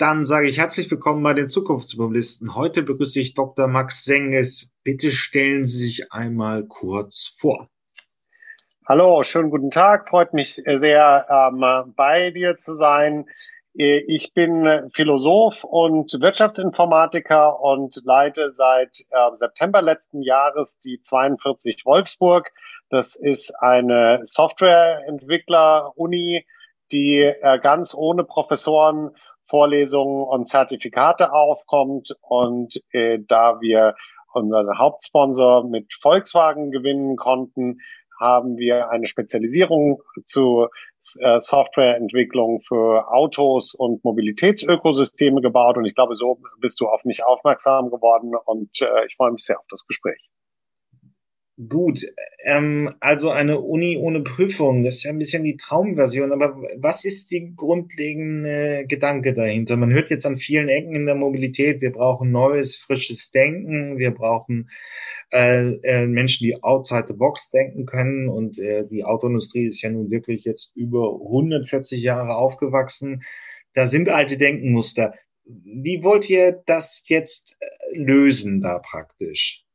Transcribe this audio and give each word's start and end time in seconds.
Dann 0.00 0.24
sage 0.24 0.48
ich 0.48 0.56
herzlich 0.56 0.90
willkommen 0.90 1.22
bei 1.22 1.34
den 1.34 1.46
Zukunftsmobilisten. 1.46 2.54
Heute 2.54 2.82
begrüße 2.82 3.20
ich 3.20 3.34
Dr. 3.34 3.68
Max 3.68 4.06
Senges. 4.06 4.72
Bitte 4.82 5.10
stellen 5.10 5.66
Sie 5.66 5.76
sich 5.76 6.10
einmal 6.10 6.64
kurz 6.64 7.36
vor. 7.38 7.68
Hallo, 8.88 9.22
schönen 9.24 9.50
guten 9.50 9.70
Tag. 9.70 10.08
Freut 10.08 10.32
mich 10.32 10.54
sehr, 10.54 11.26
ähm, 11.28 11.92
bei 11.94 12.30
dir 12.30 12.56
zu 12.56 12.72
sein. 12.72 13.26
Ich 13.74 14.32
bin 14.32 14.88
Philosoph 14.94 15.64
und 15.64 16.18
Wirtschaftsinformatiker 16.18 17.60
und 17.60 18.00
leite 18.02 18.50
seit 18.50 19.00
äh, 19.10 19.34
September 19.34 19.82
letzten 19.82 20.22
Jahres 20.22 20.78
die 20.78 21.02
42 21.02 21.84
Wolfsburg. 21.84 22.50
Das 22.88 23.16
ist 23.16 23.52
eine 23.60 24.20
Softwareentwickler-Uni, 24.22 26.46
die 26.90 27.18
äh, 27.18 27.58
ganz 27.60 27.94
ohne 27.94 28.24
Professoren 28.24 29.14
Vorlesungen 29.50 30.22
und 30.22 30.46
Zertifikate 30.46 31.32
aufkommt. 31.32 32.14
Und 32.22 32.80
äh, 32.92 33.18
da 33.26 33.60
wir 33.60 33.94
unseren 34.32 34.78
Hauptsponsor 34.78 35.68
mit 35.68 35.92
Volkswagen 36.00 36.70
gewinnen 36.70 37.16
konnten, 37.16 37.78
haben 38.20 38.58
wir 38.58 38.90
eine 38.90 39.08
Spezialisierung 39.08 40.02
zu 40.24 40.68
äh, 41.20 41.40
Softwareentwicklung 41.40 42.60
für 42.60 43.10
Autos 43.10 43.74
und 43.74 44.04
Mobilitätsökosysteme 44.04 45.40
gebaut. 45.40 45.78
Und 45.78 45.86
ich 45.86 45.94
glaube, 45.94 46.14
so 46.14 46.38
bist 46.60 46.80
du 46.80 46.86
auf 46.86 47.04
mich 47.04 47.24
aufmerksam 47.24 47.90
geworden. 47.90 48.32
Und 48.44 48.82
äh, 48.82 49.06
ich 49.06 49.16
freue 49.16 49.32
mich 49.32 49.44
sehr 49.44 49.58
auf 49.58 49.66
das 49.70 49.86
Gespräch. 49.86 50.30
Gut, 51.68 52.06
ähm, 52.44 52.94
also 53.00 53.28
eine 53.28 53.60
Uni 53.60 53.98
ohne 53.98 54.22
Prüfung, 54.22 54.82
das 54.82 54.96
ist 54.96 55.02
ja 55.02 55.10
ein 55.10 55.18
bisschen 55.18 55.44
die 55.44 55.58
Traumversion, 55.58 56.32
aber 56.32 56.56
was 56.78 57.04
ist 57.04 57.32
die 57.32 57.52
grundlegende 57.54 58.86
Gedanke 58.88 59.34
dahinter? 59.34 59.76
Man 59.76 59.92
hört 59.92 60.08
jetzt 60.08 60.24
an 60.24 60.36
vielen 60.36 60.70
Ecken 60.70 60.94
in 60.94 61.04
der 61.04 61.16
Mobilität, 61.16 61.82
wir 61.82 61.92
brauchen 61.92 62.30
neues, 62.30 62.76
frisches 62.76 63.30
Denken, 63.30 63.98
wir 63.98 64.12
brauchen 64.12 64.70
äh, 65.32 65.72
äh, 65.82 66.06
Menschen, 66.06 66.44
die 66.44 66.62
outside 66.62 67.04
the 67.08 67.14
box 67.14 67.50
denken 67.50 67.84
können 67.84 68.28
und 68.30 68.58
äh, 68.58 68.86
die 68.86 69.04
Autoindustrie 69.04 69.66
ist 69.66 69.82
ja 69.82 69.90
nun 69.90 70.10
wirklich 70.10 70.44
jetzt 70.44 70.74
über 70.76 71.12
140 71.20 72.00
Jahre 72.02 72.36
aufgewachsen. 72.36 73.22
Da 73.74 73.86
sind 73.86 74.08
alte 74.08 74.38
Denkenmuster. 74.38 75.12
Wie 75.44 76.02
wollt 76.04 76.30
ihr 76.30 76.62
das 76.64 77.04
jetzt 77.08 77.58
äh, 77.60 77.98
lösen 77.98 78.62
da 78.62 78.78
praktisch? 78.78 79.66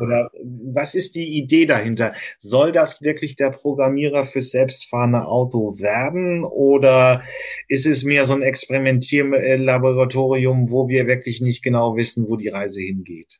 Oder 0.00 0.30
was 0.42 0.94
ist 0.94 1.14
die 1.14 1.36
Idee 1.38 1.66
dahinter? 1.66 2.14
Soll 2.38 2.72
das 2.72 3.02
wirklich 3.02 3.36
der 3.36 3.50
Programmierer 3.50 4.24
fürs 4.24 4.50
selbstfahrende 4.50 5.26
Auto 5.26 5.78
werden? 5.78 6.44
Oder 6.44 7.22
ist 7.68 7.86
es 7.86 8.04
mehr 8.04 8.24
so 8.26 8.34
ein 8.34 8.42
Experimentierlaboratorium, 8.42 10.70
wo 10.70 10.88
wir 10.88 11.06
wirklich 11.06 11.40
nicht 11.40 11.62
genau 11.62 11.96
wissen, 11.96 12.28
wo 12.28 12.36
die 12.36 12.48
Reise 12.48 12.80
hingeht? 12.80 13.38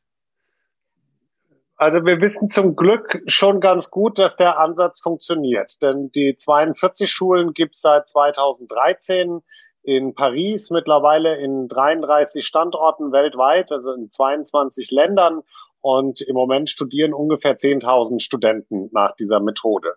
Also 1.81 2.05
wir 2.05 2.21
wissen 2.21 2.47
zum 2.47 2.75
Glück 2.75 3.23
schon 3.25 3.59
ganz 3.59 3.89
gut, 3.89 4.19
dass 4.19 4.37
der 4.37 4.59
Ansatz 4.59 4.99
funktioniert. 4.99 5.81
Denn 5.81 6.11
die 6.11 6.37
42 6.37 7.11
Schulen 7.11 7.53
gibt 7.53 7.73
es 7.73 7.81
seit 7.81 8.07
2013 8.07 9.41
in 9.81 10.13
Paris, 10.13 10.69
mittlerweile 10.69 11.37
in 11.37 11.67
33 11.67 12.45
Standorten 12.45 13.11
weltweit, 13.11 13.71
also 13.71 13.93
in 13.93 14.11
22 14.11 14.91
Ländern. 14.91 15.41
Und 15.81 16.21
im 16.21 16.35
Moment 16.35 16.69
studieren 16.69 17.13
ungefähr 17.13 17.57
10.000 17.57 18.21
Studenten 18.21 18.89
nach 18.91 19.15
dieser 19.15 19.39
Methode. 19.39 19.89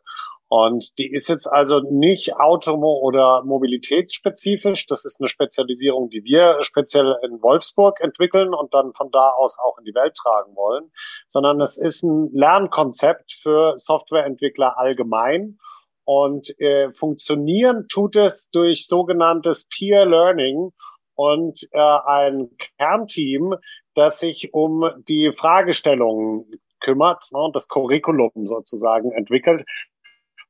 Und 0.48 0.98
die 0.98 1.10
ist 1.10 1.28
jetzt 1.28 1.46
also 1.46 1.80
nicht 1.80 2.36
automo- 2.36 3.00
oder 3.00 3.42
mobilitätsspezifisch. 3.44 4.86
Das 4.86 5.04
ist 5.04 5.20
eine 5.20 5.28
Spezialisierung, 5.28 6.10
die 6.10 6.22
wir 6.22 6.58
speziell 6.62 7.16
in 7.24 7.42
Wolfsburg 7.42 8.00
entwickeln 8.00 8.54
und 8.54 8.72
dann 8.72 8.92
von 8.92 9.10
da 9.10 9.30
aus 9.30 9.58
auch 9.58 9.78
in 9.78 9.84
die 9.84 9.94
Welt 9.94 10.14
tragen 10.14 10.54
wollen, 10.54 10.92
sondern 11.28 11.60
es 11.60 11.76
ist 11.76 12.02
ein 12.04 12.30
Lernkonzept 12.32 13.32
für 13.42 13.72
Softwareentwickler 13.76 14.78
allgemein. 14.78 15.58
Und 16.04 16.54
äh, 16.60 16.92
funktionieren 16.92 17.86
tut 17.88 18.14
es 18.14 18.50
durch 18.50 18.86
sogenanntes 18.86 19.66
Peer 19.68 20.04
Learning 20.04 20.70
und 21.14 21.66
äh, 21.72 21.80
ein 21.80 22.50
Kernteam, 22.78 23.54
das 23.94 24.18
sich 24.18 24.52
um 24.52 24.84
die 25.08 25.32
Fragestellungen 25.36 26.60
kümmert 26.80 27.28
ne, 27.32 27.50
das 27.52 27.68
Curriculum 27.68 28.46
sozusagen 28.46 29.12
entwickelt, 29.12 29.64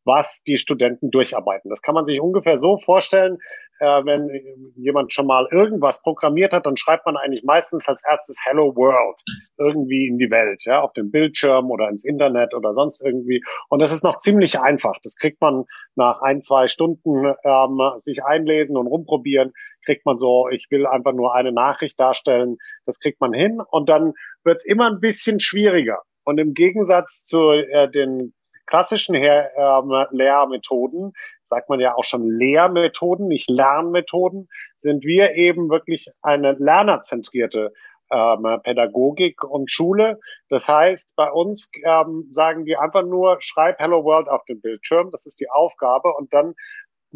was 0.05 0.43
die 0.43 0.59
Studenten 0.59 1.11
durcharbeiten. 1.11 1.71
Das 1.71 1.83
kann 1.83 1.95
man 1.95 2.05
sich 2.05 2.21
ungefähr 2.21 2.59
so 2.59 2.79
vorstellen, 2.79 3.39
äh, 3.81 4.05
wenn 4.05 4.29
jemand 4.77 5.13
schon 5.13 5.27
mal 5.27 5.47
irgendwas 5.51 6.03
programmiert 6.03 6.53
hat, 6.53 6.67
dann 6.67 6.77
schreibt 6.77 7.07
man 7.07 7.17
eigentlich 7.17 7.45
meistens 7.45 7.89
als 7.89 8.03
erstes 8.09 8.39
Hello 8.45 8.75
World 8.77 9.21
irgendwie 9.59 10.07
in 10.07 10.19
die 10.19 10.31
Welt, 10.31 10.65
ja, 10.65 10.81
auf 10.81 10.93
dem 10.93 11.11
Bildschirm 11.11 11.71
oder 11.71 11.89
ins 11.89 12.05
Internet 12.05 12.55
oder 12.55 12.73
sonst 12.73 13.05
irgendwie. 13.05 13.43
Und 13.69 13.81
das 13.81 13.93
ist 13.93 14.05
noch 14.05 14.19
ziemlich 14.19 14.61
einfach. 14.61 14.99
Das 15.03 15.17
kriegt 15.17 15.41
man 15.41 15.65
nach 15.97 16.21
ein, 16.23 16.43
zwei 16.43 16.69
Stunden 16.69 17.35
ähm, 17.45 17.81
sich 18.01 18.25
einlesen 18.25 18.77
und 18.77 18.87
rumprobieren, 18.87 19.53
kriegt 19.85 20.07
man 20.07 20.17
so, 20.17 20.49
ich 20.49 20.67
will 20.71 20.87
einfach 20.87 21.13
nur 21.13 21.35
eine 21.35 21.53
Nachricht 21.53 21.99
darstellen, 22.01 22.57
das 22.87 23.01
kriegt 23.01 23.21
man 23.21 23.33
hin. 23.33 23.61
Und 23.71 23.89
dann 23.89 24.15
wird's 24.45 24.65
immer 24.65 24.87
ein 24.91 25.01
bisschen 25.01 25.41
schwieriger. 25.41 26.01
Und 26.25 26.39
im 26.39 26.55
Gegensatz 26.55 27.23
zu 27.25 27.51
äh, 27.51 27.91
den 27.91 28.33
klassischen 28.67 29.15
Her 29.15 29.51
ähm, 29.57 29.91
Lehrmethoden, 30.11 31.13
sagt 31.55 31.69
man 31.69 31.81
ja 31.81 31.95
auch 31.95 32.05
schon 32.05 32.29
Lehrmethoden, 32.29 33.29
nicht 33.29 33.49
Lernmethoden, 33.49 34.49
sind 34.77 35.05
wir 35.05 35.35
eben 35.35 35.71
wirklich 35.71 36.09
eine 36.21 36.53
lernerzentrierte 36.59 37.73
ähm, 38.11 38.61
Pädagogik 38.63 39.45
und 39.45 39.71
Schule. 39.71 40.19
Das 40.49 40.69
heißt, 40.69 41.15
bei 41.17 41.31
uns 41.31 41.71
ähm, 41.85 42.29
sagen 42.33 42.65
die 42.65 42.77
einfach 42.77 43.05
nur, 43.05 43.37
schreib 43.39 43.79
Hello 43.79 44.05
World 44.05 44.29
auf 44.29 44.45
dem 44.47 44.61
Bildschirm, 44.61 45.11
das 45.13 45.27
ist 45.27 45.41
die 45.41 45.51
Aufgabe 45.51 46.13
und 46.13 46.33
dann 46.35 46.55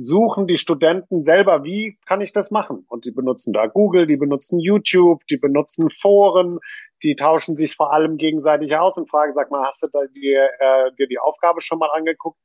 suchen 0.00 0.46
die 0.46 0.58
Studenten 0.58 1.24
selber, 1.24 1.64
wie 1.64 1.98
kann 2.06 2.20
ich 2.20 2.32
das 2.32 2.52
machen? 2.52 2.84
Und 2.88 3.04
die 3.04 3.10
benutzen 3.10 3.52
da 3.52 3.66
Google, 3.66 4.06
die 4.06 4.16
benutzen 4.16 4.60
YouTube, 4.60 5.26
die 5.28 5.38
benutzen 5.38 5.90
Foren, 5.90 6.60
die 7.02 7.16
tauschen 7.16 7.56
sich 7.56 7.74
vor 7.74 7.92
allem 7.92 8.16
gegenseitig 8.16 8.76
aus 8.76 8.96
und 8.96 9.10
fragen, 9.10 9.34
sag 9.34 9.50
mal, 9.50 9.66
hast 9.66 9.82
du 9.82 9.88
da 9.92 10.00
dir, 10.14 10.48
äh, 10.60 10.92
dir 10.96 11.08
die 11.08 11.18
Aufgabe 11.18 11.60
schon 11.60 11.80
mal 11.80 11.90
angeguckt? 11.92 12.38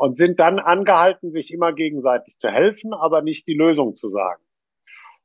Und 0.00 0.16
sind 0.16 0.40
dann 0.40 0.58
angehalten, 0.58 1.30
sich 1.30 1.52
immer 1.52 1.74
gegenseitig 1.74 2.38
zu 2.38 2.50
helfen, 2.50 2.94
aber 2.94 3.20
nicht 3.20 3.46
die 3.46 3.52
Lösung 3.52 3.94
zu 3.96 4.08
sagen. 4.08 4.42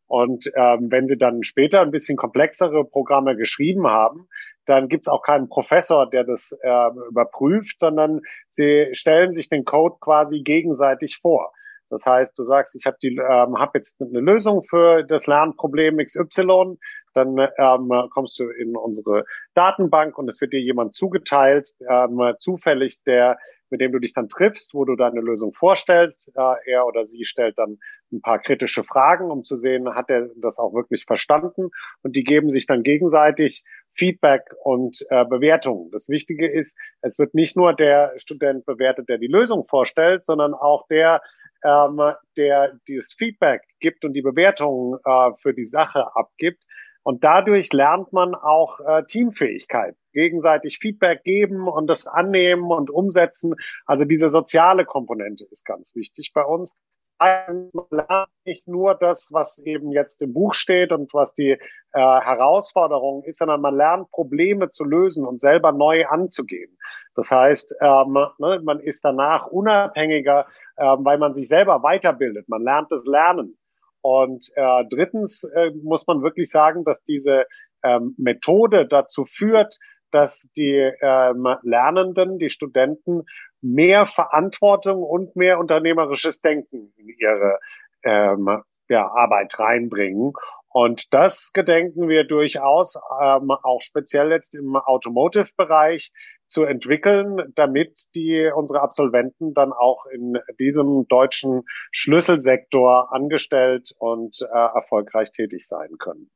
Und 0.06 0.52
ähm, 0.53 0.91
wenn 0.91 1.08
sie 1.08 1.18
dann 1.18 1.44
später 1.44 1.80
ein 1.80 1.91
bisschen 1.91 2.18
komplexere 2.18 2.84
Programme 2.84 3.38
geschrieben 3.38 3.88
haben, 3.88 4.28
dann 4.66 4.90
gibt's 4.90 5.08
auch 5.08 5.22
keinen 5.22 5.47
Professor, 5.47 6.09
der 6.09 6.25
das 6.25 6.52
äh, 6.62 6.90
überprüft, 7.09 7.80
sondern 7.80 8.19
sie 8.50 8.90
stellen 8.91 9.31
sich 9.31 9.47
den 9.47 9.63
Code 9.63 9.96
quasi 10.02 10.41
gegenseitig 10.41 11.19
vor. 11.22 11.53
Das 11.90 12.06
heißt, 12.06 12.38
du 12.38 12.44
sagst, 12.44 12.75
ich 12.75 12.86
habe 12.86 12.97
ähm, 13.02 13.57
hab 13.57 13.75
jetzt 13.75 14.02
eine 14.02 14.19
Lösung 14.19 14.66
für 14.66 15.03
das 15.03 15.25
Lernproblem 15.25 16.00
XY, 16.00 16.78
dann 17.13 17.38
ähm, 17.57 18.09
kommst 18.09 18.38
du 18.40 18.50
in 18.50 18.75
unsere 18.75 19.24
Datenbank 19.53 20.18
und 20.18 20.28
es 20.28 20.42
wird 20.42 20.52
dir 20.52 20.59
jemand 20.59 20.94
zugeteilt, 20.94 21.69
ähm, 21.90 22.34
zufällig, 22.40 23.02
der 23.03 23.38
mit 23.69 23.81
dem 23.81 23.91
du 23.91 23.99
dich 23.99 24.13
dann 24.13 24.27
triffst, 24.27 24.73
wo 24.73 24.85
du 24.85 24.95
deine 24.95 25.21
Lösung 25.21 25.53
vorstellst. 25.53 26.31
Äh, 26.35 26.71
er 26.71 26.85
oder 26.85 27.05
sie 27.05 27.25
stellt 27.25 27.57
dann 27.57 27.77
ein 28.11 28.21
paar 28.21 28.39
kritische 28.39 28.83
Fragen, 28.83 29.31
um 29.31 29.43
zu 29.43 29.55
sehen, 29.55 29.93
hat 29.95 30.09
er 30.09 30.29
das 30.35 30.59
auch 30.59 30.73
wirklich 30.73 31.05
verstanden. 31.05 31.69
Und 32.03 32.15
die 32.15 32.23
geben 32.23 32.49
sich 32.49 32.67
dann 32.67 32.83
gegenseitig 32.83 33.63
Feedback 33.93 34.43
und 34.63 35.05
äh, 35.09 35.25
Bewertungen. 35.25 35.89
Das 35.91 36.09
Wichtige 36.09 36.51
ist, 36.51 36.77
es 37.01 37.17
wird 37.17 37.33
nicht 37.33 37.55
nur 37.55 37.73
der 37.73 38.13
Student 38.17 38.65
bewertet, 38.65 39.09
der 39.09 39.17
die 39.17 39.27
Lösung 39.27 39.65
vorstellt, 39.67 40.25
sondern 40.25 40.53
auch 40.53 40.85
der, 40.87 41.21
ähm, 41.63 42.01
der 42.37 42.77
dieses 42.87 43.13
Feedback 43.13 43.61
gibt 43.79 44.05
und 44.05 44.13
die 44.13 44.21
Bewertungen 44.21 44.99
äh, 45.05 45.31
für 45.41 45.53
die 45.53 45.65
Sache 45.65 46.15
abgibt. 46.15 46.64
Und 47.06 47.24
dadurch 47.24 47.72
lernt 47.72 48.13
man 48.13 48.34
auch 48.34 48.80
äh, 48.80 49.04
Teamfähigkeit, 49.06 49.96
gegenseitig 50.12 50.80
Feedback 50.80 51.24
geben 51.24 51.68
und 51.68 51.86
das 51.86 52.07
annehmen 52.07 52.72
und 52.72 52.90
umsetzen. 52.90 53.54
Also 53.86 54.06
diese 54.06 54.30
soziale 54.30 54.86
Komponente 54.86 55.46
ist 55.52 55.66
ganz 55.66 55.96
wichtig 55.96 56.31
bei 56.34 56.44
uns. 56.44 56.75
Man 57.19 57.69
lernt 57.92 58.30
nicht 58.44 58.68
nur 58.68 58.96
das, 58.96 59.30
was 59.31 59.60
eben 59.60 59.92
jetzt 59.92 60.19
im 60.24 60.34
Buch 60.34 60.56
steht 60.56 60.92
und 60.92 61.13
was 61.13 61.36
die 61.36 61.52
äh, 61.52 61.60
Herausforderung 61.94 63.24
ist, 63.24 63.38
sondern 63.38 63.62
man 63.62 63.75
lernt 63.75 64.10
Probleme 64.10 64.69
zu 64.69 64.84
lösen 64.84 65.28
und 65.28 65.40
selber 65.40 65.72
neu 65.74 66.07
anzugehen. 66.07 66.75
Das 67.13 67.30
heißt, 67.30 67.75
ähm, 67.81 68.18
ne, 68.40 68.62
man 68.63 68.80
ist 68.80 69.06
danach 69.06 69.46
unabhängiger, 69.46 70.48
ähm, 70.78 71.06
weil 71.06 71.19
man 71.19 71.36
sich 71.36 71.48
selber 71.48 71.84
weiterbildet. 71.84 72.50
Man 72.50 72.63
lernt 72.63 72.92
das 72.92 73.06
Lernen. 73.06 73.60
Und 74.07 74.52
äh, 74.54 74.84
drittens 74.88 75.46
äh, 75.46 75.72
muss 75.81 76.06
man 76.06 76.22
wirklich 76.22 76.52
sagen, 76.52 76.84
dass 76.84 77.04
diese 77.04 77.46
ähm, 77.84 78.13
Methode 78.19 78.88
dazu 78.88 79.25
führt, 79.25 79.80
dass 80.12 80.48
die 80.56 80.92
ähm, 81.02 81.48
Lernenden, 81.63 82.38
die 82.38 82.52
Studenten 82.52 83.24
mehr 83.62 84.06
Verantwortung 84.06 85.02
und 85.02 85.36
mehr 85.36 85.57
unternehmerisches 85.57 86.40
Denken 86.42 86.94
in 86.98 87.10
ihre 87.18 87.57
ähm, 88.04 88.62
ja, 88.90 89.07
Arbeit 89.07 89.57
reinbringen. 89.57 90.34
Und 90.69 91.12
das 91.12 91.52
gedenken 91.52 92.07
wir 92.07 92.25
durchaus 92.25 92.98
ähm, 93.19 93.50
auch 93.50 93.81
speziell 93.81 94.30
jetzt 94.30 94.54
im 94.54 94.75
Automotive-Bereich 94.75 96.12
zu 96.47 96.63
entwickeln, 96.63 97.51
damit 97.56 98.06
die 98.15 98.50
unsere 98.56 98.81
Absolventen 98.81 99.53
dann 99.53 99.74
auch 99.74 100.06
in 100.06 100.38
diesem 100.59 101.07
deutschen 101.07 101.63
Schlüsselsektor 101.92 103.13
angestellt 103.13 103.94
und 103.97 104.39
äh, 104.42 104.45
erfolgreich 104.45 105.31
tätig 105.31 105.68
sein 105.68 105.97
können. 105.97 106.30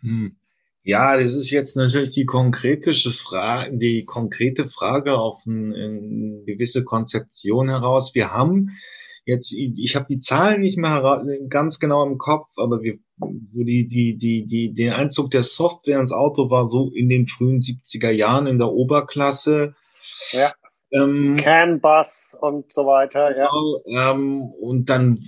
Hm. 0.00 0.36
Ja, 0.88 1.16
das 1.16 1.34
ist 1.34 1.50
jetzt 1.50 1.76
natürlich 1.76 2.10
die 2.10 2.26
konkrete 2.26 2.94
Frage, 2.94 3.76
die 3.76 4.04
konkrete 4.04 4.68
Frage 4.68 5.18
auf 5.18 5.42
eine, 5.44 5.74
eine 5.74 6.44
gewisse 6.44 6.84
Konzeption 6.84 7.68
heraus. 7.68 8.14
Wir 8.14 8.32
haben 8.32 8.70
jetzt, 9.26 9.52
ich 9.52 9.96
habe 9.96 10.06
die 10.08 10.20
Zahlen 10.20 10.60
nicht 10.62 10.78
mehr 10.78 11.22
ganz 11.48 11.78
genau 11.80 12.06
im 12.06 12.16
Kopf, 12.16 12.48
aber 12.56 12.80
wir, 12.80 12.98
so 13.18 13.62
die, 13.62 13.86
die, 13.86 14.16
die, 14.16 14.46
die, 14.46 14.72
den 14.72 14.92
Einzug 14.92 15.30
der 15.32 15.42
Software 15.42 16.00
ins 16.00 16.12
Auto 16.12 16.48
war 16.48 16.68
so 16.68 16.90
in 16.94 17.08
den 17.08 17.26
frühen 17.26 17.60
70er 17.60 18.10
Jahren 18.10 18.46
in 18.46 18.58
der 18.58 18.68
Oberklasse. 18.68 19.74
Ja. 20.30 20.52
Ähm, 20.92 21.36
CAN-Bus 21.36 22.38
und 22.40 22.72
so 22.72 22.86
weiter, 22.86 23.36
ja. 23.36 23.48
Genau, 23.48 24.12
ähm, 24.12 24.42
und 24.60 24.88
dann 24.88 25.18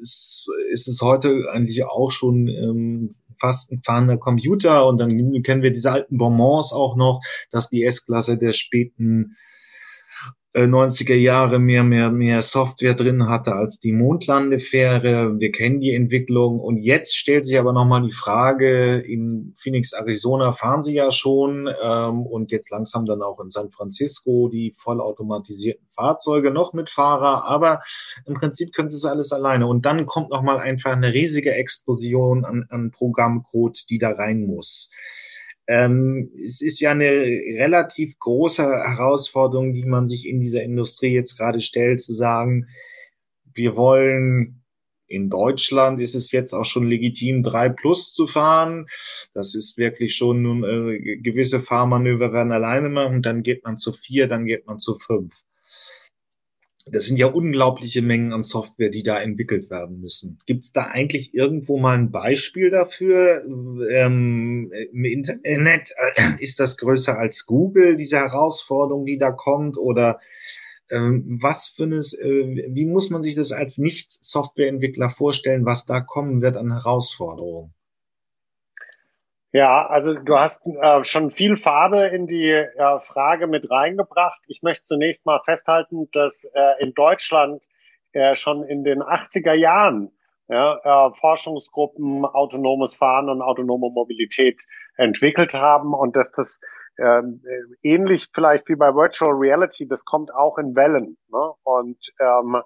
ist, 0.00 0.46
ist 0.70 0.86
es 0.86 1.00
heute 1.02 1.46
eigentlich 1.52 1.84
auch 1.84 2.12
schon 2.12 2.46
ähm, 2.46 3.16
fast 3.40 3.72
ein 3.72 3.82
fahrender 3.84 4.18
Computer 4.18 4.86
und 4.86 4.98
dann 4.98 5.42
kennen 5.42 5.62
wir 5.62 5.72
diese 5.72 5.90
alten 5.90 6.16
Bonbons 6.18 6.72
auch 6.72 6.96
noch, 6.96 7.20
dass 7.50 7.68
die 7.68 7.82
S-Klasse 7.82 8.38
der 8.38 8.52
späten 8.52 9.36
90er 10.66 11.12
äh, 11.12 11.16
Jahre 11.16 11.58
mehr, 11.58 11.84
mehr, 11.84 12.10
mehr 12.10 12.42
Software 12.42 12.94
drin 12.94 13.28
hatte 13.28 13.54
als 13.54 13.78
die 13.78 13.92
Mondlandefähre. 13.92 15.38
Wir 15.38 15.52
kennen 15.52 15.80
die 15.80 15.94
Entwicklung. 15.94 16.60
Und 16.60 16.78
jetzt 16.78 17.16
stellt 17.16 17.44
sich 17.44 17.58
aber 17.58 17.72
nochmal 17.72 18.02
die 18.02 18.12
Frage, 18.12 18.96
in 18.96 19.54
Phoenix, 19.56 19.92
Arizona 19.92 20.52
fahren 20.52 20.82
sie 20.82 20.94
ja 20.94 21.10
schon 21.10 21.68
ähm, 21.82 22.26
und 22.26 22.50
jetzt 22.50 22.70
langsam 22.70 23.06
dann 23.06 23.22
auch 23.22 23.40
in 23.40 23.50
San 23.50 23.70
Francisco 23.70 24.48
die 24.48 24.72
vollautomatisierten 24.76 25.86
Fahrzeuge 25.94 26.50
noch 26.50 26.72
mit 26.72 26.88
Fahrer. 26.88 27.44
Aber 27.44 27.80
im 28.26 28.34
Prinzip 28.34 28.72
können 28.74 28.88
sie 28.88 28.96
es 28.96 29.04
alles 29.04 29.32
alleine. 29.32 29.66
Und 29.66 29.86
dann 29.86 30.06
kommt 30.06 30.30
nochmal 30.30 30.58
einfach 30.58 30.92
eine 30.92 31.12
riesige 31.12 31.52
Explosion 31.52 32.44
an, 32.44 32.66
an 32.70 32.90
Programmcode, 32.90 33.88
die 33.90 33.98
da 33.98 34.10
rein 34.10 34.46
muss. 34.46 34.90
Ähm, 35.68 36.30
es 36.44 36.62
ist 36.62 36.80
ja 36.80 36.92
eine 36.92 37.10
relativ 37.10 38.18
große 38.18 38.62
Herausforderung, 38.62 39.74
die 39.74 39.84
man 39.84 40.08
sich 40.08 40.26
in 40.26 40.40
dieser 40.40 40.62
Industrie 40.62 41.12
jetzt 41.12 41.36
gerade 41.36 41.60
stellt, 41.60 42.00
zu 42.00 42.14
sagen, 42.14 42.68
wir 43.54 43.76
wollen 43.76 44.64
in 45.08 45.30
Deutschland 45.30 46.00
ist 46.00 46.14
es 46.14 46.32
jetzt 46.32 46.52
auch 46.52 46.66
schon 46.66 46.86
legitim, 46.86 47.42
drei 47.42 47.70
plus 47.70 48.12
zu 48.12 48.26
fahren. 48.26 48.86
Das 49.32 49.54
ist 49.54 49.78
wirklich 49.78 50.14
schon 50.14 50.42
nun 50.42 50.64
äh, 50.64 51.16
gewisse 51.18 51.60
Fahrmanöver 51.60 52.32
werden 52.32 52.52
alleine 52.52 52.90
machen, 52.90 53.22
dann 53.22 53.42
geht 53.42 53.64
man 53.64 53.78
zu 53.78 53.92
vier, 53.92 54.28
dann 54.28 54.44
geht 54.44 54.66
man 54.66 54.78
zu 54.78 54.98
fünf 54.98 55.44
das 56.92 57.06
sind 57.06 57.18
ja 57.18 57.26
unglaubliche 57.26 58.02
Mengen 58.02 58.32
an 58.32 58.42
Software, 58.42 58.90
die 58.90 59.02
da 59.02 59.20
entwickelt 59.20 59.70
werden 59.70 60.00
müssen. 60.00 60.38
Gibt 60.46 60.64
es 60.64 60.72
da 60.72 60.82
eigentlich 60.86 61.34
irgendwo 61.34 61.78
mal 61.78 61.96
ein 61.96 62.10
Beispiel 62.10 62.70
dafür? 62.70 63.44
Ähm, 63.90 64.72
Im 64.92 65.04
Internet 65.04 65.92
äh, 66.16 66.42
ist 66.42 66.60
das 66.60 66.76
größer 66.76 67.18
als 67.18 67.46
Google, 67.46 67.96
diese 67.96 68.18
Herausforderung, 68.18 69.06
die 69.06 69.18
da 69.18 69.30
kommt? 69.30 69.78
Oder 69.78 70.20
ähm, 70.90 71.38
was 71.40 71.68
für 71.68 71.84
eine, 71.84 71.96
äh, 71.96 72.66
wie 72.70 72.86
muss 72.86 73.10
man 73.10 73.22
sich 73.22 73.34
das 73.34 73.52
als 73.52 73.78
Nicht-Softwareentwickler 73.78 75.10
vorstellen, 75.10 75.64
was 75.64 75.86
da 75.86 76.00
kommen 76.00 76.42
wird 76.42 76.56
an 76.56 76.72
Herausforderungen? 76.72 77.74
Ja, 79.52 79.86
also 79.86 80.14
du 80.14 80.38
hast 80.38 80.66
äh, 80.66 81.04
schon 81.04 81.30
viel 81.30 81.56
Farbe 81.56 82.06
in 82.08 82.26
die 82.26 82.50
äh, 82.50 83.00
Frage 83.00 83.46
mit 83.46 83.70
reingebracht. 83.70 84.40
Ich 84.46 84.62
möchte 84.62 84.82
zunächst 84.82 85.24
mal 85.24 85.40
festhalten, 85.42 86.08
dass 86.12 86.44
äh, 86.52 86.82
in 86.82 86.92
Deutschland 86.92 87.64
äh, 88.12 88.34
schon 88.34 88.62
in 88.64 88.84
den 88.84 89.02
80er 89.02 89.54
Jahren 89.54 90.10
ja, 90.48 91.08
äh, 91.08 91.14
Forschungsgruppen 91.14 92.26
autonomes 92.26 92.96
Fahren 92.96 93.30
und 93.30 93.40
autonome 93.40 93.90
Mobilität 93.90 94.64
entwickelt 94.96 95.54
haben 95.54 95.94
und 95.94 96.14
dass 96.14 96.30
das 96.30 96.60
äh, 96.96 97.22
ähnlich 97.82 98.28
vielleicht 98.34 98.68
wie 98.68 98.76
bei 98.76 98.94
Virtual 98.94 99.32
Reality, 99.32 99.88
das 99.88 100.04
kommt 100.04 100.34
auch 100.34 100.58
in 100.58 100.74
Wellen. 100.76 101.16
Ne? 101.30 101.52
Und 101.62 102.12
ähm, 102.20 102.62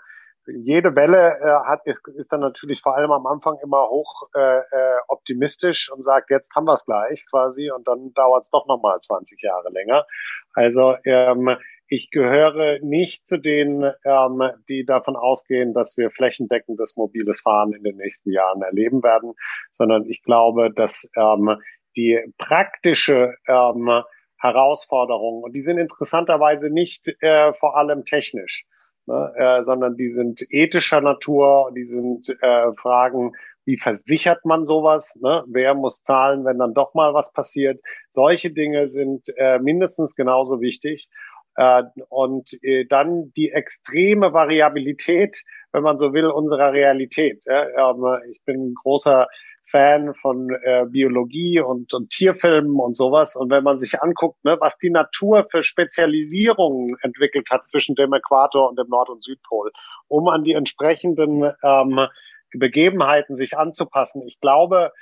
jede 0.46 0.94
Welle 0.96 1.36
äh, 1.40 1.70
hat, 1.70 1.80
ist, 1.84 2.00
ist 2.16 2.32
dann 2.32 2.40
natürlich 2.40 2.80
vor 2.82 2.96
allem 2.96 3.12
am 3.12 3.26
Anfang 3.26 3.58
immer 3.62 3.88
hoch 3.88 4.28
äh, 4.34 4.58
äh, 4.58 4.98
optimistisch 5.08 5.90
und 5.92 6.02
sagt, 6.02 6.30
jetzt 6.30 6.50
haben 6.54 6.66
wir 6.66 6.74
es 6.74 6.84
gleich 6.84 7.24
quasi 7.30 7.70
und 7.70 7.86
dann 7.86 8.12
dauert 8.14 8.44
es 8.44 8.50
doch 8.50 8.66
nochmal 8.66 9.00
20 9.00 9.40
Jahre 9.42 9.70
länger. 9.70 10.06
Also 10.54 10.96
ähm, 11.04 11.56
ich 11.88 12.10
gehöre 12.10 12.78
nicht 12.80 13.28
zu 13.28 13.38
denen, 13.38 13.92
ähm, 14.04 14.42
die 14.68 14.84
davon 14.84 15.16
ausgehen, 15.16 15.74
dass 15.74 15.96
wir 15.96 16.10
flächendeckendes 16.10 16.96
mobiles 16.96 17.40
Fahren 17.40 17.72
in 17.72 17.82
den 17.82 17.96
nächsten 17.96 18.32
Jahren 18.32 18.62
erleben 18.62 19.02
werden, 19.02 19.34
sondern 19.70 20.04
ich 20.06 20.22
glaube, 20.22 20.72
dass 20.74 21.10
ähm, 21.16 21.58
die 21.96 22.18
praktische 22.38 23.34
ähm, 23.46 24.02
Herausforderung, 24.38 25.42
und 25.44 25.54
die 25.54 25.60
sind 25.60 25.78
interessanterweise 25.78 26.70
nicht 26.70 27.14
äh, 27.20 27.52
vor 27.52 27.76
allem 27.76 28.04
technisch, 28.04 28.64
ne, 29.06 29.32
äh, 29.36 29.64
sondern 29.64 29.96
die 29.96 30.10
sind 30.10 30.42
ethischer 30.50 31.00
Natur, 31.00 31.72
die 31.74 31.84
sind 31.84 32.28
äh, 32.40 32.72
Fragen, 32.76 33.32
wie 33.64 33.78
versichert 33.78 34.44
man 34.44 34.64
sowas? 34.64 35.18
Ne? 35.22 35.44
Wer 35.46 35.74
muss 35.74 36.02
zahlen, 36.02 36.44
wenn 36.44 36.58
dann 36.58 36.74
doch 36.74 36.94
mal 36.94 37.14
was 37.14 37.32
passiert? 37.32 37.80
Solche 38.10 38.52
Dinge 38.52 38.90
sind 38.90 39.28
äh, 39.36 39.58
mindestens 39.58 40.14
genauso 40.14 40.60
wichtig. 40.60 41.08
Äh, 41.54 41.84
und 42.08 42.50
äh, 42.62 42.86
dann 42.86 43.32
die 43.36 43.50
extreme 43.50 44.32
Variabilität, 44.32 45.44
wenn 45.72 45.82
man 45.82 45.96
so 45.96 46.12
will, 46.12 46.26
unserer 46.26 46.72
Realität. 46.72 47.44
Ja? 47.46 47.90
Ähm, 47.90 48.04
ich 48.30 48.42
bin 48.44 48.74
großer 48.74 49.28
Fan 49.70 50.14
von 50.14 50.50
äh, 50.62 50.84
Biologie 50.86 51.60
und, 51.60 51.94
und 51.94 52.10
Tierfilmen 52.10 52.78
und 52.78 52.96
sowas. 52.96 53.36
Und 53.36 53.50
wenn 53.50 53.64
man 53.64 53.78
sich 53.78 54.00
anguckt, 54.00 54.44
ne, 54.44 54.56
was 54.60 54.76
die 54.78 54.90
Natur 54.90 55.46
für 55.50 55.62
Spezialisierungen 55.62 56.96
entwickelt 57.00 57.48
hat 57.50 57.68
zwischen 57.68 57.94
dem 57.94 58.12
Äquator 58.12 58.68
und 58.68 58.78
dem 58.78 58.88
Nord- 58.88 59.08
und 59.08 59.22
Südpol, 59.22 59.70
um 60.08 60.28
an 60.28 60.44
die 60.44 60.52
entsprechenden 60.52 61.52
ähm, 61.62 62.06
Begebenheiten 62.52 63.36
sich 63.36 63.56
anzupassen. 63.56 64.22
Ich 64.26 64.40
glaube, 64.40 64.92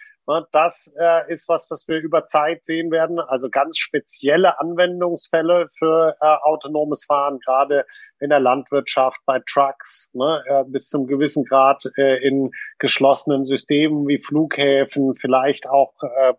das 0.52 0.94
äh, 1.00 1.32
ist 1.32 1.48
was, 1.48 1.70
was 1.70 1.88
wir 1.88 1.98
über 1.98 2.26
Zeit 2.26 2.64
sehen 2.64 2.90
werden. 2.90 3.18
Also 3.18 3.48
ganz 3.50 3.78
spezielle 3.78 4.60
Anwendungsfälle 4.60 5.68
für 5.78 6.14
äh, 6.20 6.26
autonomes 6.42 7.04
Fahren, 7.04 7.40
gerade 7.44 7.84
in 8.20 8.30
der 8.30 8.40
Landwirtschaft, 8.40 9.18
bei 9.26 9.40
Trucks, 9.46 10.10
ne, 10.14 10.40
äh, 10.46 10.64
bis 10.66 10.86
zum 10.86 11.06
gewissen 11.06 11.44
Grad 11.44 11.84
in 11.96 12.50
geschlossenen 12.78 13.44
Systemen 13.44 14.06
wie 14.06 14.22
Flughäfen, 14.22 15.16
vielleicht 15.16 15.68
auch 15.68 15.94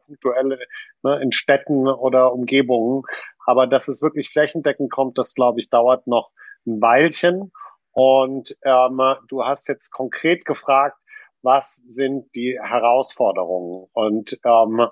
punktuell 0.06 0.60
ne, 1.04 1.22
in 1.22 1.32
Städten 1.32 1.88
oder 1.88 2.34
Umgebungen. 2.34 3.04
Aber 3.46 3.68
dass 3.68 3.88
es 3.88 4.02
wirklich 4.02 4.30
flächendeckend 4.30 4.92
kommt, 4.92 5.18
das 5.18 5.34
glaube 5.34 5.60
ich, 5.60 5.70
dauert 5.70 6.08
noch 6.08 6.32
ein 6.66 6.82
Weilchen. 6.82 7.52
Und 7.92 8.56
ähm, 8.64 9.02
du 9.28 9.44
hast 9.44 9.68
jetzt 9.68 9.92
konkret 9.92 10.46
gefragt, 10.46 10.98
was 11.42 11.78
sind 11.88 12.36
die 12.36 12.60
Herausforderungen. 12.62 13.88
Und 13.94 14.40
ähm, 14.46 14.88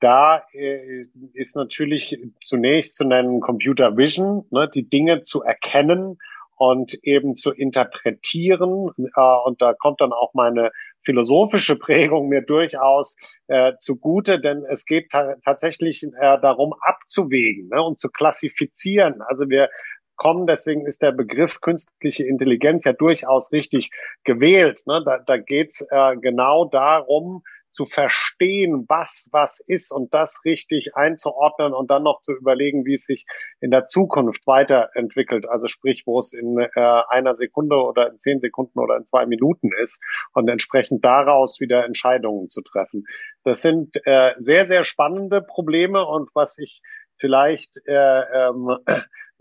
da 0.00 0.42
äh, 0.52 1.04
ist 1.32 1.56
natürlich 1.56 2.18
zunächst 2.42 2.96
zu 2.96 3.06
nennen 3.06 3.40
Computer 3.40 3.96
Vision, 3.96 4.44
ne, 4.50 4.68
die 4.72 4.88
Dinge 4.88 5.22
zu 5.22 5.42
erkennen 5.42 6.18
und 6.56 6.94
eben 7.02 7.34
zu 7.34 7.52
interpretieren. 7.52 8.90
Äh, 8.96 9.20
und 9.44 9.62
da 9.62 9.72
kommt 9.74 10.00
dann 10.00 10.12
auch 10.12 10.34
meine 10.34 10.72
philosophische 11.04 11.76
Prägung 11.78 12.28
mir 12.28 12.42
durchaus 12.42 13.16
äh, 13.46 13.72
zugute, 13.78 14.40
denn 14.40 14.64
es 14.68 14.84
geht 14.84 15.10
ta 15.10 15.36
tatsächlich 15.44 16.02
äh, 16.02 16.38
darum 16.40 16.74
abzuwägen 16.80 17.68
ne, 17.68 17.82
und 17.82 17.98
zu 17.98 18.10
klassifizieren. 18.10 19.22
Also 19.22 19.48
wir 19.48 19.68
kommen. 20.16 20.46
Deswegen 20.46 20.86
ist 20.86 21.02
der 21.02 21.12
Begriff 21.12 21.60
künstliche 21.60 22.26
Intelligenz 22.26 22.84
ja 22.84 22.92
durchaus 22.92 23.52
richtig 23.52 23.90
gewählt. 24.24 24.82
Ne? 24.86 25.02
Da, 25.04 25.18
da 25.18 25.36
geht 25.36 25.70
es 25.70 25.86
äh, 25.90 26.16
genau 26.16 26.64
darum, 26.66 27.42
zu 27.74 27.86
verstehen, 27.86 28.86
was 28.88 29.28
was 29.32 29.58
ist 29.58 29.90
und 29.90 30.14
das 30.14 30.42
richtig 30.44 30.94
einzuordnen 30.94 31.74
und 31.74 31.90
dann 31.90 32.04
noch 32.04 32.22
zu 32.22 32.32
überlegen, 32.32 32.86
wie 32.86 32.94
es 32.94 33.04
sich 33.04 33.26
in 33.60 33.72
der 33.72 33.86
Zukunft 33.86 34.46
weiterentwickelt. 34.46 35.48
Also 35.48 35.66
sprich, 35.66 36.04
wo 36.06 36.20
es 36.20 36.32
in 36.32 36.56
äh, 36.58 36.68
einer 37.08 37.34
Sekunde 37.34 37.76
oder 37.76 38.10
in 38.10 38.18
zehn 38.20 38.40
Sekunden 38.40 38.78
oder 38.78 38.96
in 38.96 39.06
zwei 39.06 39.26
Minuten 39.26 39.70
ist 39.80 40.00
und 40.32 40.48
entsprechend 40.48 41.04
daraus 41.04 41.58
wieder 41.58 41.84
Entscheidungen 41.84 42.46
zu 42.46 42.62
treffen. 42.62 43.06
Das 43.42 43.60
sind 43.60 43.96
äh, 44.04 44.30
sehr, 44.38 44.68
sehr 44.68 44.84
spannende 44.84 45.42
Probleme 45.42 46.06
und 46.06 46.30
was 46.32 46.58
ich 46.58 46.80
vielleicht 47.18 47.80
äh, 47.86 48.20
ähm, 48.48 48.76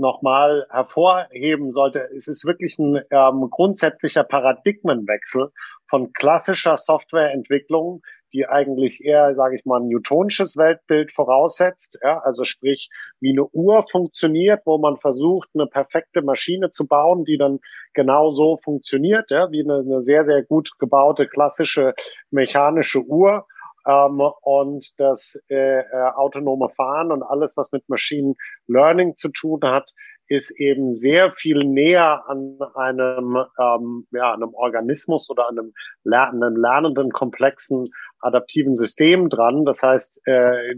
nochmal 0.03 0.67
hervorheben 0.69 1.71
sollte, 1.71 2.07
es 2.13 2.27
ist 2.27 2.45
wirklich 2.45 2.77
ein 2.77 3.01
ähm, 3.09 3.47
grundsätzlicher 3.49 4.23
Paradigmenwechsel 4.23 5.49
von 5.89 6.13
klassischer 6.13 6.77
Softwareentwicklung, 6.77 8.01
die 8.33 8.47
eigentlich 8.47 9.05
eher, 9.05 9.33
sage 9.35 9.55
ich 9.55 9.65
mal, 9.65 9.79
ein 9.79 9.87
newtonisches 9.87 10.57
Weltbild 10.57 11.11
voraussetzt. 11.13 11.99
Ja, 12.03 12.19
also 12.19 12.43
sprich, 12.43 12.89
wie 13.19 13.31
eine 13.31 13.45
Uhr 13.45 13.85
funktioniert, 13.89 14.61
wo 14.65 14.77
man 14.77 14.97
versucht, 14.97 15.49
eine 15.53 15.67
perfekte 15.67 16.21
Maschine 16.21 16.71
zu 16.71 16.87
bauen, 16.87 17.25
die 17.25 17.37
dann 17.37 17.59
genau 17.93 18.31
so 18.31 18.57
funktioniert, 18.63 19.29
ja, 19.29 19.51
wie 19.51 19.63
eine, 19.63 19.79
eine 19.79 20.01
sehr, 20.01 20.25
sehr 20.25 20.43
gut 20.43 20.71
gebaute 20.79 21.27
klassische 21.27 21.93
mechanische 22.31 23.01
Uhr. 23.03 23.45
Ähm, 23.85 24.21
und 24.41 24.99
das 24.99 25.41
äh, 25.49 25.79
äh, 25.79 25.85
autonome 26.15 26.69
Fahren 26.69 27.11
und 27.11 27.23
alles, 27.23 27.57
was 27.57 27.71
mit 27.71 27.87
Machine 27.89 28.35
Learning 28.67 29.15
zu 29.15 29.29
tun 29.29 29.59
hat, 29.63 29.91
ist 30.27 30.57
eben 30.59 30.93
sehr 30.93 31.33
viel 31.33 31.65
näher 31.65 32.23
an 32.27 32.57
einem, 32.75 33.37
ähm, 33.59 34.07
ja, 34.11 34.33
einem 34.33 34.53
Organismus 34.53 35.29
oder 35.29 35.49
einem, 35.49 35.73
einem 36.05 36.55
lernenden, 36.55 37.11
komplexen, 37.11 37.83
adaptiven 38.19 38.75
System 38.75 39.29
dran. 39.29 39.65
Das 39.65 39.83
heißt, 39.83 40.21
äh, 40.25 40.75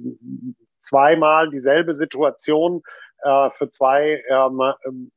zweimal 0.79 1.49
dieselbe 1.49 1.93
Situation 1.93 2.81
äh, 3.23 3.49
für 3.57 3.69
zwei 3.69 4.23
ähm, 4.29 5.11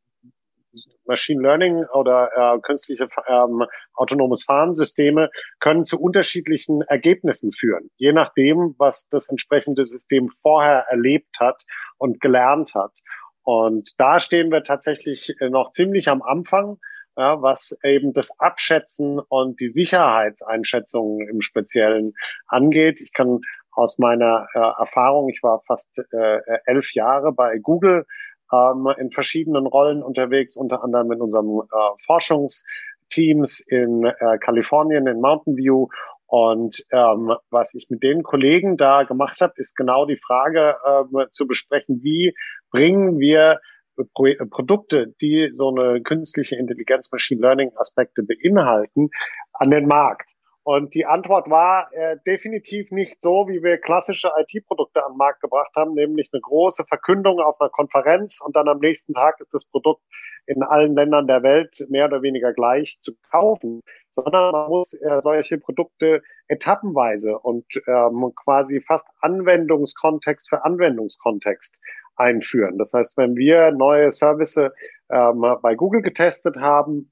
Machine 1.06 1.42
Learning 1.42 1.84
oder 1.94 2.30
äh, 2.34 2.60
künstliche 2.60 3.08
ähm, 3.26 3.64
autonomes 3.94 4.44
Fahrensysteme 4.44 5.30
können 5.60 5.84
zu 5.84 6.00
unterschiedlichen 6.00 6.82
Ergebnissen 6.82 7.52
führen, 7.52 7.90
je 7.96 8.12
nachdem, 8.12 8.74
was 8.78 9.08
das 9.08 9.28
entsprechende 9.28 9.84
System 9.84 10.30
vorher 10.42 10.86
erlebt 10.90 11.40
hat 11.40 11.64
und 11.96 12.20
gelernt 12.20 12.74
hat. 12.74 12.92
Und 13.42 13.98
da 13.98 14.20
stehen 14.20 14.50
wir 14.50 14.62
tatsächlich 14.62 15.34
äh, 15.40 15.48
noch 15.48 15.70
ziemlich 15.70 16.08
am 16.08 16.22
Anfang, 16.22 16.78
ja, 17.16 17.42
was 17.42 17.76
eben 17.82 18.12
das 18.12 18.30
Abschätzen 18.38 19.18
und 19.18 19.60
die 19.60 19.70
Sicherheitseinschätzungen 19.70 21.28
im 21.28 21.40
Speziellen 21.40 22.12
angeht. 22.46 23.00
Ich 23.00 23.12
kann 23.12 23.40
aus 23.72 23.98
meiner 23.98 24.46
äh, 24.54 24.58
Erfahrung, 24.58 25.28
ich 25.28 25.42
war 25.42 25.62
fast 25.66 25.90
äh, 25.98 26.40
elf 26.66 26.92
Jahre 26.94 27.32
bei 27.32 27.58
Google 27.58 28.04
ähm, 28.52 28.88
in 28.98 29.10
verschiedenen 29.10 29.66
Rollen 29.66 30.02
unterwegs, 30.02 30.56
unter 30.56 30.82
anderem 30.82 31.12
in 31.12 31.20
unserem 31.20 31.60
äh, 31.60 32.04
Forschungsteams 32.06 33.60
in 33.60 34.04
äh, 34.04 34.38
Kalifornien, 34.38 35.06
in 35.06 35.20
Mountain 35.20 35.56
View. 35.56 35.88
Und 36.26 36.84
ähm, 36.92 37.34
was 37.50 37.74
ich 37.74 37.88
mit 37.88 38.02
den 38.02 38.22
Kollegen 38.22 38.76
da 38.76 39.04
gemacht 39.04 39.40
habe, 39.40 39.54
ist 39.56 39.76
genau 39.76 40.04
die 40.04 40.18
Frage 40.18 40.76
äh, 40.84 41.26
zu 41.30 41.46
besprechen, 41.46 42.00
wie 42.02 42.34
bringen 42.70 43.18
wir 43.18 43.60
Pro 44.14 44.26
Produkte, 44.50 45.14
die 45.20 45.50
so 45.52 45.74
eine 45.74 46.00
künstliche 46.02 46.56
Intelligenz, 46.56 47.10
Machine 47.10 47.40
Learning 47.40 47.72
Aspekte 47.76 48.22
beinhalten, 48.22 49.10
an 49.52 49.70
den 49.70 49.86
Markt. 49.86 50.37
Und 50.70 50.94
die 50.94 51.06
Antwort 51.06 51.48
war 51.48 51.90
äh, 51.94 52.18
definitiv 52.26 52.90
nicht 52.90 53.22
so, 53.22 53.48
wie 53.48 53.62
wir 53.62 53.78
klassische 53.78 54.30
IT-Produkte 54.36 55.02
am 55.02 55.16
Markt 55.16 55.40
gebracht 55.40 55.70
haben, 55.74 55.94
nämlich 55.94 56.28
eine 56.30 56.42
große 56.42 56.84
Verkündung 56.84 57.40
auf 57.40 57.58
einer 57.58 57.70
Konferenz 57.70 58.42
und 58.44 58.54
dann 58.54 58.68
am 58.68 58.78
nächsten 58.78 59.14
Tag 59.14 59.40
ist 59.40 59.54
das 59.54 59.64
Produkt 59.64 60.02
in 60.44 60.62
allen 60.62 60.94
Ländern 60.94 61.26
der 61.26 61.42
Welt 61.42 61.86
mehr 61.88 62.04
oder 62.04 62.20
weniger 62.20 62.52
gleich 62.52 62.98
zu 63.00 63.12
kaufen, 63.30 63.80
sondern 64.10 64.52
man 64.52 64.68
muss 64.68 64.92
äh, 64.92 65.22
solche 65.22 65.56
Produkte 65.56 66.20
etappenweise 66.48 67.38
und 67.38 67.64
ähm, 67.86 68.30
quasi 68.36 68.82
fast 68.82 69.06
Anwendungskontext 69.22 70.50
für 70.50 70.66
Anwendungskontext 70.66 71.80
einführen. 72.16 72.76
Das 72.76 72.92
heißt, 72.92 73.16
wenn 73.16 73.36
wir 73.36 73.70
neue 73.70 74.10
Services 74.10 74.70
ähm, 75.08 75.46
bei 75.62 75.74
Google 75.76 76.02
getestet 76.02 76.58
haben, 76.58 77.10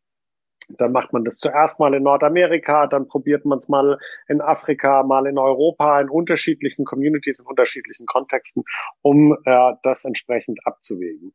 dann 0.78 0.92
macht 0.92 1.12
man 1.12 1.24
das 1.24 1.36
zuerst 1.36 1.80
mal 1.80 1.94
in 1.94 2.02
Nordamerika, 2.02 2.86
dann 2.86 3.08
probiert 3.08 3.44
man 3.44 3.58
es 3.58 3.68
mal 3.68 3.98
in 4.28 4.40
Afrika, 4.40 5.02
mal 5.02 5.26
in 5.26 5.38
Europa, 5.38 6.00
in 6.00 6.08
unterschiedlichen 6.08 6.84
Communities, 6.84 7.40
in 7.40 7.46
unterschiedlichen 7.46 8.06
Kontexten, 8.06 8.64
um 9.02 9.36
äh, 9.44 9.72
das 9.82 10.04
entsprechend 10.04 10.60
abzuwägen. 10.64 11.32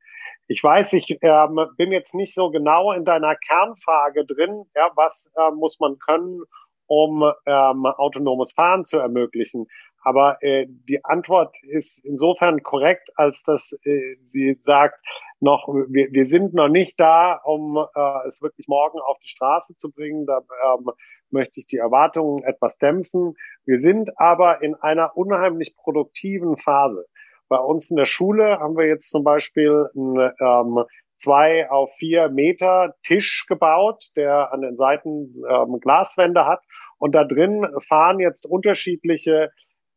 Ich 0.48 0.64
weiß, 0.64 0.94
ich 0.94 1.10
äh, 1.22 1.48
bin 1.78 1.92
jetzt 1.92 2.14
nicht 2.14 2.36
so 2.36 2.50
genau 2.50 2.92
in 2.92 3.06
deiner 3.06 3.36
Kernfrage 3.36 4.26
drin, 4.26 4.66
ja, 4.76 4.92
was 4.96 5.32
äh, 5.38 5.52
muss 5.52 5.80
man 5.80 5.98
können, 6.00 6.42
um 6.88 7.24
ähm, 7.46 7.86
autonomes 7.86 8.52
Fahren 8.52 8.86
zu 8.86 9.00
ermöglichen. 9.00 9.68
Aber 10.04 10.38
äh, 10.42 10.66
die 10.68 11.04
Antwort 11.06 11.56
ist 11.62 12.04
insofern 12.04 12.64
korrekt, 12.64 13.10
als 13.16 13.44
dass 13.44 13.78
äh, 13.84 14.16
sie 14.26 14.58
sagt, 14.60 15.00
noch, 15.40 15.68
wir, 15.68 16.10
wir 16.12 16.26
sind 16.26 16.54
noch 16.54 16.70
nicht 16.70 17.00
da, 17.00 17.34
um 17.34 17.78
äh, 17.78 18.28
es 18.28 18.42
wirklich 18.42 18.68
morgen 18.68 19.00
auf 19.00 19.18
die 19.20 19.28
Straße 19.28 19.76
zu 19.76 19.92
bringen. 19.92 20.26
Da 20.26 20.40
ähm, 20.40 20.92
möchte 21.32 21.60
ich 21.60 21.68
die 21.68 21.78
Erwartungen 21.78 22.44
etwas 22.44 22.78
dämpfen. 22.78 23.34
Wir 23.66 23.80
sind 23.80 24.12
aber 24.20 24.62
in 24.62 24.76
einer 24.76 25.18
unheimlich 25.18 25.76
produktiven 25.76 26.58
Phase. 26.58 27.06
Bei 27.50 27.58
uns 27.58 27.90
in 27.90 27.98
der 27.98 28.06
Schule 28.06 28.60
haben 28.60 28.78
wir 28.78 28.88
jetzt 28.88 29.10
zum 29.10 29.24
Beispiel 29.24 29.88
ein 29.96 30.32
ähm, 30.40 30.84
zwei 31.18 31.70
auf 31.70 31.92
vier 31.98 32.30
Meter 32.30 32.96
Tisch 33.04 33.46
gebaut, 33.48 34.10
der 34.16 34.54
an 34.54 34.62
den 34.62 34.78
Seiten 34.78 35.36
ähm, 35.50 35.80
Glaswände 35.80 36.46
hat. 36.46 36.62
Und 36.98 37.14
da 37.14 37.26
drin 37.26 37.68
fahren 37.88 38.20
jetzt 38.20 38.46
unterschiedliche 38.46 39.52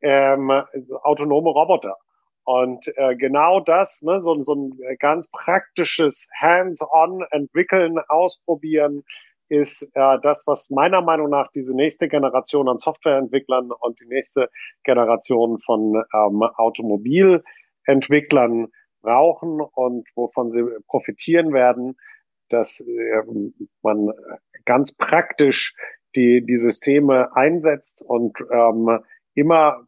ähm, 0.05 0.53
autonome 1.03 1.51
Roboter. 1.51 1.97
Und 2.45 2.87
äh, 2.97 3.17
genau 3.17 3.59
das, 3.61 4.03
ne, 4.03 4.21
so, 4.21 4.41
so 4.43 4.55
ein 4.55 4.79
ganz 4.99 5.31
praktisches 5.31 6.29
Hands-on 6.39 7.25
entwickeln, 7.31 7.99
ausprobieren, 8.09 9.03
ist 9.49 9.91
äh, 9.95 10.19
das, 10.23 10.47
was 10.47 10.69
meiner 10.71 11.01
Meinung 11.01 11.31
nach 11.31 11.51
diese 11.53 11.75
nächste 11.75 12.09
Generation 12.09 12.69
an 12.69 12.77
Softwareentwicklern 12.79 13.73
und 13.73 13.99
die 14.01 14.07
nächste 14.07 14.51
Generation 14.85 15.59
von 15.61 16.05
ähm, 16.15 16.43
Automobilentwicklern 16.43 18.69
brauchen 19.01 19.61
und 19.61 20.07
wovon 20.15 20.51
sie 20.51 20.65
profitieren 20.87 21.55
werden, 21.55 21.97
dass 22.51 22.81
äh, 22.81 23.23
man 23.83 24.13
ganz 24.67 24.95
praktisch 24.95 25.75
die, 26.15 26.45
die 26.45 26.59
Systeme 26.59 27.35
einsetzt 27.35 28.05
und 28.07 28.37
ähm, 28.51 29.01
immer 29.35 29.87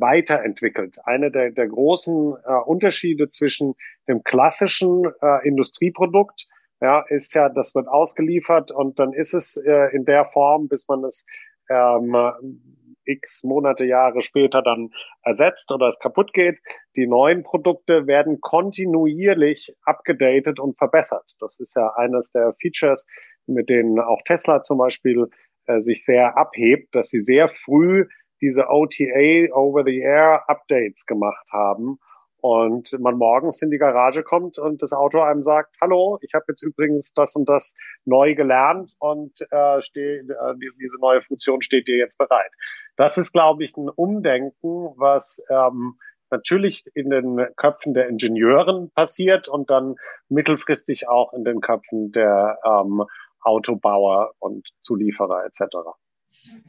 weiterentwickelt. 0.00 0.98
Eine 1.04 1.30
der, 1.30 1.50
der 1.50 1.68
großen 1.68 2.34
äh, 2.44 2.52
Unterschiede 2.66 3.30
zwischen 3.30 3.74
dem 4.08 4.22
klassischen 4.22 5.04
äh, 5.20 5.46
Industrieprodukt 5.46 6.46
ja, 6.80 7.04
ist 7.08 7.34
ja, 7.34 7.48
das 7.48 7.74
wird 7.74 7.88
ausgeliefert 7.88 8.70
und 8.70 8.98
dann 8.98 9.12
ist 9.12 9.34
es 9.34 9.56
äh, 9.56 9.94
in 9.94 10.04
der 10.04 10.26
Form, 10.26 10.68
bis 10.68 10.86
man 10.88 11.04
es 11.04 11.26
ähm, 11.68 12.14
x 13.04 13.42
Monate, 13.42 13.84
Jahre 13.84 14.20
später 14.20 14.62
dann 14.62 14.90
ersetzt 15.22 15.72
oder 15.72 15.88
es 15.88 15.98
kaputt 15.98 16.32
geht. 16.32 16.58
Die 16.94 17.06
neuen 17.06 17.42
Produkte 17.42 18.06
werden 18.06 18.40
kontinuierlich 18.40 19.74
abgedatet 19.82 20.60
und 20.60 20.76
verbessert. 20.76 21.32
Das 21.40 21.58
ist 21.58 21.74
ja 21.74 21.92
eines 21.96 22.30
der 22.32 22.54
Features, 22.60 23.06
mit 23.46 23.68
denen 23.68 23.98
auch 23.98 24.20
Tesla 24.24 24.62
zum 24.62 24.78
Beispiel 24.78 25.26
äh, 25.66 25.80
sich 25.80 26.04
sehr 26.04 26.36
abhebt, 26.36 26.94
dass 26.94 27.08
sie 27.08 27.22
sehr 27.22 27.48
früh 27.48 28.06
diese 28.40 28.68
OTA 28.68 29.52
Over-the-Air-Updates 29.52 31.06
gemacht 31.06 31.48
haben 31.52 31.98
und 32.40 32.96
man 33.00 33.16
morgens 33.16 33.60
in 33.62 33.70
die 33.70 33.78
Garage 33.78 34.22
kommt 34.22 34.58
und 34.58 34.82
das 34.82 34.92
Auto 34.92 35.20
einem 35.20 35.42
sagt, 35.42 35.76
hallo, 35.80 36.18
ich 36.22 36.34
habe 36.34 36.44
jetzt 36.48 36.62
übrigens 36.62 37.12
das 37.12 37.34
und 37.34 37.48
das 37.48 37.74
neu 38.04 38.34
gelernt 38.34 38.94
und 38.98 39.40
äh, 39.50 39.80
steh, 39.80 40.18
äh, 40.18 40.54
diese 40.80 41.00
neue 41.00 41.20
Funktion 41.22 41.62
steht 41.62 41.88
dir 41.88 41.96
jetzt 41.96 42.16
bereit. 42.16 42.50
Das 42.96 43.18
ist, 43.18 43.32
glaube 43.32 43.64
ich, 43.64 43.76
ein 43.76 43.88
Umdenken, 43.88 44.92
was 44.96 45.44
ähm, 45.50 45.98
natürlich 46.30 46.84
in 46.94 47.10
den 47.10 47.46
Köpfen 47.56 47.94
der 47.94 48.08
Ingenieuren 48.08 48.90
passiert 48.94 49.48
und 49.48 49.70
dann 49.70 49.96
mittelfristig 50.28 51.08
auch 51.08 51.32
in 51.32 51.44
den 51.44 51.60
Köpfen 51.60 52.12
der 52.12 52.58
ähm, 52.64 53.04
Autobauer 53.40 54.32
und 54.38 54.68
Zulieferer 54.82 55.44
etc. 55.46 55.76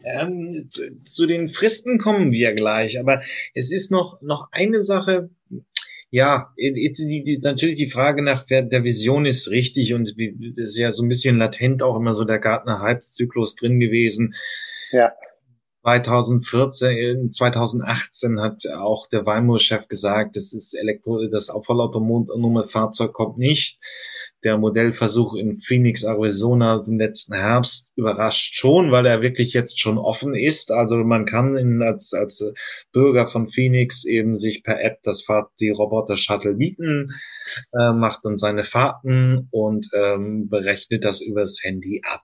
Ähm, 0.04 0.70
zu 1.04 1.26
den 1.26 1.50
Fristen 1.50 1.98
kommen 1.98 2.32
wir 2.32 2.54
gleich, 2.54 3.00
aber 3.00 3.22
es 3.54 3.72
ist 3.72 3.92
noch, 3.92 4.22
noch 4.22 4.48
eine 4.52 4.84
Sache, 4.84 5.30
ja, 6.12 6.54
die, 6.58 6.92
die, 6.94 7.40
natürlich 7.42 7.76
die 7.76 7.90
Frage 7.90 8.24
nach 8.24 8.44
der, 8.44 8.64
der 8.64 8.84
Vision 8.84 9.26
ist 9.26 9.52
richtig 9.52 9.94
und 9.94 10.16
das 10.18 10.66
ist 10.66 10.78
ja 10.78 10.92
so 10.92 11.04
ein 11.04 11.10
bisschen 11.10 11.38
latent 11.38 11.84
auch 11.84 11.96
immer 11.96 12.14
so 12.14 12.24
der 12.24 12.40
Gartner-Halbzyklus 12.40 13.56
drin 13.56 13.80
gewesen. 13.80 14.34
Ja. 14.92 15.12
2014, 15.84 17.32
2018 17.32 18.42
hat 18.42 18.64
auch 18.78 19.08
der 19.08 19.26
Waymo-Chef 19.26 19.88
gesagt, 19.88 20.36
das 20.36 20.54
ist 20.54 20.74
Elektro, 20.74 21.26
das 21.28 21.50
vollautonome 21.64 22.66
Fahrzeug 22.66 23.14
kommt 23.14 23.38
nicht. 23.38 23.80
Der 24.44 24.58
Modellversuch 24.58 25.36
in 25.36 25.58
Phoenix, 25.60 26.04
Arizona 26.04 26.84
im 26.86 26.98
letzten 26.98 27.34
Herbst 27.34 27.92
überrascht 27.96 28.56
schon, 28.56 28.92
weil 28.92 29.06
er 29.06 29.22
wirklich 29.22 29.54
jetzt 29.54 29.80
schon 29.80 29.98
offen 29.98 30.36
ist. 30.36 30.72
Also 30.72 30.98
man 30.98 31.26
kann 31.26 31.56
in, 31.56 31.82
als, 31.82 32.14
als 32.14 32.44
Bürger 32.92 33.28
von 33.28 33.50
Phoenix 33.50 34.06
eben 34.06 34.38
sich 34.38 34.64
per 34.64 34.82
App 34.84 35.00
das 35.04 35.24
Fahrt, 35.24 35.52
die 35.60 35.70
Roboter-Shuttle 35.70 36.56
mieten, 36.56 37.10
äh, 37.74 37.94
macht 37.94 38.22
dann 38.24 38.38
seine 38.38 38.64
Fahrten 38.64 39.48
und 39.52 39.90
ähm, 39.94 40.50
berechnet 40.50 41.04
das 41.04 41.22
übers 41.22 41.60
Handy 41.64 42.02
ab. 42.06 42.24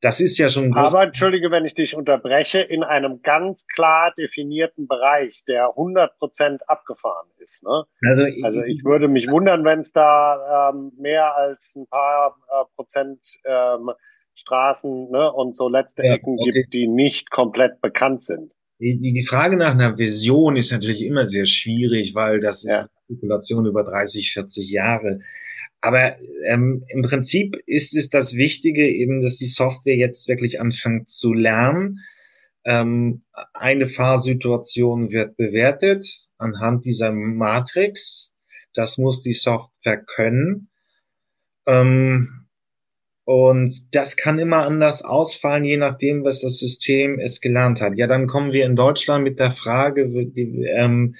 Das 0.00 0.20
ist 0.20 0.38
ja 0.38 0.48
schon. 0.48 0.72
Aber 0.74 1.02
entschuldige, 1.02 1.50
wenn 1.50 1.64
ich 1.64 1.74
dich 1.74 1.96
unterbreche, 1.96 2.60
in 2.60 2.84
einem 2.84 3.20
ganz 3.22 3.66
klar 3.66 4.12
definierten 4.16 4.86
Bereich, 4.86 5.44
der 5.48 5.70
100 5.70 6.16
Prozent 6.18 6.68
abgefahren 6.68 7.28
ist. 7.38 7.64
Ne? 7.64 7.84
Also, 8.06 8.22
also 8.44 8.62
ich 8.62 8.84
würde 8.84 9.08
mich 9.08 9.28
wundern, 9.28 9.64
wenn 9.64 9.80
es 9.80 9.92
da 9.92 10.70
ähm, 10.70 10.92
mehr 10.98 11.36
als 11.36 11.74
ein 11.74 11.86
paar 11.88 12.36
äh, 12.48 12.64
Prozent 12.76 13.18
ähm, 13.44 13.90
Straßen 14.34 15.10
ne, 15.10 15.32
und 15.32 15.56
so 15.56 15.68
letzte 15.68 16.06
ja, 16.06 16.14
Ecken 16.14 16.36
okay. 16.38 16.52
gibt, 16.52 16.74
die 16.74 16.86
nicht 16.86 17.30
komplett 17.30 17.80
bekannt 17.80 18.22
sind. 18.22 18.52
Die, 18.80 19.00
die 19.00 19.24
Frage 19.24 19.56
nach 19.56 19.72
einer 19.72 19.98
Vision 19.98 20.54
ist 20.54 20.70
natürlich 20.70 21.04
immer 21.04 21.26
sehr 21.26 21.46
schwierig, 21.46 22.14
weil 22.14 22.38
das 22.38 22.62
ist 22.62 22.70
ja. 22.70 22.78
eine 22.78 22.88
Spekulation 23.06 23.66
über 23.66 23.82
30, 23.82 24.32
40 24.32 24.70
Jahre. 24.70 25.18
Aber 25.80 26.16
ähm, 26.46 26.84
im 26.88 27.02
Prinzip 27.02 27.56
ist 27.66 27.94
es 27.94 28.10
das 28.10 28.34
Wichtige 28.34 28.88
eben, 28.88 29.20
dass 29.20 29.36
die 29.36 29.46
Software 29.46 29.96
jetzt 29.96 30.26
wirklich 30.28 30.60
anfängt 30.60 31.08
zu 31.08 31.32
lernen. 31.32 32.00
Ähm, 32.64 33.22
eine 33.54 33.86
Fahrsituation 33.86 35.12
wird 35.12 35.36
bewertet 35.36 36.28
anhand 36.36 36.84
dieser 36.84 37.12
Matrix. 37.12 38.34
Das 38.74 38.98
muss 38.98 39.22
die 39.22 39.32
Software 39.32 40.02
können. 40.04 40.68
Ähm, 41.66 42.46
und 43.24 43.94
das 43.94 44.16
kann 44.16 44.38
immer 44.38 44.66
anders 44.66 45.04
ausfallen, 45.04 45.64
je 45.64 45.76
nachdem, 45.76 46.24
was 46.24 46.40
das 46.40 46.58
System 46.58 47.18
es 47.20 47.42
gelernt 47.42 47.82
hat. 47.82 47.94
Ja, 47.96 48.06
dann 48.06 48.26
kommen 48.26 48.52
wir 48.52 48.64
in 48.64 48.74
Deutschland 48.74 49.22
mit 49.22 49.38
der 49.38 49.50
Frage, 49.50 50.08
die, 50.08 50.64
ähm, 50.64 51.14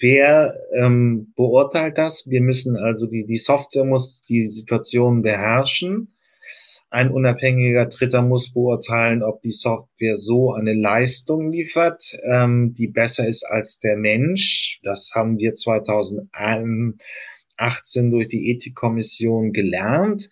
Wer 0.00 0.58
ähm, 0.76 1.32
beurteilt 1.36 1.98
das? 1.98 2.28
Wir 2.28 2.40
müssen 2.40 2.76
also 2.76 3.06
die, 3.06 3.26
die 3.26 3.36
Software 3.36 3.84
muss 3.84 4.22
die 4.22 4.48
Situation 4.48 5.22
beherrschen. 5.22 6.14
Ein 6.90 7.10
unabhängiger 7.10 7.86
Dritter 7.86 8.22
muss 8.22 8.52
beurteilen, 8.52 9.22
ob 9.22 9.42
die 9.42 9.52
Software 9.52 10.16
so 10.16 10.52
eine 10.52 10.74
Leistung 10.74 11.50
liefert, 11.50 12.16
ähm, 12.24 12.72
die 12.72 12.88
besser 12.88 13.26
ist 13.26 13.44
als 13.44 13.78
der 13.78 13.96
Mensch. 13.96 14.80
Das 14.84 15.10
haben 15.14 15.38
wir 15.38 15.54
2018 15.54 16.98
durch 18.10 18.28
die 18.28 18.50
Ethikkommission 18.50 19.52
gelernt. 19.52 20.30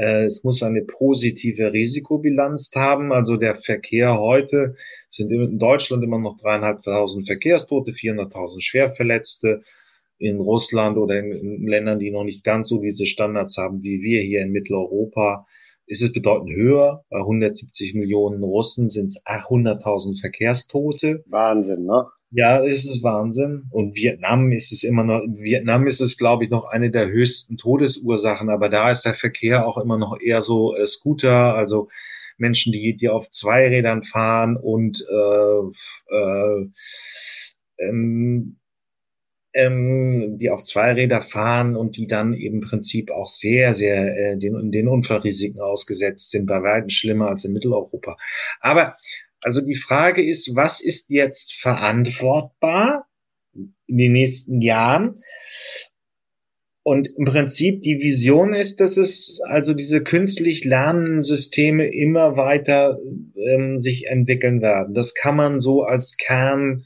Äh, 0.00 0.24
es 0.24 0.44
muss 0.44 0.62
eine 0.62 0.82
positive 0.82 1.72
Risikobilanz 1.74 2.70
haben. 2.74 3.12
Also 3.12 3.36
der 3.36 3.56
Verkehr 3.56 4.18
heute 4.18 4.74
sind 5.10 5.30
in 5.30 5.58
Deutschland 5.58 6.02
immer 6.02 6.18
noch 6.18 6.38
dreieinhalbtausend 6.38 7.26
Verkehrstote, 7.26 7.92
400.000 7.92 8.62
Schwerverletzte. 8.62 9.62
In 10.18 10.38
Russland 10.38 10.98
oder 10.98 11.18
in, 11.18 11.32
in, 11.32 11.66
Ländern, 11.66 11.98
die 11.98 12.10
noch 12.10 12.24
nicht 12.24 12.44
ganz 12.44 12.68
so 12.68 12.78
diese 12.78 13.06
Standards 13.06 13.56
haben 13.56 13.82
wie 13.82 14.02
wir 14.02 14.20
hier 14.20 14.42
in 14.42 14.52
Mitteleuropa, 14.52 15.46
ist 15.86 16.02
es 16.02 16.12
bedeutend 16.12 16.54
höher. 16.54 17.04
Bei 17.08 17.20
170 17.20 17.94
Millionen 17.94 18.42
Russen 18.42 18.90
sind 18.90 19.06
es 19.06 19.24
800.000 19.24 20.20
Verkehrstote. 20.20 21.24
Wahnsinn, 21.26 21.84
ne? 21.84 22.04
Ja, 22.32 22.62
es 22.62 22.84
ist 22.84 23.02
Wahnsinn. 23.02 23.66
Und 23.70 23.94
Vietnam 23.96 24.52
ist 24.52 24.70
es 24.72 24.84
immer 24.84 25.02
noch, 25.04 25.20
Vietnam 25.26 25.86
ist 25.86 26.00
es, 26.00 26.16
glaube 26.16 26.44
ich, 26.44 26.50
noch 26.50 26.64
eine 26.66 26.90
der 26.90 27.08
höchsten 27.08 27.56
Todesursachen, 27.56 28.50
aber 28.50 28.68
da 28.68 28.90
ist 28.90 29.02
der 29.04 29.14
Verkehr 29.14 29.66
auch 29.66 29.78
immer 29.78 29.98
noch 29.98 30.16
eher 30.20 30.40
so 30.40 30.76
äh, 30.76 30.86
Scooter, 30.86 31.54
also 31.56 31.88
Menschen, 32.38 32.72
die, 32.72 32.96
die 32.96 33.08
auf 33.08 33.28
zwei 33.30 33.68
Rädern 33.68 34.04
fahren 34.04 34.56
und 34.56 35.04
äh, 35.10 36.14
äh, 36.14 36.66
ähm, 37.78 38.56
ähm, 39.54 40.38
die 40.38 40.50
auf 40.50 40.62
zwei 40.62 40.92
Räder 40.92 41.22
fahren 41.22 41.76
und 41.76 41.96
die 41.96 42.06
dann 42.06 42.34
im 42.34 42.60
Prinzip 42.60 43.10
auch 43.10 43.28
sehr, 43.28 43.74
sehr 43.74 44.16
äh, 44.16 44.38
den, 44.38 44.70
den 44.70 44.88
Unfallrisiken 44.88 45.60
ausgesetzt 45.60 46.30
sind, 46.30 46.46
bei 46.46 46.62
weitem 46.62 46.88
schlimmer 46.88 47.28
als 47.28 47.44
in 47.44 47.52
Mitteleuropa. 47.52 48.16
Aber 48.60 48.96
also 49.42 49.60
die 49.60 49.76
Frage 49.76 50.24
ist, 50.24 50.54
was 50.54 50.80
ist 50.80 51.10
jetzt 51.10 51.54
verantwortbar 51.54 53.06
in 53.54 53.98
den 53.98 54.12
nächsten 54.12 54.60
Jahren? 54.60 55.22
Und 56.82 57.08
im 57.16 57.24
Prinzip 57.26 57.82
die 57.82 58.00
Vision 58.00 58.54
ist, 58.54 58.80
dass 58.80 58.96
es 58.96 59.40
also 59.44 59.74
diese 59.74 60.02
künstlich 60.02 60.64
lernenden 60.64 61.22
Systeme 61.22 61.86
immer 61.86 62.36
weiter 62.36 62.98
ähm, 63.36 63.78
sich 63.78 64.06
entwickeln 64.06 64.62
werden. 64.62 64.94
Das 64.94 65.14
kann 65.14 65.36
man 65.36 65.60
so 65.60 65.82
als 65.82 66.16
Kern, 66.16 66.84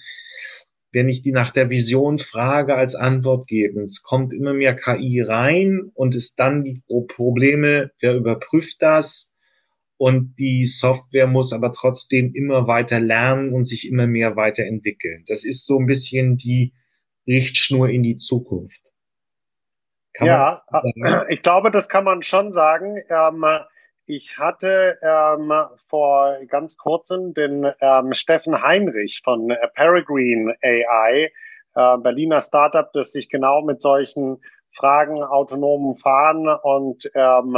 wenn 0.90 1.08
ich 1.08 1.22
die 1.22 1.32
nach 1.32 1.50
der 1.50 1.70
Vision 1.70 2.18
frage, 2.18 2.74
als 2.74 2.96
Antwort 2.96 3.46
geben. 3.46 3.84
Es 3.84 4.02
kommt 4.02 4.32
immer 4.32 4.52
mehr 4.52 4.74
KI 4.74 5.20
rein 5.20 5.90
und 5.94 6.14
ist 6.14 6.40
dann 6.40 6.64
die 6.64 6.82
Probleme, 6.86 7.90
wer 8.00 8.14
überprüft 8.14 8.80
das? 8.80 9.33
Und 9.96 10.34
die 10.38 10.66
Software 10.66 11.26
muss 11.26 11.52
aber 11.52 11.70
trotzdem 11.70 12.32
immer 12.34 12.66
weiter 12.66 13.00
lernen 13.00 13.52
und 13.52 13.64
sich 13.64 13.88
immer 13.88 14.06
mehr 14.06 14.36
weiterentwickeln. 14.36 15.24
Das 15.28 15.44
ist 15.44 15.66
so 15.66 15.78
ein 15.78 15.86
bisschen 15.86 16.36
die 16.36 16.74
Richtschnur 17.26 17.88
in 17.88 18.02
die 18.02 18.16
Zukunft. 18.16 18.92
Kann 20.14 20.26
ja, 20.26 20.62
äh, 20.72 21.32
ich 21.32 21.42
glaube, 21.42 21.70
das 21.70 21.88
kann 21.88 22.04
man 22.04 22.22
schon 22.22 22.52
sagen. 22.52 23.02
Ähm, 23.08 23.44
ich 24.06 24.38
hatte 24.38 24.98
ähm, 25.02 25.50
vor 25.88 26.38
ganz 26.48 26.76
kurzem 26.76 27.32
den 27.32 27.72
ähm, 27.80 28.12
Steffen 28.12 28.62
Heinrich 28.62 29.22
von 29.24 29.52
Peregrine 29.74 30.54
AI, 30.62 31.32
äh, 31.74 31.98
Berliner 31.98 32.42
Startup, 32.42 32.92
das 32.92 33.12
sich 33.12 33.28
genau 33.30 33.62
mit 33.62 33.80
solchen 33.80 34.42
Fragen 34.72 35.22
autonomen 35.22 35.96
Fahren 35.96 36.48
und 36.48 37.10
ähm, 37.14 37.56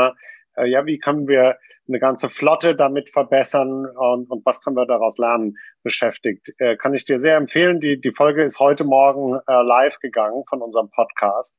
äh, 0.56 0.66
ja, 0.68 0.86
wie 0.86 0.98
können 0.98 1.26
wir 1.26 1.58
eine 1.88 1.98
ganze 1.98 2.28
Flotte 2.28 2.74
damit 2.74 3.10
verbessern 3.10 3.86
und, 3.86 4.30
und 4.30 4.44
was 4.44 4.62
können 4.62 4.76
wir 4.76 4.86
daraus 4.86 5.18
lernen, 5.18 5.56
beschäftigt. 5.82 6.52
Äh, 6.58 6.76
kann 6.76 6.94
ich 6.94 7.04
dir 7.04 7.18
sehr 7.18 7.36
empfehlen. 7.36 7.80
Die, 7.80 8.00
die 8.00 8.12
Folge 8.12 8.42
ist 8.42 8.58
heute 8.58 8.84
Morgen 8.84 9.38
äh, 9.46 9.62
live 9.62 9.98
gegangen 9.98 10.44
von 10.48 10.62
unserem 10.62 10.90
Podcast. 10.90 11.58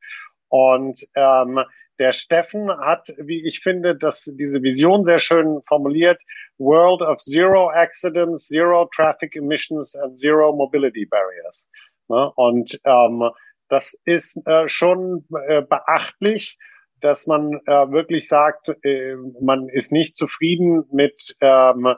Und 0.50 1.06
ähm, 1.16 1.62
der 2.00 2.14
Steffen 2.14 2.70
hat, 2.70 3.10
wie 3.18 3.48
ich 3.48 3.62
finde, 3.62 3.96
dass 3.96 4.24
diese 4.38 4.62
Vision 4.62 5.04
sehr 5.06 5.20
schön 5.20 5.62
formuliert. 5.68 6.22
World 6.60 7.02
of 7.02 7.18
Zero 7.20 7.70
Accidents, 7.70 8.48
Zero 8.48 8.88
Traffic 8.96 9.36
Emissions 9.36 9.96
and 9.96 10.18
Zero 10.18 10.54
Mobility 10.54 11.06
Barriers. 11.06 11.70
Ne? 12.08 12.32
Und 12.36 12.80
ähm, 12.86 13.30
das 13.70 14.00
ist 14.06 14.40
äh, 14.46 14.68
schon 14.68 15.26
äh, 15.48 15.62
beachtlich 15.62 16.58
dass 17.02 17.28
man 17.28 17.62
äh, 17.66 17.92
wirklich 17.92 18.28
sagt, 18.28 18.70
äh, 18.84 19.16
man 19.42 19.70
ist 19.70 19.92
nicht 19.92 20.16
zufrieden 20.16 20.86
mit 20.92 21.36
ähm, 21.42 21.96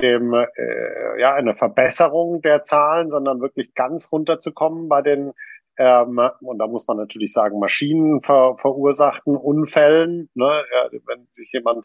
dem 0.00 0.32
äh, 0.32 1.20
ja 1.20 1.34
eine 1.34 1.54
Verbesserung 1.54 2.40
der 2.42 2.62
Zahlen, 2.62 3.10
sondern 3.10 3.40
wirklich 3.40 3.74
ganz 3.74 4.10
runterzukommen 4.12 4.88
bei 4.88 5.02
den 5.02 5.32
ähm, 5.78 6.20
und 6.40 6.58
da 6.58 6.66
muss 6.66 6.86
man 6.88 6.98
natürlich 6.98 7.32
sagen 7.32 7.58
Maschinen 7.58 8.22
ver 8.22 8.56
verursachten 8.60 9.36
Unfällen. 9.36 10.28
Ne? 10.34 10.64
Ja, 10.74 10.90
wenn 11.06 11.26
sich 11.32 11.50
jemand 11.52 11.84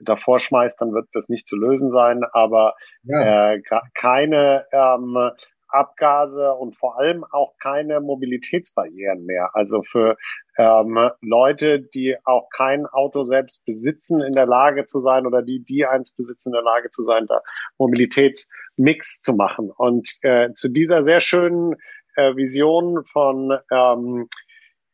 davor 0.00 0.38
schmeißt, 0.38 0.80
dann 0.80 0.92
wird 0.92 1.08
das 1.12 1.28
nicht 1.28 1.46
zu 1.46 1.56
lösen 1.56 1.90
sein, 1.90 2.22
aber 2.32 2.74
ja. 3.02 3.54
äh, 3.54 3.62
keine 3.94 4.66
ähm, 4.72 5.30
Abgase 5.74 6.52
und 6.54 6.76
vor 6.76 6.98
allem 6.98 7.24
auch 7.30 7.54
keine 7.58 8.00
Mobilitätsbarrieren 8.00 9.24
mehr. 9.24 9.50
Also 9.54 9.82
für 9.82 10.16
ähm, 10.56 11.10
Leute, 11.20 11.80
die 11.80 12.16
auch 12.24 12.48
kein 12.50 12.86
Auto 12.86 13.24
selbst 13.24 13.64
besitzen, 13.64 14.20
in 14.20 14.32
der 14.32 14.46
Lage 14.46 14.84
zu 14.84 14.98
sein 14.98 15.26
oder 15.26 15.42
die, 15.42 15.64
die 15.64 15.84
eins 15.84 16.14
besitzen, 16.14 16.50
in 16.50 16.54
der 16.54 16.62
Lage 16.62 16.90
zu 16.90 17.02
sein, 17.02 17.26
da 17.26 17.40
Mobilitätsmix 17.78 19.20
zu 19.20 19.34
machen. 19.34 19.70
Und 19.70 20.08
äh, 20.22 20.52
zu 20.54 20.68
dieser 20.68 21.02
sehr 21.04 21.20
schönen 21.20 21.74
äh, 22.16 22.36
Vision 22.36 23.04
von 23.12 23.58
ähm, 23.70 24.28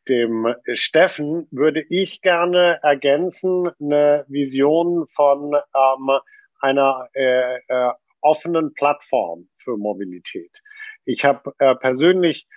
dem 0.09 0.55
Steffen 0.73 1.47
würde 1.51 1.83
ich 1.89 2.21
gerne 2.21 2.79
ergänzen 2.81 3.69
eine 3.79 4.25
Vision 4.27 5.07
von 5.15 5.53
ähm, 5.53 6.19
einer 6.59 7.07
äh, 7.13 7.57
äh, 7.67 7.91
offenen 8.21 8.73
Plattform 8.73 9.49
für 9.57 9.77
Mobilität. 9.77 10.61
Ich 11.05 11.25
habe 11.25 11.53
äh, 11.59 11.75
persönlich 11.75 12.47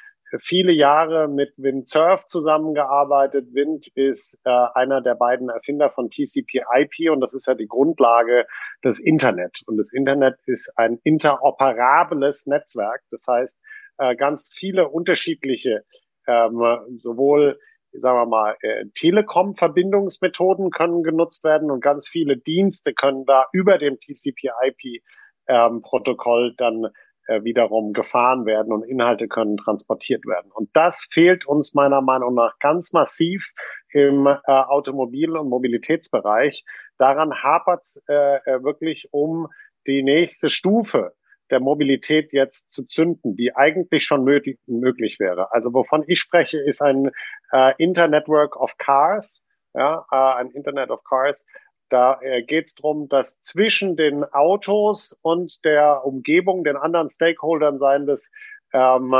viele 0.41 0.73
Jahre 0.73 1.29
mit 1.29 1.53
Windsurf 1.57 2.27
zusammengearbeitet. 2.27 3.55
Wind 3.55 3.87
ist 3.95 4.41
äh, 4.45 4.51
einer 4.75 5.01
der 5.01 5.15
beiden 5.15 5.49
Erfinder 5.49 5.91
von 5.91 6.11
TCP/IP 6.11 7.09
und 7.11 7.21
das 7.21 7.33
ist 7.35 7.47
ja 7.47 7.55
die 7.55 7.69
Grundlage 7.69 8.47
des 8.83 8.99
Internet. 9.01 9.61
Und 9.67 9.77
das 9.77 9.93
Internet 9.93 10.41
ist 10.47 10.73
ein 10.77 10.99
interoperables 11.05 12.47
Netzwerk. 12.47 13.03
Das 13.11 13.27
heißt, 13.29 13.61
äh, 13.99 14.17
ganz 14.17 14.53
viele 14.57 14.89
unterschiedliche, 14.89 15.85
ähm, 16.27 16.99
sowohl 16.99 17.61
sagen 17.97 18.19
wir 18.19 18.27
mal, 18.27 18.57
äh, 18.61 18.87
Telekom-Verbindungsmethoden 18.95 20.71
können 20.71 21.05
genutzt 21.05 21.45
werden 21.45 21.71
und 21.71 21.81
ganz 21.81 22.09
viele 22.09 22.37
Dienste 22.37 22.93
können 22.93 23.25
da 23.25 23.47
über 23.53 23.79
dem 23.79 24.01
TCP/IP-Protokoll 24.01 26.49
ähm, 26.49 26.55
dann 26.57 26.87
äh, 26.87 26.91
wiederum 27.27 27.93
gefahren 27.93 28.47
werden 28.47 28.73
und 28.73 28.85
Inhalte 28.85 29.29
können 29.29 29.57
transportiert 29.57 30.27
werden. 30.27 30.51
Und 30.53 30.69
das 30.75 31.09
fehlt 31.11 31.47
uns 31.47 31.75
meiner 31.75 32.01
Meinung 32.01 32.35
nach 32.35 32.59
ganz 32.59 32.93
massiv 32.93 33.51
im 33.95 34.27
äh, 34.27 34.41
Automobil- 34.47 35.37
und 35.37 35.49
Mobilitätsbereich. 35.49 36.65
Daran 36.99 37.43
hapert 37.43 37.83
es 37.83 38.03
äh, 38.09 38.37
äh, 38.45 38.63
wirklich 38.63 39.09
um 39.13 39.49
die 39.87 40.03
nächste 40.03 40.51
Stufe 40.51 41.15
der 41.51 41.61
Mobilität 41.61 42.33
jetzt 42.33 42.71
zu 42.71 42.87
zünden, 42.87 43.37
die 43.37 43.55
eigentlich 43.55 44.05
schon 44.05 44.25
möglich, 44.25 44.59
möglich 44.67 45.19
wäre. 45.21 45.53
Also 45.53 45.73
wovon 45.73 46.05
ich 46.07 46.21
spreche, 46.21 46.59
ist 46.59 46.83
ein 46.83 47.11
äh, 47.53 47.75
Internetwork 47.79 48.57
of 48.57 48.77
Cars, 48.79 49.45
ja, 49.75 50.07
äh, 50.11 50.17
ein 50.41 50.51
Internet 50.51 50.91
of 50.91 51.05
Cars, 51.05 51.45
da 51.89 52.19
äh, 52.21 52.43
geht 52.43 52.67
es 52.67 52.75
darum, 52.75 53.09
dass 53.09 53.41
zwischen 53.43 53.97
den 53.97 54.25
Autos 54.25 55.19
und 55.23 55.65
der 55.65 56.05
Umgebung, 56.05 56.65
den 56.65 56.77
anderen 56.77 57.11
Stakeholdern, 57.11 57.79
seien 57.79 58.07
das 58.07 58.31
ähm, 58.73 59.15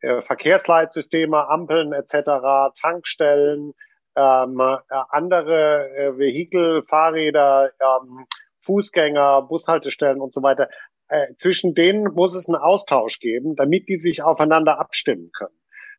äh, 0.00 0.22
Verkehrsleitsysteme, 0.22 1.48
Ampeln 1.48 1.92
etc., 1.92 2.74
Tankstellen, 2.80 3.74
ähm, 4.16 4.60
äh, 4.60 4.78
andere 5.10 5.90
äh, 5.90 6.18
Vehikel, 6.18 6.82
Fahrräder, 6.84 7.70
ähm, 7.80 8.26
Fußgänger, 8.62 9.42
Bushaltestellen 9.42 10.20
und 10.20 10.32
so 10.32 10.42
weiter. 10.42 10.68
Äh, 11.08 11.34
zwischen 11.36 11.74
denen 11.74 12.12
muss 12.14 12.34
es 12.34 12.48
einen 12.48 12.56
Austausch 12.56 13.20
geben, 13.20 13.54
damit 13.54 13.88
die 13.88 14.00
sich 14.00 14.22
aufeinander 14.22 14.80
abstimmen 14.80 15.30
können. 15.32 15.56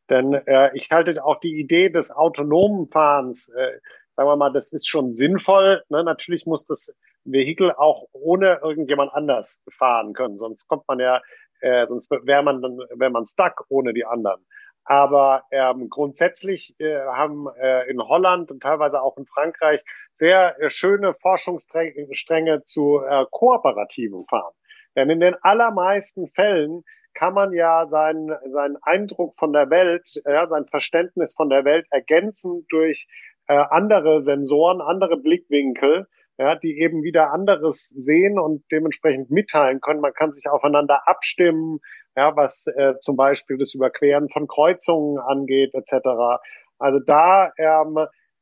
Denn 0.09 0.33
äh, 0.33 0.71
ich 0.73 0.89
halte 0.91 1.23
auch 1.23 1.39
die 1.39 1.59
Idee 1.59 1.89
des 1.89 2.11
autonomen 2.11 2.87
Fahrens 2.89 3.49
äh, 3.49 3.79
sagen 4.17 4.29
wir 4.29 4.35
mal, 4.35 4.51
das 4.51 4.73
ist 4.73 4.87
schon 4.87 5.13
sinnvoll. 5.13 5.83
Ne? 5.89 6.03
Natürlich 6.03 6.45
muss 6.45 6.65
das 6.65 6.93
Vehikel 7.23 7.71
auch 7.71 8.07
ohne 8.13 8.59
irgendjemand 8.63 9.13
anders 9.13 9.63
fahren 9.77 10.13
können, 10.13 10.37
sonst 10.37 10.67
kommt 10.67 10.87
man 10.87 10.99
ja, 10.99 11.21
äh, 11.61 11.85
sonst 11.87 12.09
wäre 12.11 12.43
man 12.43 12.61
dann, 12.61 12.77
wäre 12.95 13.11
man 13.11 13.27
stuck 13.27 13.65
ohne 13.69 13.93
die 13.93 14.05
anderen. 14.05 14.45
Aber 14.85 15.43
ähm, 15.51 15.89
grundsätzlich 15.89 16.73
äh, 16.79 16.99
haben 17.01 17.47
äh, 17.59 17.89
in 17.89 18.01
Holland 18.01 18.51
und 18.51 18.63
teilweise 18.63 19.01
auch 19.01 19.17
in 19.17 19.25
Frankreich 19.25 19.83
sehr 20.13 20.59
äh, 20.61 20.69
schöne 20.69 21.13
Forschungsstränge 21.13 22.63
zu 22.63 23.01
äh, 23.01 23.25
kooperativen 23.29 24.25
Fahren. 24.27 24.53
Denn 24.95 25.09
in 25.09 25.19
den 25.19 25.35
allermeisten 25.41 26.29
Fällen 26.29 26.83
kann 27.13 27.33
man 27.33 27.51
ja 27.51 27.87
seinen, 27.87 28.29
seinen 28.51 28.77
Eindruck 28.81 29.35
von 29.37 29.51
der 29.51 29.69
Welt, 29.69 30.07
ja, 30.25 30.47
sein 30.47 30.67
Verständnis 30.67 31.33
von 31.33 31.49
der 31.49 31.65
Welt 31.65 31.85
ergänzen 31.89 32.65
durch 32.69 33.07
äh, 33.47 33.63
andere 33.69 34.21
Sensoren, 34.21 34.81
andere 34.81 35.17
Blickwinkel, 35.17 36.07
ja, 36.37 36.55
die 36.55 36.79
eben 36.79 37.03
wieder 37.03 37.31
anderes 37.31 37.89
sehen 37.89 38.37
und 38.37 38.63
dementsprechend 38.71 39.31
mitteilen 39.31 39.81
können. 39.81 40.01
Man 40.01 40.13
kann 40.13 40.31
sich 40.31 40.49
aufeinander 40.49 41.07
abstimmen, 41.07 41.79
ja, 42.15 42.35
was 42.35 42.67
äh, 42.67 42.95
zum 42.99 43.15
Beispiel 43.15 43.57
das 43.57 43.73
Überqueren 43.73 44.29
von 44.29 44.47
Kreuzungen 44.47 45.17
angeht, 45.19 45.73
etc. 45.73 46.39
Also 46.77 46.99
da 46.99 47.51
ähm, 47.57 47.97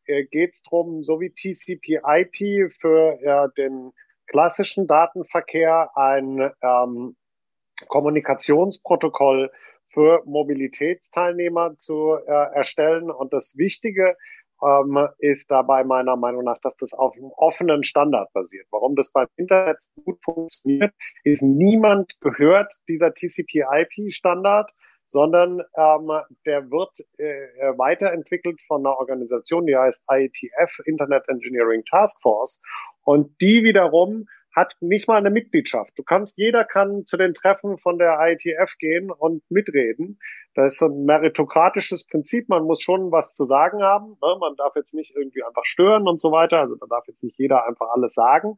äh, 0.05 0.25
geht 0.25 0.55
es 0.55 0.63
darum, 0.63 1.03
so 1.03 1.19
wie 1.19 1.31
TCP/IP 1.31 2.73
für 2.79 3.17
ja, 3.23 3.47
den 3.47 3.91
klassischen 4.27 4.87
Datenverkehr 4.87 5.91
ein 5.95 6.51
ähm, 6.61 7.15
Kommunikationsprotokoll 7.87 9.51
für 9.89 10.21
Mobilitätsteilnehmer 10.25 11.77
zu 11.77 12.15
äh, 12.15 12.31
erstellen. 12.55 13.09
Und 13.09 13.33
das 13.33 13.55
Wichtige 13.57 14.15
ähm, 14.63 15.07
ist 15.19 15.51
dabei 15.51 15.83
meiner 15.83 16.15
Meinung 16.15 16.43
nach, 16.43 16.59
dass 16.61 16.75
das 16.77 16.93
auf 16.93 17.15
einem 17.15 17.31
offenen 17.37 17.83
Standard 17.83 18.31
basiert. 18.33 18.67
Warum 18.71 18.95
das 18.95 19.11
beim 19.11 19.27
Internet 19.35 19.77
gut 20.03 20.17
funktioniert, 20.23 20.93
ist 21.23 21.41
niemand 21.41 22.19
gehört 22.21 22.73
dieser 22.87 23.13
TCP/IP-Standard, 23.13 24.71
sondern 25.07 25.61
ähm, 25.77 26.11
der 26.45 26.69
wird 26.71 26.91
äh, 27.17 27.77
weiterentwickelt 27.77 28.59
von 28.67 28.85
einer 28.85 28.97
Organisation, 28.97 29.65
die 29.65 29.77
heißt 29.77 30.01
IETF, 30.09 30.79
Internet 30.85 31.27
Engineering 31.27 31.83
Task 31.85 32.21
Force. 32.21 32.61
Und 33.03 33.39
die 33.41 33.63
wiederum 33.63 34.25
hat 34.55 34.77
nicht 34.79 35.07
mal 35.07 35.17
eine 35.17 35.29
Mitgliedschaft. 35.29 35.91
Du 35.97 36.03
kannst, 36.03 36.37
jeder 36.37 36.63
kann 36.63 37.05
zu 37.05 37.17
den 37.17 37.33
Treffen 37.33 37.77
von 37.77 37.97
der 37.97 38.17
IETF 38.19 38.77
gehen 38.79 39.11
und 39.11 39.43
mitreden. 39.49 40.17
Das 40.53 40.75
ist 40.75 40.81
ein 40.81 41.03
meritokratisches 41.03 42.07
Prinzip. 42.07 42.47
Man 42.47 42.63
muss 42.63 42.81
schon 42.81 43.11
was 43.11 43.33
zu 43.33 43.43
sagen 43.43 43.83
haben. 43.83 44.17
Ne? 44.21 44.37
Man 44.39 44.55
darf 44.55 44.75
jetzt 44.77 44.93
nicht 44.93 45.13
irgendwie 45.13 45.43
einfach 45.43 45.65
stören 45.65 46.07
und 46.07 46.21
so 46.21 46.31
weiter. 46.31 46.59
Also 46.59 46.75
da 46.75 46.85
darf 46.89 47.05
jetzt 47.07 47.21
nicht 47.21 47.37
jeder 47.37 47.67
einfach 47.67 47.87
alles 47.93 48.13
sagen. 48.13 48.55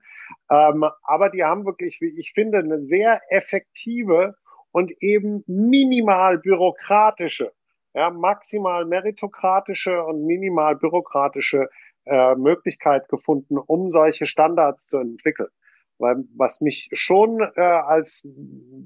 Ähm, 0.52 0.86
aber 1.02 1.30
die 1.30 1.44
haben 1.44 1.66
wirklich, 1.66 1.98
wie 2.00 2.20
ich 2.20 2.34
finde, 2.34 2.60
eine 2.60 2.86
sehr 2.86 3.20
effektive 3.30 4.36
und 4.72 4.92
eben 5.00 5.44
minimal 5.48 6.38
bürokratische, 6.38 7.52
ja, 7.96 8.12
maximal 8.12 8.86
meritokratische 8.86 10.04
und 10.04 10.24
minimal 10.28 10.76
bürokratische 10.76 11.70
äh, 12.06 12.36
Möglichkeit 12.36 13.10
gefunden, 13.10 13.58
um 13.58 13.90
solche 13.90 14.28
Standards 14.28 14.86
zu 14.86 15.00
entwickeln. 15.00 15.50
Weil 16.00 16.24
was 16.36 16.62
mich 16.62 16.90
schon 16.94 17.40
äh, 17.56 17.62
als 17.62 18.28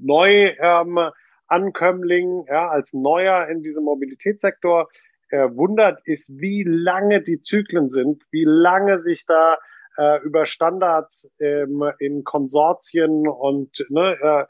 neu 0.01 0.53
ähm, 0.59 0.99
Ankömmling, 1.47 2.45
ja, 2.47 2.69
als 2.69 2.93
Neuer 2.93 3.47
in 3.49 3.61
diesem 3.61 3.83
Mobilitätssektor 3.83 4.89
äh, 5.29 5.49
wundert, 5.49 5.99
ist, 6.05 6.29
wie 6.39 6.63
lange 6.65 7.21
die 7.21 7.41
Zyklen 7.41 7.89
sind, 7.89 8.23
wie 8.31 8.45
lange 8.45 8.99
sich 8.99 9.25
da 9.25 9.57
äh, 9.97 10.21
über 10.23 10.45
Standards 10.45 11.29
ähm, 11.39 11.83
in 11.99 12.23
Konsortien 12.23 13.27
und 13.27 13.85
ne, 13.89 14.17
äh, 14.21 14.45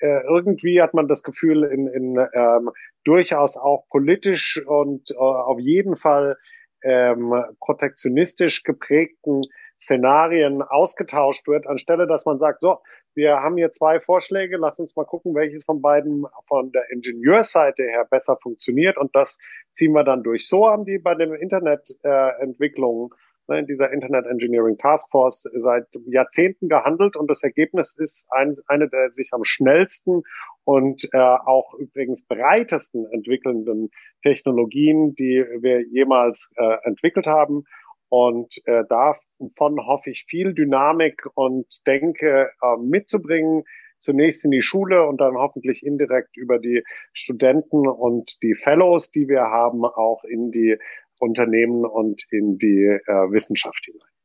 äh, 0.00 0.22
irgendwie 0.26 0.82
hat 0.82 0.94
man 0.94 1.08
das 1.08 1.22
Gefühl, 1.22 1.64
in, 1.64 1.86
in 1.88 2.16
ähm, 2.34 2.70
durchaus 3.04 3.56
auch 3.56 3.86
politisch 3.88 4.62
und 4.66 5.10
äh, 5.10 5.16
auf 5.16 5.58
jeden 5.58 5.96
Fall 5.96 6.36
ähm, 6.82 7.34
protektionistisch 7.60 8.62
geprägten 8.62 9.40
Szenarien 9.80 10.62
ausgetauscht 10.62 11.46
wird, 11.48 11.66
anstelle 11.66 12.06
dass 12.06 12.24
man 12.26 12.38
sagt, 12.38 12.60
so, 12.60 12.78
wir 13.14 13.36
haben 13.36 13.56
hier 13.56 13.72
zwei 13.72 14.00
Vorschläge, 14.00 14.56
lass 14.58 14.78
uns 14.78 14.94
mal 14.96 15.04
gucken, 15.04 15.34
welches 15.34 15.64
von 15.64 15.80
beiden 15.80 16.26
von 16.48 16.70
der 16.72 16.90
Ingenieursseite 16.90 17.82
her 17.82 18.06
besser 18.08 18.36
funktioniert 18.42 18.98
und 18.98 19.14
das 19.14 19.38
ziehen 19.72 19.92
wir 19.92 20.04
dann 20.04 20.22
durch. 20.22 20.48
So 20.48 20.68
haben 20.68 20.84
die 20.84 20.98
bei 20.98 21.14
den 21.14 21.34
Internetentwicklungen 21.34 23.10
äh, 23.48 23.58
in 23.58 23.66
dieser 23.66 23.92
Internet 23.92 24.26
Engineering 24.26 24.76
Task 24.76 25.10
Force 25.10 25.48
seit 25.54 25.86
Jahrzehnten 26.06 26.68
gehandelt 26.68 27.16
und 27.16 27.30
das 27.30 27.42
Ergebnis 27.42 27.94
ist 27.96 28.26
ein, 28.30 28.56
eine 28.66 28.88
der 28.88 29.10
sich 29.12 29.30
am 29.32 29.44
schnellsten 29.44 30.22
und 30.64 31.08
äh, 31.12 31.18
auch 31.18 31.74
übrigens 31.74 32.26
breitesten 32.26 33.06
entwickelnden 33.12 33.90
Technologien, 34.22 35.14
die 35.14 35.44
wir 35.60 35.86
jemals 35.86 36.52
äh, 36.56 36.76
entwickelt 36.82 37.26
haben. 37.26 37.64
Und 38.08 38.56
äh, 38.66 38.84
davon 38.88 39.86
hoffe 39.86 40.10
ich 40.10 40.26
viel 40.28 40.54
Dynamik 40.54 41.26
und 41.34 41.66
Denke 41.86 42.50
äh, 42.62 42.76
mitzubringen, 42.78 43.64
zunächst 43.98 44.44
in 44.44 44.50
die 44.50 44.62
Schule 44.62 45.06
und 45.06 45.20
dann 45.20 45.36
hoffentlich 45.36 45.84
indirekt 45.84 46.36
über 46.36 46.58
die 46.58 46.84
Studenten 47.12 47.88
und 47.88 48.42
die 48.42 48.54
Fellows, 48.54 49.10
die 49.10 49.28
wir 49.28 49.42
haben, 49.42 49.84
auch 49.84 50.22
in 50.24 50.50
die 50.50 50.76
Unternehmen 51.18 51.84
und 51.84 52.24
in 52.30 52.58
die 52.58 52.84
äh, 52.84 53.30
Wissenschaft 53.30 53.84
hinein. 53.86 54.15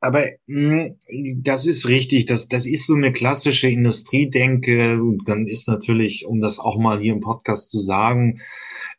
Aber 0.00 0.24
mh, 0.46 0.96
hm, 1.06 1.42
das 1.42 1.66
ist 1.66 1.86
richtig. 1.88 2.26
Das, 2.26 2.48
das 2.48 2.66
ist 2.66 2.86
so 2.86 2.94
eine 2.94 3.12
klassische 3.12 3.68
Industriedenke. 3.68 5.00
Und 5.02 5.28
dann 5.28 5.46
ist 5.46 5.68
natürlich, 5.68 6.26
um 6.26 6.40
das 6.40 6.58
auch 6.58 6.78
mal 6.78 6.98
hier 6.98 7.12
im 7.12 7.20
Podcast 7.20 7.70
zu 7.70 7.80
sagen, 7.80 8.40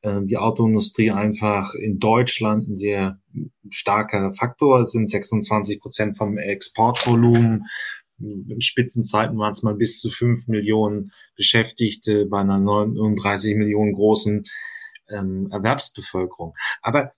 äh, 0.04 0.20
die 0.24 0.38
Autoindustrie 0.38 1.12
einfach 1.12 1.74
in 1.74 1.98
Deutschland 2.00 2.70
ein 2.70 2.76
sehr 2.76 3.20
starker 3.70 4.32
Faktor. 4.34 4.82
Es 4.82 4.92
sind 4.92 5.10
26 5.10 5.82
Prozent 5.82 6.18
vom 6.18 6.38
Exportvolumen. 6.38 7.66
In 8.20 8.62
Spitzenzeiten 8.62 9.40
waren 9.40 9.54
es 9.54 9.64
mal 9.64 9.74
bis 9.74 10.00
zu 10.00 10.12
fünf 10.12 10.48
Millionen 10.48 11.12
Beschäftigte 11.36 12.28
bei 12.28 12.42
einer 12.42 12.60
39 12.60 13.56
Millionen 13.56 13.94
großen 13.94 14.44
ähm, 15.10 15.48
Erwerbsbevölkerung. 15.52 16.54
Aber 16.84 17.14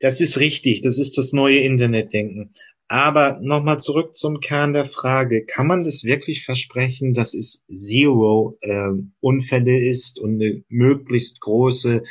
das 0.00 0.22
ist 0.22 0.38
richtig, 0.38 0.80
das 0.80 0.98
ist 0.98 1.18
das 1.18 1.34
neue 1.34 1.58
Internetdenken. 1.58 2.54
Aber 2.88 3.38
nochmal 3.42 3.78
zurück 3.78 4.16
zum 4.16 4.40
Kern 4.40 4.72
der 4.72 4.86
Frage. 4.86 5.44
Kann 5.44 5.66
man 5.66 5.84
das 5.84 6.04
wirklich 6.04 6.44
versprechen, 6.44 7.12
dass 7.12 7.34
es 7.34 7.64
Zero 7.66 8.56
äh, 8.62 8.92
Unfälle 9.20 9.78
ist 9.78 10.18
und 10.18 10.36
eine 10.36 10.64
möglichst 10.68 11.40
große 11.40 12.02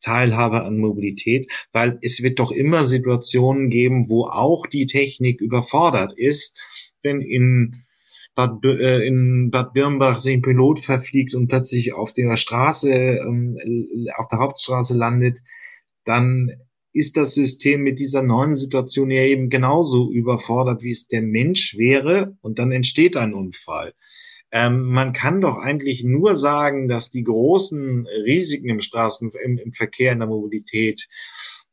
Teilhabe 0.00 0.64
an 0.64 0.78
Mobilität? 0.78 1.52
Weil 1.72 1.98
es 2.00 2.22
wird 2.22 2.38
doch 2.38 2.50
immer 2.50 2.84
Situationen 2.84 3.68
geben, 3.68 4.08
wo 4.08 4.24
auch 4.24 4.66
die 4.66 4.86
Technik 4.86 5.42
überfordert 5.42 6.14
ist, 6.16 6.58
wenn 7.02 7.20
in 7.20 7.84
Bad, 8.34 8.64
äh, 8.64 9.06
in 9.06 9.50
Bad 9.50 9.74
Birnbach 9.74 10.18
sich 10.18 10.32
ein 10.32 10.42
Pilot 10.42 10.80
verfliegt 10.80 11.34
und 11.34 11.48
plötzlich 11.48 11.92
auf 11.92 12.14
der 12.14 12.36
Straße, 12.36 12.90
ähm, 12.90 13.58
auf 14.16 14.28
der 14.28 14.38
Hauptstraße 14.38 14.96
landet, 14.96 15.42
dann 16.06 16.50
ist 16.92 17.16
das 17.16 17.34
System 17.34 17.82
mit 17.82 17.98
dieser 17.98 18.22
neuen 18.22 18.54
Situation 18.54 19.10
ja 19.10 19.22
eben 19.22 19.48
genauso 19.48 20.10
überfordert, 20.10 20.82
wie 20.82 20.90
es 20.90 21.08
der 21.08 21.22
Mensch 21.22 21.76
wäre, 21.76 22.36
und 22.42 22.58
dann 22.58 22.72
entsteht 22.72 23.16
ein 23.16 23.34
Unfall. 23.34 23.94
Ähm, 24.50 24.82
man 24.82 25.14
kann 25.14 25.40
doch 25.40 25.56
eigentlich 25.56 26.04
nur 26.04 26.36
sagen, 26.36 26.88
dass 26.88 27.10
die 27.10 27.24
großen 27.24 28.06
Risiken 28.24 28.68
im 28.68 28.80
Straßen, 28.80 29.30
im, 29.42 29.58
im 29.58 29.72
Verkehr, 29.72 30.12
in 30.12 30.18
der 30.18 30.28
Mobilität, 30.28 31.08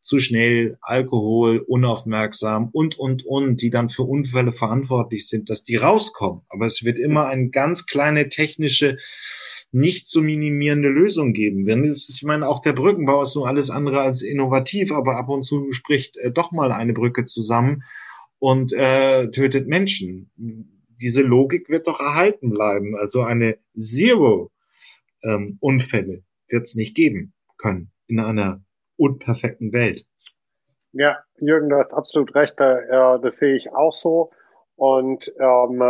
zu 0.02 0.20
schnell, 0.20 0.78
Alkohol, 0.82 1.60
unaufmerksam 1.60 2.70
und, 2.72 2.98
und, 2.98 3.26
und, 3.26 3.62
die 3.62 3.70
dann 3.70 3.90
für 3.90 4.04
Unfälle 4.04 4.54
verantwortlich 4.54 5.28
sind, 5.28 5.50
dass 5.50 5.66
die 5.66 5.76
rauskommen. 5.76 6.42
Aber 6.48 6.66
es 6.66 6.84
wird 6.84 6.98
immer 6.98 7.28
eine 7.28 7.50
ganz 7.50 7.86
kleine 7.86 8.30
technische 8.30 8.98
nicht 9.72 10.08
zu 10.08 10.22
minimierende 10.22 10.90
Lösung 10.90 11.34
geben. 11.34 11.66
Wenn 11.66 11.88
es, 11.88 12.10
ich 12.10 12.24
meine, 12.24 12.48
auch 12.48 12.60
der 12.60 12.74
Brückenbau 12.74 13.22
ist 13.22 13.34
so 13.34 13.46
alles 13.46 13.70
andere 13.70 14.02
als 14.02 14.22
innovativ, 14.22 14.92
aber 14.92 15.18
ab 15.18 15.30
und 15.30 15.44
zu 15.44 15.72
spricht 15.72 16.18
äh, 16.18 16.32
doch 16.32 16.52
mal 16.52 16.72
eine 16.72 16.94
Brücke 16.94 17.26
zusammen 17.26 17.84
und 18.40 18.74
äh, 18.74 19.30
tötet 19.30 19.68
Menschen. 19.68 20.32
Diese 21.02 21.22
Logik 21.22 21.70
wird 21.70 21.88
doch 21.88 22.00
erhalten 22.00 22.50
bleiben. 22.50 22.96
Also 22.98 23.22
eine 23.22 23.58
Zero 23.76 24.52
ähm, 25.24 25.58
Unfälle 25.62 26.24
wird 26.48 26.64
es 26.64 26.76
nicht 26.76 26.96
geben 26.96 27.34
können 27.58 27.92
in 28.08 28.20
einer 28.20 28.64
unperfekten 28.98 29.72
Welt. 29.72 30.06
Ja, 30.92 31.20
Jürgen, 31.40 31.70
du 31.70 31.78
hast 31.78 31.94
absolut 31.94 32.34
recht. 32.34 32.60
Äh, 32.60 33.20
das 33.22 33.38
sehe 33.38 33.56
ich 33.56 33.72
auch 33.72 33.94
so. 33.94 34.32
Und 34.76 35.32
ähm, 35.40 35.82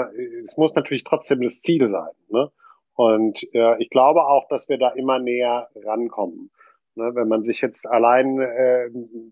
es 0.44 0.58
muss 0.58 0.74
natürlich 0.74 1.04
trotzdem 1.04 1.42
das 1.42 1.62
Ziel 1.62 1.90
sein. 1.90 2.12
Ne? 2.28 2.52
Und 3.00 3.48
äh, 3.54 3.82
ich 3.82 3.90
glaube 3.90 4.26
auch, 4.26 4.50
dass 4.50 4.68
wir 4.68 4.78
da 4.78 4.90
immer 4.90 5.20
näher 5.20 5.70
rankommen. 5.74 6.52
Ne, 6.96 7.16
wenn 7.16 7.30
man 7.30 7.46
sich 7.46 7.62
jetzt 7.62 7.88
allein 7.88 8.42
äh, 8.42 8.90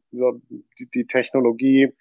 so 0.10 0.40
die, 0.80 0.90
die 0.90 1.06
Technologie, 1.06 1.94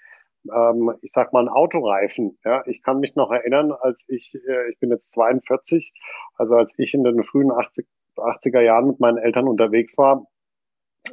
ähm, 0.48 0.94
ich 1.02 1.10
sag 1.10 1.32
mal, 1.32 1.42
ein 1.42 1.48
Autoreifen. 1.48 2.38
Ja, 2.44 2.62
ich 2.66 2.84
kann 2.84 3.00
mich 3.00 3.16
noch 3.16 3.32
erinnern, 3.32 3.72
als 3.72 4.06
ich, 4.08 4.36
äh, 4.46 4.70
ich 4.70 4.78
bin 4.78 4.90
jetzt 4.90 5.10
42, 5.10 5.92
also 6.36 6.54
als 6.54 6.78
ich 6.78 6.94
in 6.94 7.02
den 7.02 7.24
frühen 7.24 7.50
80, 7.50 7.84
80er 8.14 8.60
Jahren 8.60 8.86
mit 8.86 9.00
meinen 9.00 9.18
Eltern 9.18 9.48
unterwegs 9.48 9.98
war, 9.98 10.24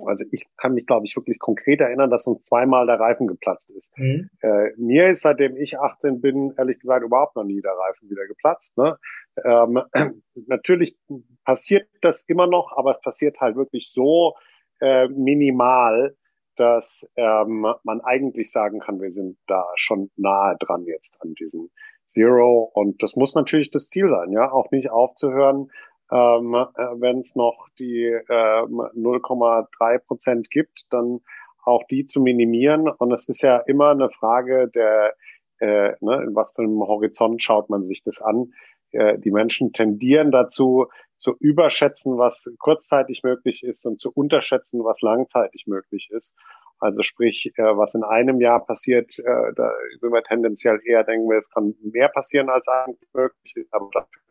also 0.05 0.25
ich 0.31 0.45
kann 0.57 0.73
mich, 0.73 0.85
glaube 0.85 1.05
ich, 1.05 1.15
wirklich 1.15 1.39
konkret 1.39 1.81
erinnern, 1.81 2.09
dass 2.09 2.27
uns 2.27 2.43
zweimal 2.43 2.85
der 2.85 2.99
Reifen 2.99 3.27
geplatzt 3.27 3.71
ist. 3.75 3.97
Mhm. 3.97 4.29
Äh, 4.41 4.71
mir 4.77 5.09
ist, 5.09 5.21
seitdem 5.21 5.57
ich 5.57 5.79
18 5.79 6.21
bin, 6.21 6.53
ehrlich 6.57 6.79
gesagt 6.79 7.05
überhaupt 7.05 7.35
noch 7.35 7.43
nie 7.43 7.61
der 7.61 7.73
Reifen 7.73 8.09
wieder 8.09 8.25
geplatzt. 8.27 8.77
Ne? 8.77 8.97
Ähm, 9.43 9.81
natürlich 10.47 10.97
passiert 11.45 11.87
das 12.01 12.25
immer 12.27 12.47
noch, 12.47 12.71
aber 12.75 12.91
es 12.91 13.01
passiert 13.01 13.39
halt 13.39 13.55
wirklich 13.55 13.91
so 13.91 14.35
äh, 14.79 15.07
minimal, 15.07 16.15
dass 16.55 17.09
ähm, 17.15 17.65
man 17.83 18.01
eigentlich 18.01 18.51
sagen 18.51 18.79
kann, 18.79 19.01
wir 19.01 19.11
sind 19.11 19.37
da 19.47 19.65
schon 19.75 20.11
nahe 20.15 20.55
dran 20.59 20.85
jetzt 20.85 21.21
an 21.21 21.33
diesem 21.33 21.69
Zero. 22.09 22.69
Und 22.73 23.01
das 23.01 23.15
muss 23.15 23.33
natürlich 23.33 23.71
das 23.71 23.89
Ziel 23.89 24.09
sein, 24.09 24.31
ja, 24.31 24.51
auch 24.51 24.69
nicht 24.71 24.91
aufzuhören, 24.91 25.71
ähm, 26.11 26.53
äh, 26.53 26.83
wenn 26.99 27.19
es 27.19 27.35
noch 27.35 27.67
die 27.79 28.05
äh, 28.05 28.63
0,3 28.63 29.99
Prozent 29.99 30.49
gibt, 30.51 30.85
dann 30.89 31.21
auch 31.63 31.83
die 31.89 32.05
zu 32.05 32.21
minimieren. 32.21 32.89
Und 32.89 33.11
es 33.11 33.29
ist 33.29 33.41
ja 33.41 33.57
immer 33.57 33.91
eine 33.91 34.09
Frage 34.09 34.69
der, 34.69 35.15
äh, 35.59 35.93
ne, 36.01 36.23
in 36.23 36.35
was 36.35 36.53
für 36.53 36.63
einem 36.63 36.81
Horizont 36.81 37.41
schaut 37.41 37.69
man 37.69 37.83
sich 37.83 38.03
das 38.03 38.21
an. 38.21 38.53
Äh, 38.91 39.17
die 39.19 39.31
Menschen 39.31 39.73
tendieren 39.73 40.31
dazu, 40.31 40.87
zu 41.15 41.35
überschätzen, 41.39 42.17
was 42.17 42.51
kurzzeitig 42.59 43.23
möglich 43.23 43.63
ist 43.63 43.85
und 43.85 43.99
zu 43.99 44.11
unterschätzen, 44.13 44.83
was 44.83 45.01
langzeitig 45.01 45.65
möglich 45.67 46.09
ist. 46.11 46.35
Also 46.79 47.01
sprich, 47.01 47.53
äh, 47.55 47.63
was 47.77 47.95
in 47.95 48.03
einem 48.03 48.41
Jahr 48.41 48.65
passiert, 48.65 49.17
äh, 49.19 49.53
da 49.55 49.71
sind 49.99 50.11
wir 50.11 50.23
tendenziell 50.23 50.79
eher 50.83 51.05
denken 51.05 51.29
wir, 51.29 51.37
es 51.37 51.49
kann 51.49 51.75
mehr 51.81 52.09
passieren 52.09 52.49
als 52.49 52.67
eigentlich 52.67 53.09
möglich 53.13 53.67
aber 53.71 53.89
dafür 53.93 54.22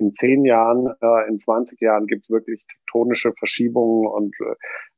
in 0.00 0.14
zehn 0.14 0.44
Jahren, 0.44 0.92
äh, 1.00 1.28
in 1.28 1.38
20 1.38 1.80
Jahren 1.80 2.06
gibt 2.06 2.24
es 2.24 2.30
wirklich 2.30 2.66
tektonische 2.66 3.32
Verschiebungen 3.38 4.06
und 4.06 4.34
äh, 4.40 4.54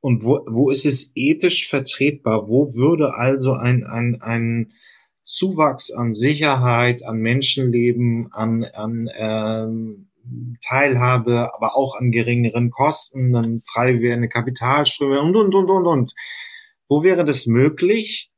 und 0.00 0.24
wo, 0.24 0.40
wo 0.48 0.70
ist 0.70 0.84
es 0.84 1.12
ethisch 1.14 1.68
vertretbar? 1.68 2.48
Wo 2.48 2.74
würde 2.74 3.14
also 3.14 3.52
ein, 3.52 3.84
ein, 3.84 4.20
ein 4.20 4.72
Zuwachs 5.22 5.92
an 5.92 6.12
Sicherheit, 6.12 7.04
an 7.04 7.18
Menschenleben, 7.18 8.32
an, 8.32 8.64
an 8.64 9.08
ähm, 9.14 10.08
Teilhabe, 10.60 11.54
aber 11.54 11.76
auch 11.76 11.94
an 11.96 12.10
geringeren 12.10 12.70
Kosten, 12.70 13.32
dann 13.32 13.60
frei 13.60 14.00
werdende 14.00 14.28
Kapitalströme 14.28 15.20
und, 15.20 15.36
und, 15.36 15.54
und, 15.54 15.70
und, 15.70 15.86
und. 15.86 16.14
Wo 16.88 17.04
wäre 17.04 17.24
das 17.24 17.46
möglich? 17.46 18.31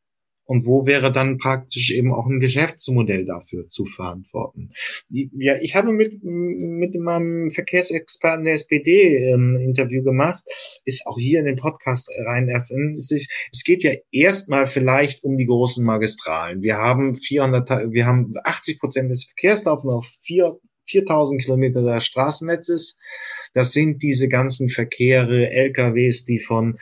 Und 0.47 0.67
wo 0.67 0.87
wäre 0.87 1.13
dann 1.13 1.39
praktisch 1.39 1.91
eben 1.91 2.13
auch 2.13 2.27
ein 2.27 2.41
Geschäftsmodell 2.41 3.25
dafür 3.25 3.67
zu 3.69 3.85
verantworten. 3.85 4.71
Ja, 5.09 5.57
ich 5.61 5.75
habe 5.75 5.93
mit, 5.93 6.23
mit 6.23 6.95
meinem 6.95 7.51
Verkehrsexperten 7.51 8.45
der 8.45 8.55
SPD 8.55 9.33
ein 9.33 9.57
ähm, 9.57 9.57
Interview 9.57 10.03
gemacht, 10.03 10.43
ist 10.85 11.07
auch 11.07 11.19
hier 11.19 11.41
in 11.41 11.47
den 11.47 11.57
Podcast 11.57 12.11
rein 12.27 12.49
ist, 12.95 13.13
es 13.53 13.65
geht 13.65 13.83
ja 13.83 13.93
erstmal 14.11 14.67
vielleicht 14.67 15.25
um 15.25 15.37
die 15.37 15.47
großen 15.47 15.85
Magistralen. 15.85 16.63
Wir 16.63 16.77
haben 16.77 17.15
400, 17.15 17.93
wir 17.93 18.07
haben 18.07 18.33
80 18.45 18.79
Prozent 18.79 19.11
des 19.11 19.25
Verkehrs 19.25 19.65
laufen 19.65 19.91
auf 19.91 20.07
vier 20.21 20.59
4000 20.87 21.43
Kilometer 21.43 21.83
des 21.83 22.05
Straßennetzes. 22.05 22.97
Das 23.55 23.73
sind 23.73 24.03
diese 24.03 24.29
ganzen 24.29 24.69
Verkehre, 24.69 25.51
LKWs, 25.51 26.25
die 26.25 26.41
von 26.41 26.79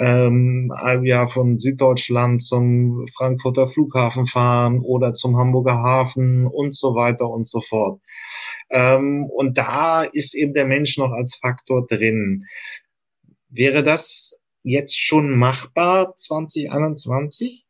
ähm, 0.00 0.72
ja 1.04 1.26
von 1.26 1.58
Süddeutschland 1.58 2.42
zum 2.42 3.06
Frankfurter 3.14 3.68
Flughafen 3.68 4.26
fahren 4.26 4.80
oder 4.80 5.12
zum 5.12 5.36
Hamburger 5.36 5.74
Hafen 5.74 6.46
und 6.46 6.74
so 6.74 6.94
weiter 6.94 7.28
und 7.28 7.46
so 7.46 7.60
fort. 7.60 8.00
Ähm, 8.70 9.26
und 9.26 9.58
da 9.58 10.02
ist 10.02 10.34
eben 10.34 10.54
der 10.54 10.66
Mensch 10.66 10.96
noch 10.96 11.12
als 11.12 11.36
Faktor 11.36 11.86
drin. 11.86 12.46
Wäre 13.48 13.82
das 13.82 14.40
jetzt 14.62 14.98
schon 14.98 15.38
machbar 15.38 16.14
2021? 16.16 17.66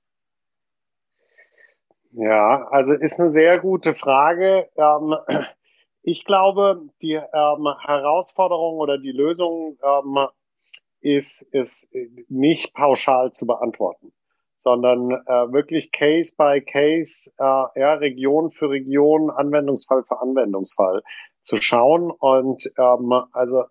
Ja, 2.12 2.66
also 2.71 2.93
ist 2.93 3.19
eine 3.19 3.31
sehr 3.31 3.59
gute 3.59 3.95
Frage. 3.95 4.69
Ähm, 4.77 5.14
ich 6.03 6.25
glaube, 6.25 6.83
die 7.03 7.14
ähm, 7.14 7.66
Herausforderung 7.85 8.79
oder 8.79 8.99
die 8.99 9.12
Lösung 9.12 9.79
ähm, 9.83 10.29
ist, 11.01 11.43
ist 11.53 11.93
nicht 12.29 12.75
pauschal 12.75 13.33
zu 13.33 13.47
beantworten, 13.47 14.13
sondern 14.57 15.11
äh, 15.11 15.53
wirklich 15.53 15.93
Case 15.93 16.35
by 16.37 16.61
Case, 16.61 17.31
äh, 17.39 17.81
ja, 17.81 17.95
Region 17.95 18.51
für 18.51 18.71
Region, 18.71 19.31
Anwendungsfall 19.31 20.05
für 20.05 20.21
Anwendungsfall 20.21 21.03
zu 21.43 21.57
schauen. 21.57 22.11
Und 22.11 22.71
ähm, 22.79 23.13
also 23.33 23.65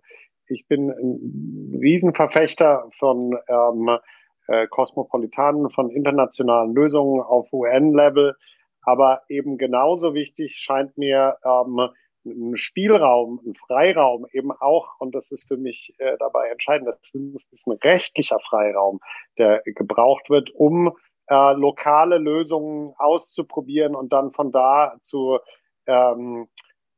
ich 0.48 0.68
bin 0.68 0.90
ein 0.90 1.80
Riesenverfechter 1.80 2.90
von 2.98 3.38
ähm, 3.48 4.00
äh, 4.48 4.68
Kosmopolitanen, 4.68 5.70
von 5.70 5.92
internationalen 5.92 6.74
Lösungen 6.74 7.22
auf 7.22 7.52
UN-Level. 7.54 8.36
Aber 8.82 9.22
eben 9.30 9.58
genauso 9.58 10.14
wichtig 10.16 10.56
scheint 10.56 10.98
mir, 10.98 11.38
ähm, 11.46 11.90
einen 12.26 12.58
Spielraum, 12.58 13.40
einen 13.44 13.56
Freiraum 13.56 14.26
eben 14.32 14.52
auch, 14.52 15.00
und 15.00 15.16
das 15.16 15.32
ist 15.32 15.48
für 15.48 15.58
mich 15.58 15.96
äh, 16.00 16.18
dabei 16.20 16.50
entscheidend, 16.50 16.88
das 16.88 17.14
ist 17.52 17.68
ein 17.68 17.78
rechtlicher 17.84 18.40
Freiraum, 18.40 19.00
der 19.38 19.62
gebraucht 19.66 20.30
wird, 20.30 20.52
um 20.52 20.96
äh, 21.28 21.54
lokale 21.54 22.18
Lösungen 22.18 22.94
auszuprobieren 22.98 23.96
und 23.96 24.12
dann 24.12 24.32
von 24.32 24.52
da 24.52 24.98
zu, 25.02 25.40
ähm, 25.86 26.48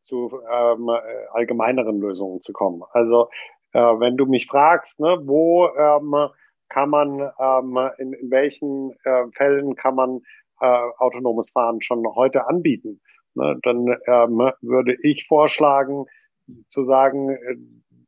zu 0.01 0.41
ähm, 0.49 0.89
allgemeineren 1.31 1.99
Lösungen 1.99 2.41
zu 2.41 2.53
kommen. 2.53 2.84
Also 2.91 3.29
äh, 3.73 3.79
wenn 3.79 4.17
du 4.17 4.25
mich 4.25 4.47
fragst, 4.47 4.99
ne, 4.99 5.19
wo 5.23 5.67
ähm, 5.67 6.29
kann 6.69 6.89
man, 6.89 7.19
ähm, 7.39 7.89
in, 7.97 8.13
in 8.13 8.31
welchen 8.31 8.91
äh, 9.03 9.25
Fällen 9.34 9.75
kann 9.75 9.95
man 9.95 10.21
äh, 10.62 10.89
autonomes 10.97 11.51
Fahren 11.51 11.81
schon 11.81 12.05
heute 12.15 12.47
anbieten, 12.47 13.01
ne, 13.36 13.58
dann 13.63 13.88
ähm, 14.08 14.52
würde 14.62 14.96
ich 15.02 15.28
vorschlagen, 15.28 16.06
zu 16.67 16.84
sagen, 16.84 17.30
äh, 17.30 17.56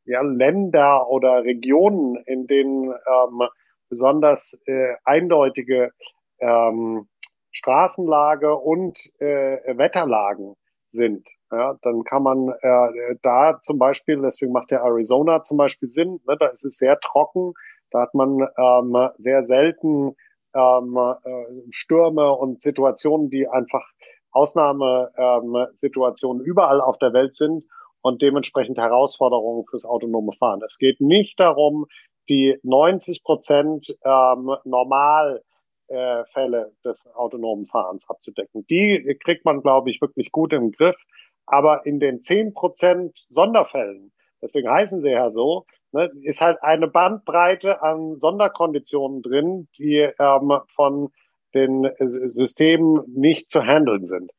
ja, 0.05 0.21
Länder 0.21 1.09
oder 1.09 1.43
Regionen, 1.43 2.17
in 2.25 2.47
denen 2.47 2.91
ähm, 2.91 3.47
besonders 3.89 4.59
äh, 4.65 4.95
eindeutige 5.05 5.91
ähm, 6.39 7.07
Straßenlage 7.51 8.55
und 8.55 8.99
äh, 9.19 9.77
Wetterlagen 9.77 10.55
sind. 10.89 11.27
Ja, 11.51 11.77
dann 11.81 12.03
kann 12.03 12.23
man 12.23 12.49
äh, 12.61 13.15
da 13.21 13.59
zum 13.61 13.77
Beispiel, 13.77 14.19
deswegen 14.21 14.51
macht 14.51 14.71
der 14.71 14.81
Arizona 14.81 15.43
zum 15.43 15.57
Beispiel 15.57 15.89
Sinn, 15.89 16.19
ne, 16.27 16.35
da 16.39 16.47
ist 16.47 16.65
es 16.65 16.77
sehr 16.77 16.99
trocken, 16.99 17.53
da 17.91 18.01
hat 18.01 18.13
man 18.13 18.47
ähm, 18.57 19.09
sehr 19.19 19.45
selten 19.45 20.15
ähm, 20.55 20.97
äh, 20.97 21.71
Stürme 21.71 22.31
und 22.33 22.61
Situationen, 22.61 23.29
die 23.29 23.47
einfach 23.47 23.85
Ausnahmesituationen 24.33 26.43
überall 26.43 26.81
auf 26.81 26.97
der 26.97 27.13
Welt 27.13 27.37
sind 27.37 27.63
und 28.01 28.21
dementsprechend 28.21 28.77
Herausforderungen 28.77 29.63
fürs 29.69 29.85
autonome 29.85 30.33
Fahren. 30.33 30.61
Es 30.63 30.77
geht 30.77 30.99
nicht 30.99 31.39
darum, 31.39 31.85
die 32.29 32.57
90 32.63 33.23
Prozent 33.23 33.95
ähm, 34.03 34.55
normal 34.65 35.41
äh, 35.87 36.23
Fälle 36.33 36.73
des 36.83 37.07
autonomen 37.13 37.67
Fahrens 37.67 38.09
abzudecken. 38.09 38.65
Die 38.69 39.17
kriegt 39.23 39.45
man, 39.45 39.61
glaube 39.61 39.89
ich, 39.89 40.01
wirklich 40.01 40.31
gut 40.31 40.53
im 40.53 40.71
Griff. 40.71 40.95
Aber 41.45 41.85
in 41.85 41.99
den 41.99 42.21
zehn 42.21 42.53
Prozent 42.53 43.25
Sonderfällen, 43.29 44.11
deswegen 44.41 44.69
heißen 44.69 45.01
sie 45.01 45.11
ja 45.11 45.29
so, 45.29 45.65
ne, 45.91 46.09
ist 46.21 46.41
halt 46.41 46.61
eine 46.63 46.87
Bandbreite 46.87 47.81
an 47.81 48.17
Sonderkonditionen 48.17 49.21
drin, 49.21 49.67
die 49.77 50.09
ähm, 50.19 50.59
von 50.73 51.09
den 51.53 51.89
Systemen 51.99 53.03
nicht 53.07 53.49
zu 53.49 53.65
handeln 53.65 54.05
sind. 54.05 54.31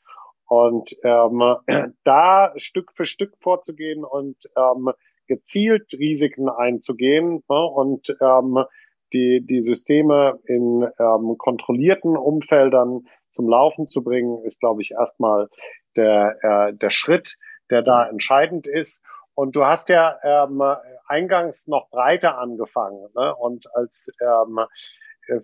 Und 0.46 0.96
ähm, 1.03 1.57
da 2.05 2.53
Stück 2.57 2.92
für 2.92 3.05
Stück 3.05 3.37
vorzugehen 3.40 4.05
und 4.05 4.37
ähm, 4.57 4.90
gezielt 5.27 5.92
Risiken 5.94 6.48
einzugehen 6.48 7.42
ne, 7.48 7.64
und 7.64 8.16
ähm, 8.20 8.64
die, 9.12 9.44
die 9.46 9.62
Systeme 9.62 10.40
in 10.44 10.87
ähm, 10.98 11.37
kontrollierten 11.38 12.16
Umfeldern 12.16 13.07
zum 13.31 13.48
Laufen 13.48 13.87
zu 13.87 14.03
bringen, 14.03 14.42
ist, 14.44 14.61
glaube 14.61 14.83
ich, 14.83 14.92
erstmal 14.92 15.48
der, 15.96 16.37
äh, 16.42 16.74
der 16.74 16.90
Schritt, 16.90 17.37
der 17.70 17.83
da 17.83 18.07
entscheidend 18.07 18.66
ist. 18.66 19.05
Und 19.35 19.57
du 19.57 19.64
hast 19.64 19.88
ja 19.88 20.16
ähm, 20.22 20.62
eingangs 21.07 21.66
noch 21.66 21.90
breiter 21.90 22.38
angefangen 22.38 23.09
ne? 23.14 23.35
und 23.35 23.66
als 23.74 24.12
ähm, 24.20 24.61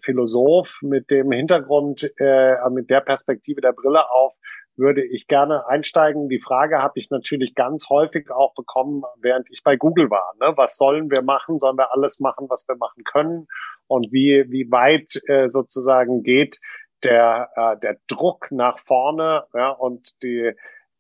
Philosoph 0.02 0.80
mit 0.82 1.10
dem 1.10 1.32
Hintergrund, 1.32 2.10
äh, 2.18 2.56
mit 2.70 2.90
der 2.90 3.00
Perspektive 3.00 3.60
der 3.60 3.72
Brille 3.72 4.10
auf, 4.10 4.34
würde 4.76 5.04
ich 5.04 5.26
gerne 5.26 5.66
einsteigen. 5.68 6.28
Die 6.28 6.40
Frage 6.40 6.78
habe 6.78 6.98
ich 6.98 7.10
natürlich 7.10 7.54
ganz 7.54 7.88
häufig 7.90 8.30
auch 8.30 8.54
bekommen, 8.54 9.02
während 9.20 9.48
ich 9.50 9.62
bei 9.62 9.76
Google 9.76 10.10
war. 10.10 10.32
Ne? 10.40 10.52
Was 10.56 10.76
sollen 10.76 11.10
wir 11.10 11.22
machen? 11.22 11.58
Sollen 11.58 11.76
wir 11.76 11.92
alles 11.92 12.20
machen, 12.20 12.46
was 12.48 12.66
wir 12.66 12.76
machen 12.76 13.04
können? 13.04 13.46
Und 13.86 14.08
wie, 14.10 14.46
wie 14.48 14.70
weit 14.70 15.20
äh, 15.26 15.50
sozusagen 15.50 16.22
geht 16.22 16.60
der, 17.04 17.50
äh, 17.54 17.76
der 17.80 17.98
Druck 18.08 18.48
nach 18.50 18.78
vorne 18.78 19.44
ja, 19.54 19.70
und 19.70 20.22
die 20.22 20.52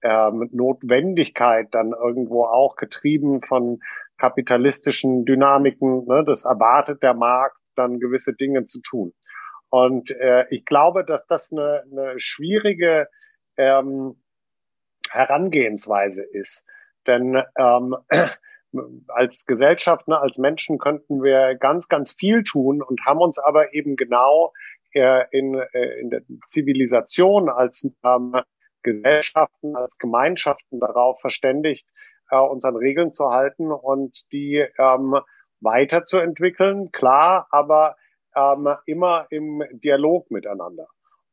ähm, 0.02 0.48
Notwendigkeit 0.52 1.68
dann 1.72 1.92
irgendwo 1.92 2.44
auch 2.44 2.76
getrieben 2.76 3.42
von 3.42 3.80
kapitalistischen 4.18 5.24
Dynamiken, 5.24 6.06
ne, 6.06 6.24
das 6.24 6.44
erwartet 6.44 7.02
der 7.02 7.14
Markt, 7.14 7.56
dann 7.80 8.00
gewisse 8.00 8.34
Dinge 8.34 8.64
zu 8.64 8.80
tun. 8.80 9.12
Und 9.70 10.10
äh, 10.10 10.46
ich 10.50 10.64
glaube, 10.64 11.04
dass 11.04 11.26
das 11.26 11.52
eine, 11.52 11.84
eine 11.90 12.14
schwierige 12.18 13.08
ähm, 13.56 14.16
Herangehensweise 15.10 16.24
ist. 16.24 16.66
Denn 17.06 17.42
ähm, 17.56 17.96
als 19.08 19.46
Gesellschaft, 19.46 20.08
ne, 20.08 20.18
als 20.18 20.38
Menschen 20.38 20.78
könnten 20.78 21.22
wir 21.22 21.54
ganz, 21.56 21.88
ganz 21.88 22.12
viel 22.12 22.42
tun 22.44 22.82
und 22.82 23.04
haben 23.06 23.20
uns 23.20 23.38
aber 23.38 23.74
eben 23.74 23.96
genau 23.96 24.52
äh, 24.92 25.24
in, 25.30 25.54
äh, 25.54 26.00
in 26.00 26.10
der 26.10 26.22
Zivilisation 26.46 27.48
als 27.48 27.88
ähm, 28.04 28.34
Gesellschaften, 28.82 29.76
als 29.76 29.98
Gemeinschaften 29.98 30.80
darauf 30.80 31.20
verständigt, 31.20 31.88
äh, 32.30 32.36
uns 32.36 32.64
an 32.64 32.76
Regeln 32.76 33.12
zu 33.12 33.30
halten 33.30 33.70
und 33.70 34.32
die 34.32 34.66
ähm, 34.78 35.20
weiterzuentwickeln, 35.60 36.90
klar, 36.92 37.46
aber 37.50 37.96
ähm, 38.34 38.68
immer 38.86 39.26
im 39.30 39.62
Dialog 39.72 40.30
miteinander. 40.30 40.86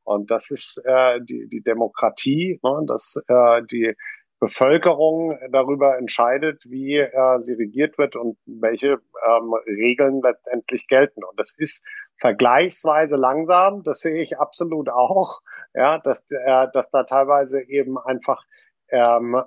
Und 0.03 0.31
das 0.31 0.51
ist 0.51 0.81
äh, 0.85 1.19
die, 1.21 1.47
die 1.49 1.61
Demokratie, 1.61 2.59
ne, 2.63 2.83
dass 2.87 3.21
äh, 3.27 3.61
die 3.63 3.93
Bevölkerung 4.39 5.37
darüber 5.51 5.97
entscheidet, 5.97 6.63
wie 6.65 6.97
äh, 6.97 7.39
sie 7.39 7.53
regiert 7.55 7.97
wird 7.97 8.15
und 8.15 8.37
welche 8.45 8.99
ähm, 9.27 9.53
Regeln 9.65 10.21
letztendlich 10.21 10.87
gelten. 10.87 11.23
Und 11.23 11.39
das 11.39 11.55
ist 11.57 11.83
vergleichsweise 12.19 13.15
langsam, 13.15 13.83
das 13.83 13.99
sehe 13.99 14.21
ich 14.21 14.37
absolut 14.37 14.89
auch, 14.89 15.41
ja, 15.73 15.97
dass, 15.99 16.29
äh, 16.31 16.67
dass 16.71 16.91
da 16.91 17.03
teilweise 17.03 17.61
eben 17.61 17.97
einfach 17.97 18.43
ähm, 18.89 19.41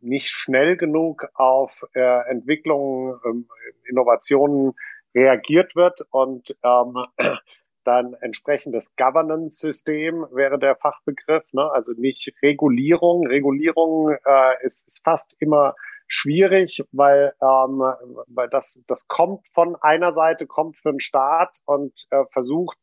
nicht 0.00 0.28
schnell 0.28 0.76
genug 0.76 1.26
auf 1.34 1.84
äh, 1.94 2.28
Entwicklungen, 2.30 3.18
ähm, 3.24 3.48
Innovationen 3.88 4.74
reagiert 5.14 5.74
wird 5.76 6.00
und 6.10 6.56
ähm, 6.62 7.02
dann 7.84 8.14
entsprechendes 8.20 8.96
Governance-System 8.96 10.26
wäre 10.32 10.58
der 10.58 10.76
Fachbegriff, 10.76 11.44
ne? 11.52 11.70
also 11.72 11.92
nicht 11.92 12.32
Regulierung. 12.42 13.26
Regulierung 13.26 14.10
äh, 14.10 14.66
ist, 14.66 14.86
ist 14.86 15.02
fast 15.02 15.34
immer 15.40 15.74
schwierig, 16.06 16.84
weil, 16.92 17.32
ähm, 17.40 17.82
weil 18.26 18.48
das, 18.48 18.82
das 18.86 19.08
kommt 19.08 19.46
von 19.54 19.76
einer 19.76 20.12
Seite, 20.12 20.46
kommt 20.46 20.78
für 20.78 20.90
den 20.90 21.00
Staat 21.00 21.58
und 21.64 22.06
äh, 22.10 22.24
versucht, 22.30 22.78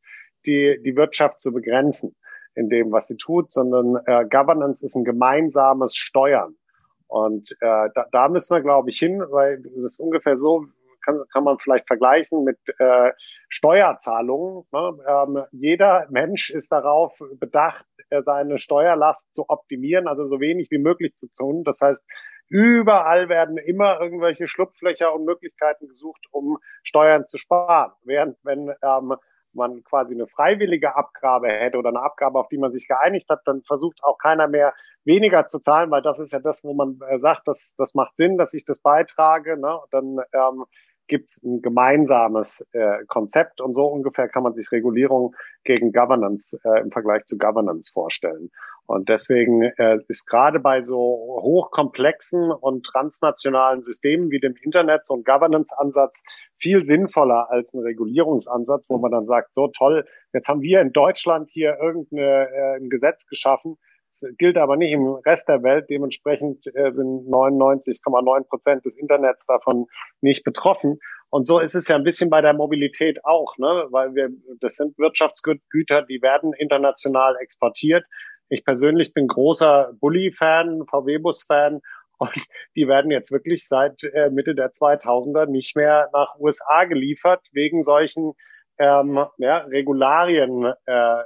die, 0.46 0.80
die 0.84 0.96
Wirtschaft 0.96 1.40
zu 1.40 1.52
begrenzen 1.52 2.16
in 2.56 2.70
dem, 2.70 2.92
was 2.92 3.08
sie 3.08 3.18
tut, 3.18 3.52
sondern 3.52 3.98
äh, 4.06 4.26
Governance 4.30 4.84
ist 4.84 4.96
ein 4.96 5.04
gemeinsames 5.04 5.96
Steuern. 5.96 6.56
Und 7.08 7.52
äh, 7.62 7.90
da, 7.94 8.06
da 8.12 8.30
müssen 8.30 8.56
wir, 8.56 8.62
glaube 8.62 8.90
ich, 8.90 8.98
hin, 8.98 9.24
weil 9.30 9.62
das 9.62 9.94
ist 9.94 10.00
ungefähr 10.00 10.38
so, 10.38 10.66
kann, 11.04 11.24
kann 11.32 11.44
man 11.44 11.60
vielleicht 11.60 11.88
vergleichen 11.88 12.44
mit 12.44 12.58
äh, 12.80 13.12
Steuerzahlungen. 13.50 14.66
Ne? 14.72 14.98
Ähm, 15.08 15.44
jeder 15.52 16.08
Mensch 16.10 16.50
ist 16.50 16.72
darauf 16.72 17.14
bedacht, 17.40 17.86
äh, 18.10 18.22
seine 18.24 18.60
Steuerlast 18.60 19.34
zu 19.34 19.46
optimieren, 19.48 20.08
also 20.08 20.26
so 20.26 20.40
wenig 20.40 20.70
wie 20.72 20.80
möglich 20.80 21.16
zu 21.16 21.28
tun. 21.34 21.64
Das 21.64 21.82
heißt, 21.82 22.02
Überall 22.48 23.28
werden 23.28 23.58
immer 23.58 24.00
irgendwelche 24.00 24.48
Schlupflöcher 24.48 25.14
und 25.14 25.26
Möglichkeiten 25.26 25.88
gesucht, 25.88 26.26
um 26.32 26.60
Steuern 26.84 27.26
zu 27.26 27.38
sparen. 27.40 27.92
Während 28.04 28.38
wenn 28.44 28.72
ähm, 28.84 29.16
man 29.56 29.84
quasi 29.84 30.14
eine 30.14 30.28
freiwillige 30.28 30.96
Abgabe 30.96 31.48
hätte 31.48 31.78
oder 31.78 31.90
eine 31.90 32.02
Abgabe, 32.02 32.40
auf 32.40 32.50
die 32.50 32.58
man 32.58 32.72
sich 32.72 32.88
geeinigt 32.88 33.30
hat, 33.30 33.42
dann 33.46 33.64
versucht 33.64 34.04
auch 34.04 34.18
keiner 34.18 34.48
mehr 34.48 34.74
weniger 35.04 35.46
zu 35.48 35.60
zahlen, 35.60 35.92
weil 35.92 36.02
das 36.02 36.20
ist 36.20 36.34
ja 36.34 36.40
das, 36.40 36.64
wo 36.64 36.74
man 36.74 37.00
äh, 37.08 37.20
sagt, 37.20 37.48
das, 37.48 37.76
das 37.78 37.94
macht 37.94 38.16
Sinn, 38.18 38.38
dass 38.38 38.54
ich 38.54 38.66
das 38.66 38.80
beitrage. 38.80 39.58
Ne? 39.58 39.80
Dann 39.92 40.20
ähm, 40.34 40.66
gibt 41.08 41.30
es 41.30 41.44
ein 41.44 41.62
gemeinsames 41.62 42.68
äh, 42.72 43.06
Konzept 43.08 43.62
und 43.62 43.74
so 43.74 43.86
ungefähr 43.86 44.28
kann 44.28 44.44
man 44.44 44.56
sich 44.56 44.72
Regulierung 44.72 45.36
gegen 45.64 45.92
Governance 45.92 46.60
äh, 46.64 46.82
im 46.82 46.92
Vergleich 46.92 47.26
zu 47.26 47.38
Governance 47.38 47.92
vorstellen. 47.92 48.50
Und 48.88 49.10
deswegen 49.10 49.64
äh, 49.64 49.98
ist 50.08 50.28
gerade 50.28 50.60
bei 50.60 50.84
so 50.84 50.98
hochkomplexen 51.42 52.52
und 52.52 52.86
transnationalen 52.86 53.82
Systemen 53.82 54.30
wie 54.30 54.40
dem 54.40 54.56
Internet 54.62 55.06
so 55.06 55.16
ein 55.16 55.24
Governance-Ansatz 55.24 56.22
viel 56.58 56.86
sinnvoller 56.86 57.50
als 57.50 57.74
ein 57.74 57.80
Regulierungsansatz, 57.80 58.86
wo 58.90 58.98
man 58.98 59.12
dann 59.12 59.26
sagt, 59.26 59.54
so 59.54 59.68
toll, 59.68 60.06
jetzt 60.34 60.48
haben 60.48 60.62
wir 60.62 60.82
in 60.82 60.92
Deutschland 60.92 61.50
hier 61.50 61.78
irgendein 61.82 62.84
äh, 62.84 62.88
Gesetz 62.88 63.26
geschaffen, 63.26 63.78
das 64.22 64.32
gilt 64.38 64.58
aber 64.58 64.78
nicht 64.78 64.94
im 64.94 65.08
Rest 65.26 65.50
der 65.50 65.64
Welt. 65.64 65.90
Dementsprechend 65.90 66.68
äh, 66.74 66.94
sind 66.94 67.28
99,9 67.28 68.48
Prozent 68.48 68.86
des 68.86 68.96
Internets 68.96 69.46
davon 69.46 69.88
nicht 70.22 70.44
betroffen. 70.44 71.00
Und 71.30 71.46
so 71.46 71.60
ist 71.60 71.76
es 71.76 71.88
ja 71.88 71.96
ein 71.96 72.04
bisschen 72.04 72.30
bei 72.30 72.42
der 72.42 72.54
Mobilität 72.54 73.26
auch, 73.26 73.58
ne? 73.58 73.88
weil 73.90 74.16
wir, 74.16 74.30
das 74.62 74.76
sind 74.76 74.98
Wirtschaftsgüter, 74.98 76.04
die 76.04 76.22
werden 76.22 76.54
international 76.54 77.36
exportiert. 77.42 78.06
Ich 78.50 78.64
persönlich 78.64 79.14
bin 79.14 79.28
großer 79.28 79.94
Bulli-Fan, 80.00 80.86
VW-Bus-Fan 80.88 81.82
und 82.18 82.46
die 82.76 82.88
werden 82.88 83.12
jetzt 83.12 83.32
wirklich 83.32 83.68
seit 83.68 84.04
äh, 84.04 84.30
Mitte 84.30 84.56
der 84.56 84.72
2000er 84.72 85.48
nicht 85.48 85.76
mehr 85.76 86.10
nach 86.14 86.36
USA 86.40 86.86
geliefert 86.86 87.46
wegen 87.52 87.84
solchen 87.84 88.34
ähm, 88.78 89.26
ja, 89.38 89.58
Regularien 89.58 90.74
äh, 90.86 90.92
äh. 90.92 91.24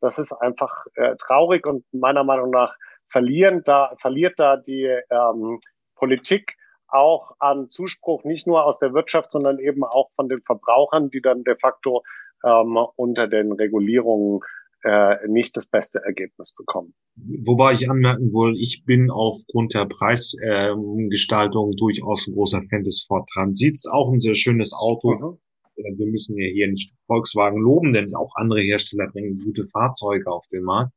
Das 0.00 0.18
ist 0.18 0.32
einfach 0.32 0.86
äh, 0.94 1.16
traurig 1.16 1.66
und 1.66 1.84
meiner 1.92 2.22
Meinung 2.22 2.50
nach 2.50 2.76
verlieren 3.08 3.62
da, 3.64 3.94
verliert 3.98 4.38
da 4.38 4.56
die 4.56 4.84
ähm, 5.10 5.58
Politik 5.96 6.56
auch 6.86 7.32
an 7.38 7.68
Zuspruch, 7.68 8.24
nicht 8.24 8.46
nur 8.46 8.64
aus 8.64 8.78
der 8.78 8.94
Wirtschaft, 8.94 9.32
sondern 9.32 9.58
eben 9.58 9.84
auch 9.84 10.10
von 10.14 10.28
den 10.28 10.40
Verbrauchern, 10.42 11.10
die 11.10 11.20
dann 11.20 11.44
de 11.44 11.56
facto 11.58 12.02
ähm, 12.44 12.78
unter 12.96 13.26
den 13.26 13.52
Regulierungen 13.52 14.40
äh, 14.84 15.16
nicht 15.28 15.56
das 15.56 15.66
beste 15.66 16.00
Ergebnis 16.04 16.54
bekommen. 16.54 16.94
Wobei 17.16 17.72
ich 17.72 17.90
anmerken 17.90 18.32
will, 18.32 18.54
ich 18.56 18.84
bin 18.84 19.10
aufgrund 19.10 19.74
der 19.74 19.86
Preisgestaltung 19.86 21.70
ähm, 21.70 21.76
durchaus 21.76 22.26
ein 22.26 22.34
großer 22.34 22.62
Fan 22.70 22.84
des 22.84 23.04
Ford 23.06 23.28
Transits. 23.32 23.86
Auch 23.86 24.12
ein 24.12 24.20
sehr 24.20 24.34
schönes 24.34 24.72
Auto. 24.72 25.14
Mhm. 25.14 25.38
Äh, 25.76 25.98
wir 25.98 26.06
müssen 26.06 26.36
ja 26.38 26.46
hier 26.52 26.68
nicht 26.68 26.94
Volkswagen 27.06 27.60
loben, 27.60 27.92
denn 27.92 28.14
auch 28.14 28.32
andere 28.36 28.60
Hersteller 28.60 29.08
bringen 29.10 29.38
gute 29.38 29.66
Fahrzeuge 29.68 30.30
auf 30.30 30.46
den 30.48 30.62
Markt 30.62 30.92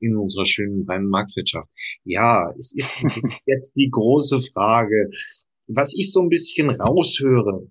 in 0.00 0.16
unserer 0.16 0.46
schönen 0.46 0.86
reinen 0.88 1.08
Marktwirtschaft. 1.08 1.68
Ja, 2.04 2.52
es 2.58 2.72
ist 2.74 3.02
jetzt 3.46 3.76
die 3.76 3.90
große 3.90 4.40
Frage, 4.52 5.10
was 5.66 5.94
ich 5.96 6.12
so 6.12 6.20
ein 6.22 6.28
bisschen 6.28 6.70
raushöre, 6.70 7.66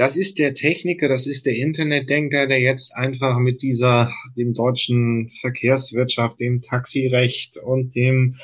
das 0.00 0.16
ist 0.16 0.38
der 0.38 0.54
Techniker, 0.54 1.10
das 1.10 1.26
ist 1.26 1.44
der 1.44 1.56
Internetdenker, 1.56 2.46
der 2.46 2.58
jetzt 2.58 2.96
einfach 2.96 3.38
mit 3.38 3.60
dieser, 3.60 4.10
dem 4.34 4.54
deutschen 4.54 5.28
Verkehrswirtschaft, 5.28 6.40
dem 6.40 6.62
Taxirecht 6.62 7.58
und 7.58 7.94
dem, 7.94 8.36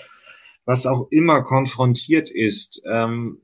was 0.67 0.85
auch 0.85 1.09
immer 1.11 1.41
konfrontiert 1.41 2.29
ist. 2.29 2.83
Ähm, 2.87 3.39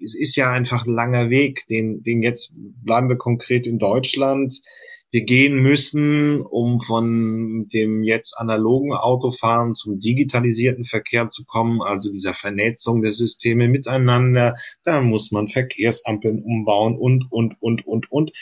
es 0.00 0.14
ist 0.14 0.36
ja 0.36 0.52
einfach 0.52 0.86
ein 0.86 0.92
langer 0.92 1.30
Weg, 1.30 1.66
den, 1.66 2.04
den 2.04 2.22
jetzt 2.22 2.52
bleiben 2.54 3.08
wir 3.08 3.16
konkret 3.16 3.66
in 3.66 3.80
Deutschland 3.80 4.62
wir 5.10 5.24
gehen 5.24 5.62
müssen, 5.62 6.42
um 6.42 6.78
von 6.80 7.66
dem 7.72 8.02
jetzt 8.02 8.38
analogen 8.38 8.92
Autofahren 8.92 9.74
zum 9.74 9.98
digitalisierten 9.98 10.84
Verkehr 10.84 11.30
zu 11.30 11.44
kommen, 11.44 11.80
also 11.80 12.10
dieser 12.10 12.34
Vernetzung 12.34 13.00
der 13.00 13.12
Systeme 13.12 13.68
miteinander. 13.68 14.56
Da 14.84 15.00
muss 15.00 15.32
man 15.32 15.48
Verkehrsampeln 15.48 16.42
umbauen 16.42 16.96
und, 16.96 17.24
und, 17.30 17.56
und, 17.60 17.86
und, 17.86 18.10
und. 18.12 18.32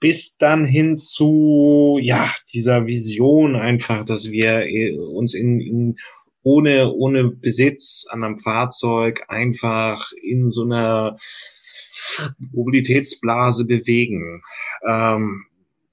Bis 0.00 0.36
dann 0.36 0.64
hin 0.64 0.96
zu, 0.96 1.98
ja, 2.00 2.32
dieser 2.52 2.86
Vision 2.86 3.56
einfach, 3.56 4.04
dass 4.04 4.30
wir 4.30 4.66
äh, 4.66 4.96
uns 4.96 5.34
in, 5.34 5.60
in 5.60 5.96
ohne, 6.42 6.92
ohne 6.92 7.24
Besitz 7.24 8.06
an 8.10 8.24
einem 8.24 8.38
Fahrzeug 8.38 9.24
einfach 9.28 10.10
in 10.22 10.48
so 10.48 10.64
einer 10.64 11.18
Mobilitätsblase 12.52 13.66
bewegen. 13.66 14.42
Ähm, 14.86 15.47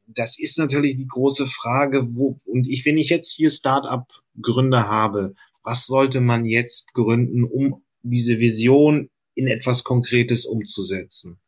das 0.08 0.40
ist 0.40 0.58
natürlich 0.58 0.98
die 0.98 1.08
große 1.08 1.48
Frage, 1.48 2.16
wo, 2.16 2.40
und 2.46 2.68
ich, 2.68 2.86
wenn 2.86 2.98
ich 2.98 3.10
jetzt 3.10 3.32
hier 3.32 3.50
Start-up-Gründer 3.50 4.88
habe, 4.88 5.36
was 5.64 5.88
sollte 5.88 6.22
man 6.22 6.46
jetzt 6.46 6.94
gründen, 6.94 7.44
um 7.44 7.84
diese 8.04 8.40
Vision 8.40 9.10
in 9.34 9.48
etwas 9.48 9.84
Konkretes 9.84 10.46
umzusetzen? 10.46 11.40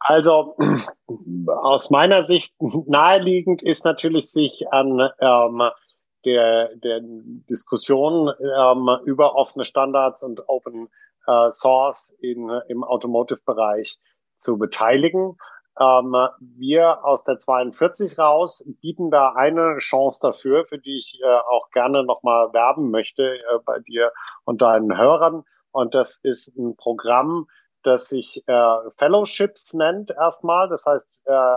Also 0.00 0.54
aus 1.46 1.90
meiner 1.90 2.26
Sicht 2.26 2.54
naheliegend 2.60 3.62
ist 3.62 3.84
natürlich 3.84 4.30
sich 4.30 4.66
an 4.70 5.10
ähm, 5.18 5.62
der, 6.26 6.76
der 6.76 7.00
Diskussion 7.02 8.28
ähm, 8.28 8.88
über 9.06 9.34
offene 9.34 9.64
Standards 9.64 10.22
und 10.22 10.46
Open 10.48 10.88
äh, 11.26 11.50
Source 11.50 12.14
in, 12.20 12.50
im 12.68 12.84
Automotive-Bereich 12.84 13.98
zu 14.38 14.58
beteiligen. 14.58 15.36
Ähm, 15.78 16.14
wir 16.40 17.04
aus 17.04 17.24
der 17.24 17.38
42 17.38 18.18
raus 18.18 18.64
bieten 18.80 19.10
da 19.10 19.32
eine 19.32 19.78
Chance 19.78 20.20
dafür, 20.22 20.66
für 20.66 20.78
die 20.78 20.98
ich 20.98 21.18
äh, 21.22 21.26
auch 21.26 21.70
gerne 21.70 22.04
nochmal 22.04 22.52
werben 22.52 22.90
möchte 22.90 23.24
äh, 23.24 23.58
bei 23.64 23.80
dir 23.80 24.12
und 24.44 24.62
deinen 24.62 24.96
Hörern. 24.96 25.44
Und 25.72 25.94
das 25.94 26.18
ist 26.22 26.56
ein 26.56 26.76
Programm, 26.76 27.48
das 27.82 28.06
sich 28.06 28.44
äh, 28.46 28.76
Fellowships 28.98 29.74
nennt 29.74 30.12
erstmal. 30.12 30.68
Das 30.68 30.86
heißt, 30.86 31.22
äh, 31.26 31.56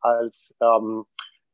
als 0.00 0.56
ähm, 0.60 1.04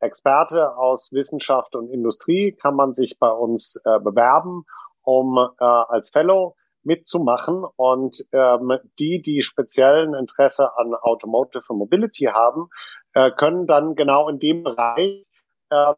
Experte 0.01 0.77
aus 0.77 1.13
Wissenschaft 1.13 1.75
und 1.75 1.89
Industrie 1.89 2.53
kann 2.53 2.77
man 2.77 2.93
sich 2.93 3.19
bei 3.19 3.31
uns 3.31 3.81
äh, 3.85 3.99
bewerben, 4.01 4.65
um 5.03 5.39
äh, 5.39 5.65
als 5.65 6.11
Fellow 6.11 6.57
mitzumachen. 6.85 7.65
Und 7.77 8.25
ähm, 8.33 8.79
die, 8.99 9.23
die 9.23 9.43
speziellen 9.43 10.15
Interesse 10.15 10.77
an 10.77 10.95
Automotive 10.95 11.65
und 11.69 11.79
Mobility 11.79 12.25
haben, 12.27 12.69
äh, 13.15 13.31
können 13.31 13.67
dann 13.67 13.95
genau 13.95 14.29
in 14.29 14.39
dem 14.39 14.63
Bereich 14.63 15.27
äh, 15.71 15.95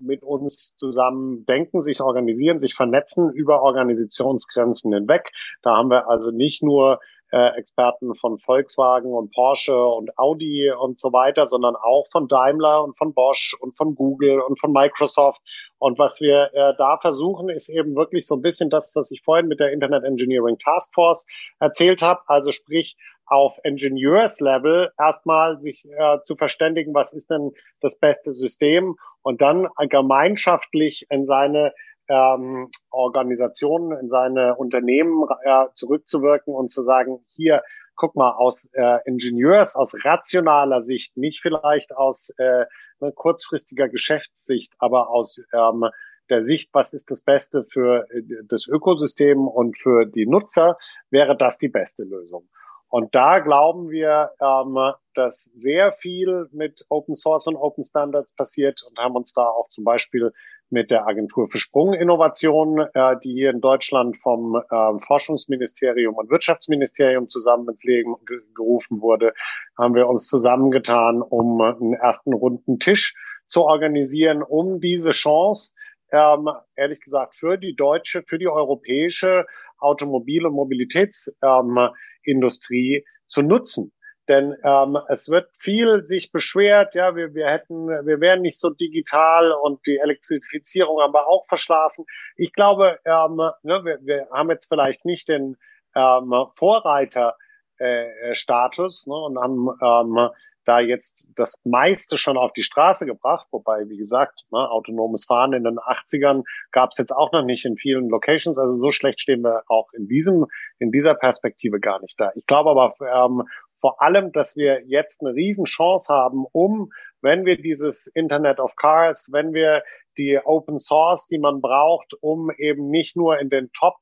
mit 0.00 0.22
uns 0.22 0.76
zusammen 0.76 1.44
denken, 1.44 1.82
sich 1.82 2.00
organisieren, 2.00 2.60
sich 2.60 2.74
vernetzen 2.74 3.30
über 3.30 3.62
Organisationsgrenzen 3.62 4.92
hinweg. 4.92 5.30
Da 5.62 5.76
haben 5.76 5.90
wir 5.90 6.08
also 6.08 6.30
nicht 6.30 6.62
nur 6.62 7.00
äh, 7.32 7.56
Experten 7.56 8.14
von 8.14 8.38
Volkswagen 8.38 9.12
und 9.12 9.32
Porsche 9.32 9.76
und 9.84 10.16
Audi 10.18 10.70
und 10.70 10.98
so 10.98 11.12
weiter, 11.12 11.46
sondern 11.46 11.76
auch 11.76 12.06
von 12.10 12.28
Daimler 12.28 12.82
und 12.82 12.96
von 12.98 13.14
Bosch 13.14 13.54
und 13.60 13.76
von 13.76 13.94
Google 13.94 14.40
und 14.40 14.58
von 14.60 14.72
Microsoft. 14.72 15.40
Und 15.80 15.98
was 15.98 16.20
wir 16.20 16.50
äh, 16.52 16.74
da 16.76 16.98
versuchen, 16.98 17.48
ist 17.48 17.70
eben 17.70 17.96
wirklich 17.96 18.26
so 18.26 18.36
ein 18.36 18.42
bisschen 18.42 18.68
das, 18.68 18.94
was 18.94 19.10
ich 19.10 19.22
vorhin 19.22 19.48
mit 19.48 19.60
der 19.60 19.72
Internet 19.72 20.04
Engineering 20.04 20.58
Task 20.58 20.94
Force 20.94 21.26
erzählt 21.58 22.02
habe. 22.02 22.20
Also 22.26 22.52
sprich, 22.52 22.96
auf 23.24 23.58
Ingenieurslevel 23.62 24.90
erstmal 24.98 25.58
sich 25.60 25.86
äh, 25.88 26.20
zu 26.20 26.36
verständigen, 26.36 26.92
was 26.94 27.12
ist 27.14 27.30
denn 27.30 27.52
das 27.80 27.98
beste 27.98 28.32
System 28.32 28.96
und 29.22 29.40
dann 29.40 29.68
gemeinschaftlich 29.88 31.06
in 31.10 31.26
seine 31.26 31.72
ähm, 32.08 32.70
Organisationen, 32.90 33.96
in 33.98 34.08
seine 34.08 34.56
Unternehmen 34.56 35.26
äh, 35.44 35.66
zurückzuwirken 35.74 36.52
und 36.52 36.70
zu 36.70 36.82
sagen, 36.82 37.24
hier, 37.30 37.62
guck 37.94 38.16
mal, 38.16 38.32
aus 38.32 38.68
äh, 38.72 38.98
Ingenieurs, 39.04 39.76
aus 39.76 39.94
rationaler 40.04 40.82
Sicht, 40.82 41.16
nicht 41.16 41.40
vielleicht 41.40 41.96
aus 41.96 42.30
äh, 42.36 42.64
ne, 43.00 43.12
kurzfristiger 43.12 43.88
Geschäftssicht, 43.88 44.72
aber 44.78 45.10
aus 45.10 45.42
ähm, 45.52 45.86
der 46.28 46.42
Sicht, 46.42 46.70
was 46.72 46.92
ist 46.92 47.10
das 47.10 47.22
Beste 47.22 47.64
für 47.64 48.06
äh, 48.10 48.22
das 48.44 48.66
Ökosystem 48.66 49.46
und 49.46 49.78
für 49.78 50.06
die 50.06 50.26
Nutzer, 50.26 50.78
wäre 51.10 51.36
das 51.36 51.58
die 51.58 51.68
beste 51.68 52.04
Lösung. 52.04 52.48
Und 52.88 53.14
da 53.14 53.38
glauben 53.38 53.90
wir, 53.90 54.30
ähm, 54.40 54.94
dass 55.14 55.44
sehr 55.44 55.92
viel 55.92 56.48
mit 56.50 56.84
Open 56.88 57.14
Source 57.14 57.46
und 57.46 57.56
Open 57.56 57.84
Standards 57.84 58.34
passiert 58.34 58.82
und 58.88 58.98
haben 58.98 59.14
uns 59.14 59.32
da 59.32 59.46
auch 59.46 59.68
zum 59.68 59.84
Beispiel 59.84 60.32
mit 60.70 60.90
der 60.90 61.06
Agentur 61.06 61.48
für 61.48 61.58
Sprunginnovation, 61.58 62.80
äh, 62.94 63.16
die 63.22 63.32
hier 63.32 63.50
in 63.50 63.60
Deutschland 63.60 64.16
vom 64.18 64.56
äh, 64.56 64.60
Forschungsministerium 65.06 66.14
und 66.14 66.30
Wirtschaftsministerium 66.30 67.28
zusammen 67.28 67.68
ins 67.68 67.82
Leben 67.82 68.16
gerufen 68.54 69.00
wurde, 69.00 69.32
haben 69.76 69.94
wir 69.94 70.08
uns 70.08 70.28
zusammengetan, 70.28 71.22
um 71.22 71.60
einen 71.60 71.94
ersten 71.94 72.32
runden 72.32 72.78
Tisch 72.78 73.14
zu 73.46 73.64
organisieren, 73.64 74.42
um 74.42 74.80
diese 74.80 75.10
Chance, 75.10 75.74
ähm, 76.12 76.48
ehrlich 76.76 77.00
gesagt, 77.00 77.34
für 77.34 77.58
die 77.58 77.74
deutsche, 77.74 78.22
für 78.22 78.38
die 78.38 78.48
europäische 78.48 79.46
Automobil- 79.78 80.46
und 80.46 80.54
Mobilitätsindustrie 80.54 83.04
zu 83.26 83.42
nutzen. 83.42 83.92
Denn 84.30 84.56
ähm, 84.62 84.96
es 85.08 85.28
wird 85.28 85.50
viel 85.58 86.06
sich 86.06 86.30
beschwert, 86.30 86.94
ja, 86.94 87.16
wir, 87.16 87.34
wir 87.34 87.48
hätten, 87.48 87.88
wir 87.88 88.20
wären 88.20 88.42
nicht 88.42 88.60
so 88.60 88.70
digital 88.70 89.50
und 89.50 89.84
die 89.88 89.98
Elektrifizierung 89.98 91.00
haben 91.00 91.12
wir 91.12 91.26
auch 91.26 91.48
verschlafen. 91.48 92.04
Ich 92.36 92.52
glaube, 92.52 93.00
ähm, 93.04 93.38
ne, 93.64 93.84
wir, 93.84 93.98
wir 94.02 94.28
haben 94.32 94.50
jetzt 94.50 94.68
vielleicht 94.68 95.04
nicht 95.04 95.28
den 95.28 95.56
ähm, 95.96 96.32
Vorreiter-Status 96.54 99.08
äh, 99.08 99.10
ne, 99.10 99.16
und 99.16 99.36
haben 99.36 99.68
ähm, 99.82 100.28
da 100.64 100.78
jetzt 100.78 101.30
das 101.34 101.56
meiste 101.64 102.16
schon 102.16 102.36
auf 102.36 102.52
die 102.52 102.62
Straße 102.62 103.06
gebracht, 103.06 103.48
wobei, 103.50 103.88
wie 103.88 103.96
gesagt, 103.96 104.44
ne, 104.52 104.70
autonomes 104.70 105.24
Fahren 105.24 105.54
in 105.54 105.64
den 105.64 105.80
80ern 105.80 106.44
gab 106.70 106.90
es 106.92 106.98
jetzt 106.98 107.10
auch 107.10 107.32
noch 107.32 107.42
nicht 107.42 107.64
in 107.64 107.76
vielen 107.76 108.08
Locations. 108.08 108.60
Also 108.60 108.74
so 108.74 108.92
schlecht 108.92 109.20
stehen 109.20 109.42
wir 109.42 109.64
auch 109.66 109.92
in 109.92 110.06
diesem, 110.06 110.46
in 110.78 110.92
dieser 110.92 111.14
Perspektive 111.14 111.80
gar 111.80 112.00
nicht 112.00 112.20
da. 112.20 112.30
Ich 112.36 112.46
glaube 112.46 112.70
aber 112.70 112.94
ähm, 113.00 113.42
vor 113.80 114.02
allem, 114.02 114.32
dass 114.32 114.56
wir 114.56 114.82
jetzt 114.86 115.22
eine 115.22 115.34
Riesenchance 115.34 116.12
haben, 116.12 116.44
um, 116.52 116.90
wenn 117.22 117.44
wir 117.44 117.56
dieses 117.56 118.06
Internet 118.06 118.60
of 118.60 118.76
Cars, 118.76 119.30
wenn 119.32 119.52
wir 119.52 119.82
die 120.18 120.38
Open 120.44 120.78
Source, 120.78 121.26
die 121.28 121.38
man 121.38 121.60
braucht, 121.60 122.14
um 122.20 122.50
eben 122.58 122.90
nicht 122.90 123.16
nur 123.16 123.38
in 123.38 123.50
den 123.50 123.70
Top 123.72 123.94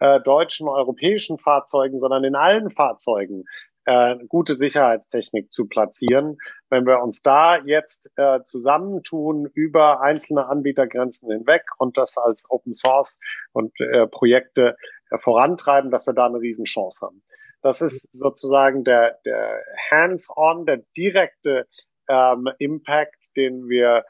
äh, 0.00 0.20
deutschen, 0.20 0.68
europäischen 0.68 1.38
Fahrzeugen, 1.38 1.98
sondern 1.98 2.24
in 2.24 2.34
allen 2.34 2.70
Fahrzeugen 2.70 3.44
äh, 3.86 4.16
gute 4.28 4.56
Sicherheitstechnik 4.56 5.52
zu 5.52 5.66
platzieren. 5.66 6.38
Wenn 6.70 6.86
wir 6.86 7.02
uns 7.02 7.22
da 7.22 7.58
jetzt 7.58 8.10
äh, 8.16 8.42
zusammentun 8.42 9.46
über 9.54 10.00
einzelne 10.00 10.46
Anbietergrenzen 10.46 11.30
hinweg 11.30 11.62
und 11.78 11.98
das 11.98 12.16
als 12.16 12.46
Open 12.50 12.74
Source 12.74 13.18
und 13.52 13.78
äh, 13.80 14.06
Projekte 14.06 14.76
äh, 15.10 15.18
vorantreiben, 15.18 15.90
dass 15.90 16.06
wir 16.06 16.14
da 16.14 16.26
eine 16.26 16.40
Riesenchance 16.40 17.06
haben. 17.06 17.22
Das 17.64 17.80
ist 17.80 18.12
sozusagen 18.12 18.84
der, 18.84 19.18
der 19.24 19.64
Hands-on, 19.90 20.66
der 20.66 20.82
direkte 20.98 21.66
ähm, 22.10 22.50
Impact, 22.58 23.16
den 23.36 23.70
wir, 23.70 24.04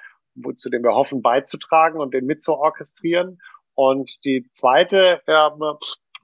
zu 0.57 0.71
dem 0.71 0.83
wir 0.83 0.97
hoffen 0.97 1.23
beizutragen 1.23 2.01
und 2.01 2.15
den 2.15 2.27
mitzuorchestrieren. 2.27 3.39
Und 3.75 4.19
die 4.25 4.51
zweite, 4.51 5.21
ähm, 5.29 5.77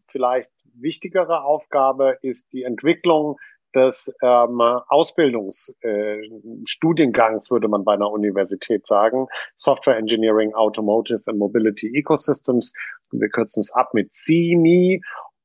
vielleicht 0.08 0.50
wichtigere 0.74 1.44
Aufgabe 1.44 2.18
ist 2.20 2.52
die 2.52 2.64
Entwicklung 2.64 3.38
des 3.76 4.12
ähm, 4.22 4.60
Ausbildungsstudiengangs, 4.60 7.46
äh, 7.46 7.50
würde 7.52 7.68
man 7.68 7.84
bei 7.84 7.94
einer 7.94 8.10
Universität 8.10 8.88
sagen. 8.88 9.28
Software 9.54 9.98
Engineering, 9.98 10.52
Automotive 10.54 11.22
and 11.26 11.38
Mobility 11.38 11.96
Ecosystems. 11.96 12.74
Wir 13.12 13.28
kürzen 13.28 13.60
es 13.60 13.72
ab 13.72 13.94
mit 13.94 14.12
CIMI. 14.12 15.00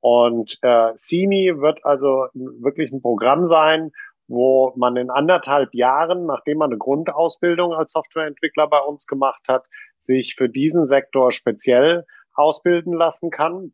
Und 0.07 0.59
äh, 0.61 0.95
CIMI 0.95 1.61
wird 1.61 1.83
also 1.83 2.27
wirklich 2.35 2.91
ein 2.91 3.01
Programm 3.01 3.47
sein, 3.47 3.91
wo 4.27 4.71
man 4.75 4.97
in 4.97 5.09
anderthalb 5.09 5.73
Jahren, 5.73 6.27
nachdem 6.27 6.59
man 6.59 6.69
eine 6.69 6.77
Grundausbildung 6.77 7.73
als 7.73 7.93
Softwareentwickler 7.93 8.67
bei 8.67 8.77
uns 8.81 9.07
gemacht 9.07 9.41
hat, 9.47 9.65
sich 10.01 10.35
für 10.37 10.47
diesen 10.47 10.85
Sektor 10.85 11.31
speziell 11.31 12.05
ausbilden 12.35 12.93
lassen 12.93 13.31
kann. 13.31 13.73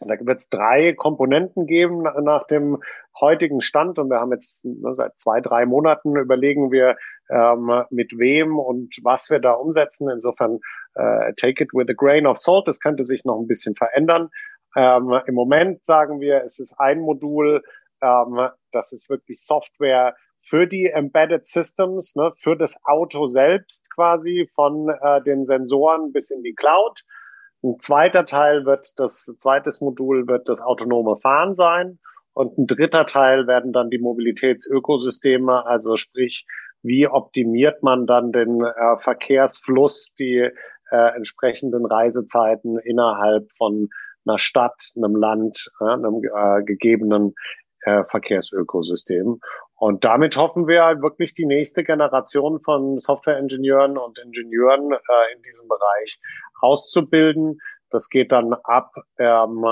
Da 0.00 0.14
wird 0.18 0.38
es 0.38 0.48
drei 0.48 0.94
Komponenten 0.94 1.66
geben 1.66 2.02
nach 2.02 2.46
dem 2.46 2.82
heutigen 3.20 3.60
Stand 3.60 3.98
und 3.98 4.08
wir 4.08 4.20
haben 4.20 4.32
jetzt 4.32 4.64
ne, 4.64 4.94
seit 4.94 5.20
zwei, 5.20 5.42
drei 5.42 5.66
Monaten 5.66 6.16
überlegen 6.16 6.72
wir, 6.72 6.96
ähm, 7.28 7.84
mit 7.90 8.12
wem 8.16 8.58
und 8.58 8.96
was 9.02 9.28
wir 9.28 9.38
da 9.38 9.52
umsetzen. 9.52 10.08
Insofern 10.08 10.60
äh, 10.94 11.34
take 11.34 11.62
it 11.62 11.74
with 11.74 11.88
a 11.90 11.94
grain 11.94 12.26
of 12.26 12.38
salt. 12.38 12.66
Das 12.66 12.80
könnte 12.80 13.04
sich 13.04 13.26
noch 13.26 13.38
ein 13.38 13.46
bisschen 13.46 13.74
verändern. 13.74 14.30
Ähm, 14.76 15.20
Im 15.26 15.34
Moment 15.34 15.84
sagen 15.84 16.20
wir, 16.20 16.42
es 16.44 16.58
ist 16.58 16.74
ein 16.78 17.00
Modul, 17.00 17.62
ähm, 18.02 18.48
das 18.72 18.92
ist 18.92 19.08
wirklich 19.08 19.42
Software 19.42 20.14
für 20.48 20.66
die 20.66 20.86
Embedded 20.86 21.46
Systems, 21.46 22.16
ne, 22.16 22.32
für 22.38 22.56
das 22.56 22.78
Auto 22.84 23.26
selbst 23.26 23.92
quasi 23.94 24.48
von 24.54 24.88
äh, 24.88 25.22
den 25.22 25.44
Sensoren 25.44 26.12
bis 26.12 26.30
in 26.30 26.42
die 26.42 26.54
Cloud. 26.54 27.02
Ein 27.62 27.78
zweiter 27.80 28.24
Teil 28.24 28.64
wird 28.64 28.92
das, 28.96 29.24
zweites 29.38 29.80
Modul 29.80 30.26
wird 30.26 30.48
das 30.48 30.62
autonome 30.62 31.16
Fahren 31.20 31.54
sein. 31.54 31.98
Und 32.32 32.56
ein 32.56 32.66
dritter 32.66 33.04
Teil 33.04 33.46
werden 33.48 33.72
dann 33.72 33.90
die 33.90 33.98
Mobilitätsökosysteme, 33.98 35.66
also 35.66 35.96
sprich, 35.96 36.46
wie 36.82 37.08
optimiert 37.08 37.82
man 37.82 38.06
dann 38.06 38.30
den 38.30 38.62
äh, 38.62 38.96
Verkehrsfluss, 38.98 40.14
die 40.14 40.48
äh, 40.90 41.16
entsprechenden 41.16 41.84
Reisezeiten 41.84 42.78
innerhalb 42.78 43.50
von 43.56 43.88
einer 44.26 44.38
Stadt, 44.38 44.92
einem 44.96 45.16
Land, 45.16 45.70
einem 45.80 46.22
äh, 46.22 46.62
gegebenen 46.64 47.34
äh, 47.82 48.04
Verkehrsökosystem. 48.04 49.40
Und 49.76 50.04
damit 50.04 50.36
hoffen 50.36 50.66
wir 50.66 50.84
halt 50.84 51.02
wirklich 51.02 51.34
die 51.34 51.46
nächste 51.46 51.84
Generation 51.84 52.60
von 52.60 52.98
Software-Ingenieuren 52.98 53.96
und 53.96 54.18
Ingenieuren 54.18 54.92
äh, 54.92 55.36
in 55.36 55.42
diesem 55.42 55.68
Bereich 55.68 56.20
auszubilden. 56.60 57.58
Das 57.90 58.08
geht 58.08 58.32
dann 58.32 58.54
ab 58.64 58.92
ähm, 59.18 59.64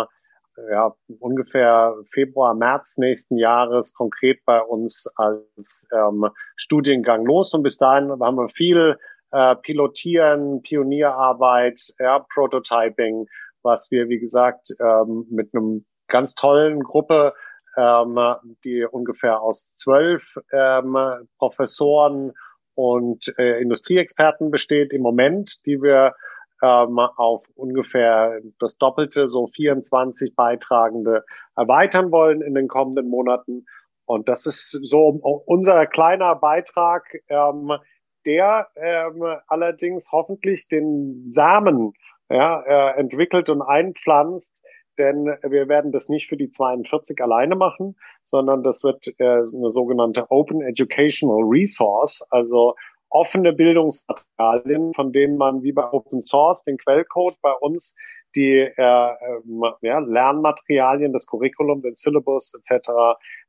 ja, 0.70 0.94
ungefähr 1.20 1.94
Februar, 2.12 2.54
März 2.54 2.96
nächsten 2.98 3.36
Jahres 3.36 3.92
konkret 3.94 4.44
bei 4.44 4.60
uns 4.60 5.06
als 5.16 5.86
ähm, 5.92 6.28
Studiengang 6.56 7.26
los. 7.26 7.52
Und 7.52 7.62
bis 7.62 7.76
dahin 7.76 8.10
haben 8.10 8.36
wir 8.36 8.48
viel 8.48 8.96
äh, 9.32 9.56
Pilotieren, 9.56 10.62
Pionierarbeit, 10.62 11.80
ja, 11.98 12.24
Prototyping, 12.32 13.26
was 13.66 13.90
wir, 13.90 14.08
wie 14.08 14.18
gesagt, 14.18 14.74
ähm, 14.80 15.26
mit 15.28 15.54
einem 15.54 15.84
ganz 16.08 16.34
tollen 16.34 16.82
Gruppe, 16.82 17.34
ähm, 17.76 18.18
die 18.64 18.86
ungefähr 18.90 19.42
aus 19.42 19.74
zwölf 19.74 20.22
ähm, 20.50 20.96
Professoren 21.38 22.32
und 22.74 23.34
äh, 23.38 23.60
Industrieexperten 23.60 24.50
besteht 24.50 24.92
im 24.92 25.02
Moment, 25.02 25.66
die 25.66 25.82
wir 25.82 26.14
ähm, 26.62 26.98
auf 26.98 27.44
ungefähr 27.54 28.40
das 28.58 28.78
Doppelte, 28.78 29.28
so 29.28 29.48
24 29.48 30.34
Beitragende 30.34 31.24
erweitern 31.54 32.10
wollen 32.12 32.40
in 32.40 32.54
den 32.54 32.68
kommenden 32.68 33.08
Monaten. 33.08 33.66
Und 34.06 34.28
das 34.28 34.46
ist 34.46 34.70
so 34.70 35.08
unser 35.46 35.86
kleiner 35.86 36.36
Beitrag, 36.36 37.04
ähm, 37.28 37.72
der 38.24 38.68
ähm, 38.76 39.22
allerdings 39.48 40.10
hoffentlich 40.12 40.68
den 40.68 41.30
Samen 41.30 41.92
ja, 42.30 42.60
äh, 42.62 42.98
entwickelt 42.98 43.50
und 43.50 43.62
einpflanzt, 43.62 44.60
denn 44.98 45.26
wir 45.42 45.68
werden 45.68 45.92
das 45.92 46.08
nicht 46.08 46.28
für 46.28 46.36
die 46.36 46.50
42 46.50 47.20
alleine 47.20 47.54
machen, 47.54 47.96
sondern 48.24 48.62
das 48.62 48.82
wird 48.82 49.06
äh, 49.18 49.24
eine 49.24 49.70
sogenannte 49.70 50.30
Open 50.30 50.62
Educational 50.62 51.42
Resource, 51.42 52.26
also 52.30 52.74
offene 53.10 53.52
Bildungsmaterialien, 53.52 54.94
von 54.94 55.12
denen 55.12 55.36
man 55.36 55.62
wie 55.62 55.72
bei 55.72 55.90
Open 55.92 56.20
Source 56.20 56.64
den 56.64 56.78
Quellcode 56.78 57.36
bei 57.42 57.52
uns 57.52 57.94
die 58.34 58.58
äh, 58.58 58.72
ähm, 58.76 59.64
ja, 59.80 59.98
Lernmaterialien, 59.98 61.12
das 61.12 61.26
Curriculum, 61.26 61.82
den 61.82 61.94
Syllabus 61.94 62.54
etc. 62.54 62.90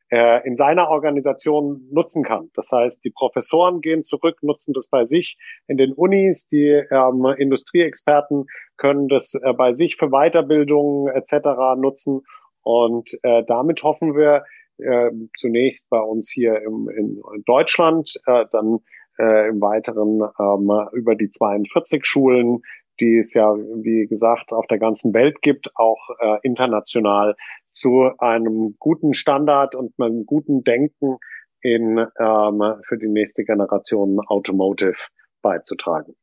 Äh, 0.10 0.48
in 0.48 0.56
seiner 0.56 0.90
Organisation 0.90 1.86
nutzen 1.92 2.24
kann. 2.24 2.50
Das 2.54 2.72
heißt, 2.72 3.04
die 3.04 3.10
Professoren 3.10 3.82
gehen 3.82 4.06
zurück, 4.06 4.38
nutzen 4.42 4.74
das 4.74 4.88
bei 4.90 5.06
sich 5.06 5.38
in 5.68 5.76
den 5.76 5.92
Unis, 5.92 6.48
die 6.48 6.82
ähm, 6.90 7.26
Industrieexperten 7.38 8.46
können 8.78 9.10
das 9.10 9.34
äh, 9.34 9.52
bei 9.52 9.74
sich 9.74 9.98
für 9.98 10.08
Weiterbildung 10.08 11.10
etc. 11.10 11.50
nutzen 11.78 12.22
und 12.62 13.20
äh, 13.24 13.44
damit 13.48 13.84
hoffen 13.84 14.16
wir 14.16 14.46
äh, 14.78 15.12
zunächst 15.36 15.90
bei 15.90 16.00
uns 16.00 16.32
hier 16.32 16.62
im, 16.62 16.88
in 16.88 17.22
Deutschland, 17.46 18.14
äh, 18.28 18.46
dann 18.52 18.80
äh, 19.20 19.50
im 19.50 19.60
Weiteren 19.60 20.22
ähm, 20.40 20.88
über 20.94 21.16
die 21.16 21.32
42 21.32 22.06
Schulen, 22.06 22.62
die 23.00 23.18
es 23.18 23.34
ja, 23.34 23.54
wie 23.54 24.08
gesagt, 24.08 24.54
auf 24.54 24.68
der 24.68 24.80
ganzen 24.80 25.14
Welt 25.14 25.42
gibt, 25.42 25.70
auch 25.76 26.10
äh, 26.20 26.38
international 26.44 27.36
zu 27.78 28.10
einem 28.20 28.76
guten 28.80 29.14
Standard 29.14 29.76
und 29.76 29.94
einem 30.00 30.26
guten 30.26 30.64
Denken 30.64 31.18
in, 31.62 31.98
ähm, 31.98 32.64
für 32.88 32.98
die 32.98 33.10
nächste 33.10 33.44
Generation 33.44 34.20
Automotive 34.28 34.98
beizutragen. 35.42 36.16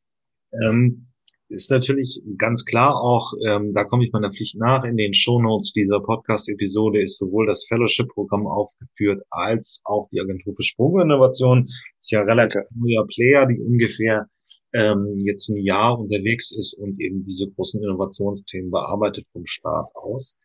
Ähm, 0.51 1.07
ist 1.47 1.69
natürlich 1.69 2.23
ganz 2.37 2.65
klar 2.65 2.99
auch, 2.99 3.33
ähm, 3.47 3.71
da 3.73 3.83
komme 3.83 4.03
ich 4.03 4.11
meiner 4.11 4.31
Pflicht 4.31 4.57
nach, 4.57 4.83
in 4.83 4.97
den 4.97 5.13
Shownotes 5.13 5.73
dieser 5.73 5.99
Podcast-Episode 5.99 7.01
ist 7.01 7.19
sowohl 7.19 7.45
das 7.45 7.65
Fellowship-Programm 7.67 8.47
aufgeführt, 8.47 9.23
als 9.29 9.81
auch 9.85 10.09
die 10.11 10.19
Agentur 10.19 10.55
für 10.55 10.63
Sprunginnovation. 10.63 11.67
Ist 11.99 12.11
ja 12.11 12.23
relativ 12.23 12.63
neuer 12.73 13.05
Player, 13.07 13.45
die 13.45 13.61
ungefähr 13.61 14.27
ähm, 14.73 15.19
jetzt 15.23 15.49
ein 15.49 15.63
Jahr 15.63 15.99
unterwegs 15.99 16.51
ist 16.51 16.73
und 16.73 16.99
eben 16.99 17.23
diese 17.23 17.49
großen 17.51 17.81
Innovationsthemen 17.81 18.71
bearbeitet 18.71 19.27
vom 19.31 19.45
Staat 19.45 19.89
aus. 19.93 20.37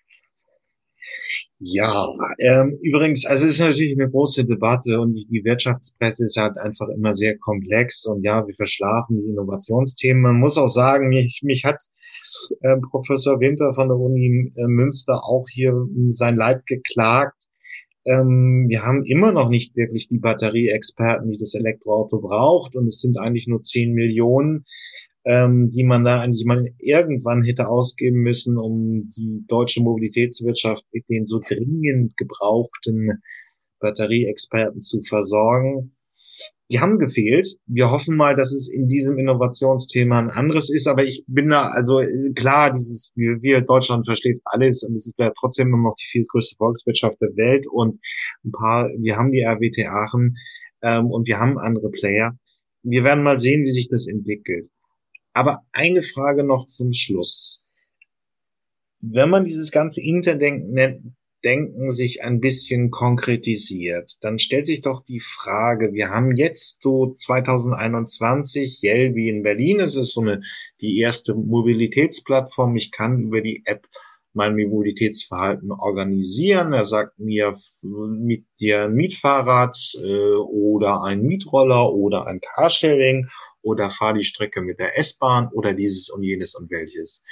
Ja, 1.58 2.08
ähm, 2.38 2.78
übrigens, 2.82 3.26
also 3.26 3.46
es 3.46 3.54
ist 3.54 3.60
natürlich 3.60 3.98
eine 3.98 4.10
große 4.10 4.46
Debatte 4.46 4.98
und 4.98 5.14
die, 5.14 5.44
Wirtschaftspresse 5.44 6.24
ist 6.24 6.36
halt 6.38 6.56
einfach 6.56 6.88
immer 6.88 7.12
sehr 7.14 7.36
komplex 7.38 8.06
und 8.06 8.22
ja, 8.24 8.46
wir 8.46 8.54
verschlafen 8.54 9.20
die 9.20 9.28
Innovationsthemen. 9.28 10.22
Man 10.22 10.36
muss 10.36 10.56
auch 10.56 10.68
sagen, 10.68 11.08
mich, 11.08 11.40
mich 11.42 11.64
hat 11.64 11.82
äh, 12.62 12.76
Professor 12.90 13.40
Winter 13.40 13.72
von 13.74 13.88
der 13.88 13.98
Uni 13.98 14.50
äh, 14.56 14.66
Münster 14.68 15.22
auch 15.24 15.44
hier 15.50 15.74
sein 16.08 16.36
Leib 16.36 16.64
geklagt. 16.66 17.44
Ähm, 18.06 18.66
wir 18.68 18.82
haben 18.82 19.02
immer 19.04 19.32
noch 19.32 19.50
nicht 19.50 19.76
wirklich 19.76 20.08
die 20.08 20.18
Batterieexperten, 20.18 21.30
die 21.30 21.38
das 21.38 21.54
Elektroauto 21.54 22.20
braucht 22.20 22.74
und 22.74 22.86
es 22.86 23.00
sind 23.00 23.18
eigentlich 23.18 23.46
nur 23.46 23.60
10 23.60 23.92
Millionen 23.92 24.64
ähm, 25.24 25.70
die 25.70 25.84
man 25.84 26.04
da 26.04 26.20
eigentlich 26.20 26.46
mal 26.46 26.72
irgendwann 26.78 27.42
hätte 27.42 27.68
ausgeben 27.68 28.20
müssen, 28.20 28.56
um 28.56 29.10
die 29.16 29.44
deutsche 29.46 29.82
Mobilitätswirtschaft 29.82 30.84
mit 30.92 31.08
den 31.08 31.26
so 31.26 31.40
dringend 31.40 32.16
gebrauchten 32.16 33.20
Batterieexperten 33.80 34.80
zu 34.80 35.02
versorgen. 35.02 35.96
Die 36.70 36.78
haben 36.78 36.98
gefehlt. 36.98 37.56
Wir 37.66 37.90
hoffen 37.90 38.16
mal, 38.16 38.36
dass 38.36 38.52
es 38.52 38.72
in 38.72 38.86
diesem 38.86 39.18
Innovationsthema 39.18 40.20
ein 40.20 40.30
anderes 40.30 40.70
ist, 40.70 40.86
aber 40.86 41.04
ich 41.04 41.24
bin 41.26 41.48
da, 41.48 41.62
also 41.62 42.00
klar, 42.36 42.72
dieses, 42.72 43.10
wir, 43.16 43.60
Deutschland 43.62 44.06
versteht 44.06 44.40
alles 44.44 44.84
und 44.84 44.94
es 44.94 45.08
ist 45.08 45.18
ja 45.18 45.32
trotzdem 45.38 45.68
immer 45.68 45.88
noch 45.88 45.96
die 45.96 46.06
viel 46.06 46.24
größte 46.28 46.54
Volkswirtschaft 46.56 47.20
der 47.20 47.36
Welt 47.36 47.66
und 47.66 48.00
ein 48.44 48.52
paar, 48.52 48.88
wir 48.98 49.16
haben 49.16 49.32
die 49.32 49.42
RWT 49.42 49.88
Aachen 49.88 50.36
ähm, 50.82 51.06
und 51.06 51.26
wir 51.26 51.40
haben 51.40 51.58
andere 51.58 51.90
Player. 51.90 52.38
Wir 52.84 53.02
werden 53.02 53.24
mal 53.24 53.40
sehen, 53.40 53.64
wie 53.64 53.72
sich 53.72 53.88
das 53.88 54.06
entwickelt. 54.06 54.70
Aber 55.40 55.64
eine 55.72 56.02
Frage 56.02 56.44
noch 56.44 56.66
zum 56.66 56.92
Schluss. 56.92 57.64
Wenn 59.00 59.30
man 59.30 59.46
dieses 59.46 59.70
ganze 59.70 60.02
Interdenken 60.02 61.16
Denken 61.42 61.90
sich 61.90 62.22
ein 62.22 62.38
bisschen 62.38 62.90
konkretisiert, 62.90 64.18
dann 64.20 64.38
stellt 64.38 64.66
sich 64.66 64.82
doch 64.82 65.02
die 65.02 65.20
Frage, 65.20 65.94
wir 65.94 66.10
haben 66.10 66.36
jetzt 66.36 66.82
so 66.82 67.14
2021 67.14 68.82
Yelby 68.82 69.30
in 69.30 69.42
Berlin, 69.42 69.80
es 69.80 69.96
ist 69.96 70.12
so 70.12 70.20
eine, 70.20 70.42
die 70.82 70.98
erste 70.98 71.34
Mobilitätsplattform. 71.34 72.76
Ich 72.76 72.92
kann 72.92 73.20
über 73.20 73.40
die 73.40 73.62
App 73.64 73.86
mein 74.34 74.54
Mobilitätsverhalten 74.54 75.72
organisieren. 75.72 76.74
Er 76.74 76.84
sagt 76.84 77.18
mir, 77.18 77.56
mit 77.82 78.44
dir 78.60 78.84
ein 78.84 78.92
Mietfahrrad 78.92 79.78
äh, 79.94 80.34
oder 80.34 81.04
ein 81.04 81.22
Mietroller 81.22 81.94
oder 81.94 82.26
ein 82.26 82.40
Carsharing 82.40 83.28
oder 83.62 83.90
fahr 83.90 84.14
die 84.14 84.24
Strecke 84.24 84.62
mit 84.62 84.78
der 84.78 84.98
S-Bahn 84.98 85.48
oder 85.52 85.74
dieses 85.74 86.10
und 86.10 86.22
jenes 86.22 86.54
und 86.54 86.70
welches. 86.70 87.22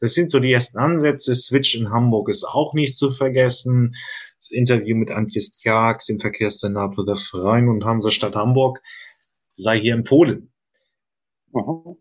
Das 0.00 0.14
sind 0.14 0.30
so 0.30 0.40
die 0.40 0.52
ersten 0.52 0.78
Ansätze. 0.78 1.34
Switch 1.34 1.74
in 1.74 1.90
Hamburg 1.90 2.28
ist 2.28 2.44
auch 2.44 2.74
nicht 2.74 2.96
zu 2.96 3.10
vergessen. 3.10 3.94
Das 4.40 4.50
Interview 4.50 4.96
mit 4.96 5.10
Antje 5.10 5.40
Stjarks, 5.40 6.06
dem 6.06 6.20
Verkehrssenator 6.20 7.06
der 7.06 7.16
Freien 7.16 7.68
und 7.68 7.84
Hansestadt 7.84 8.36
Hamburg, 8.36 8.80
sei 9.56 9.80
hier 9.80 9.94
empfohlen. 9.94 10.52
Mhm. 11.52 11.96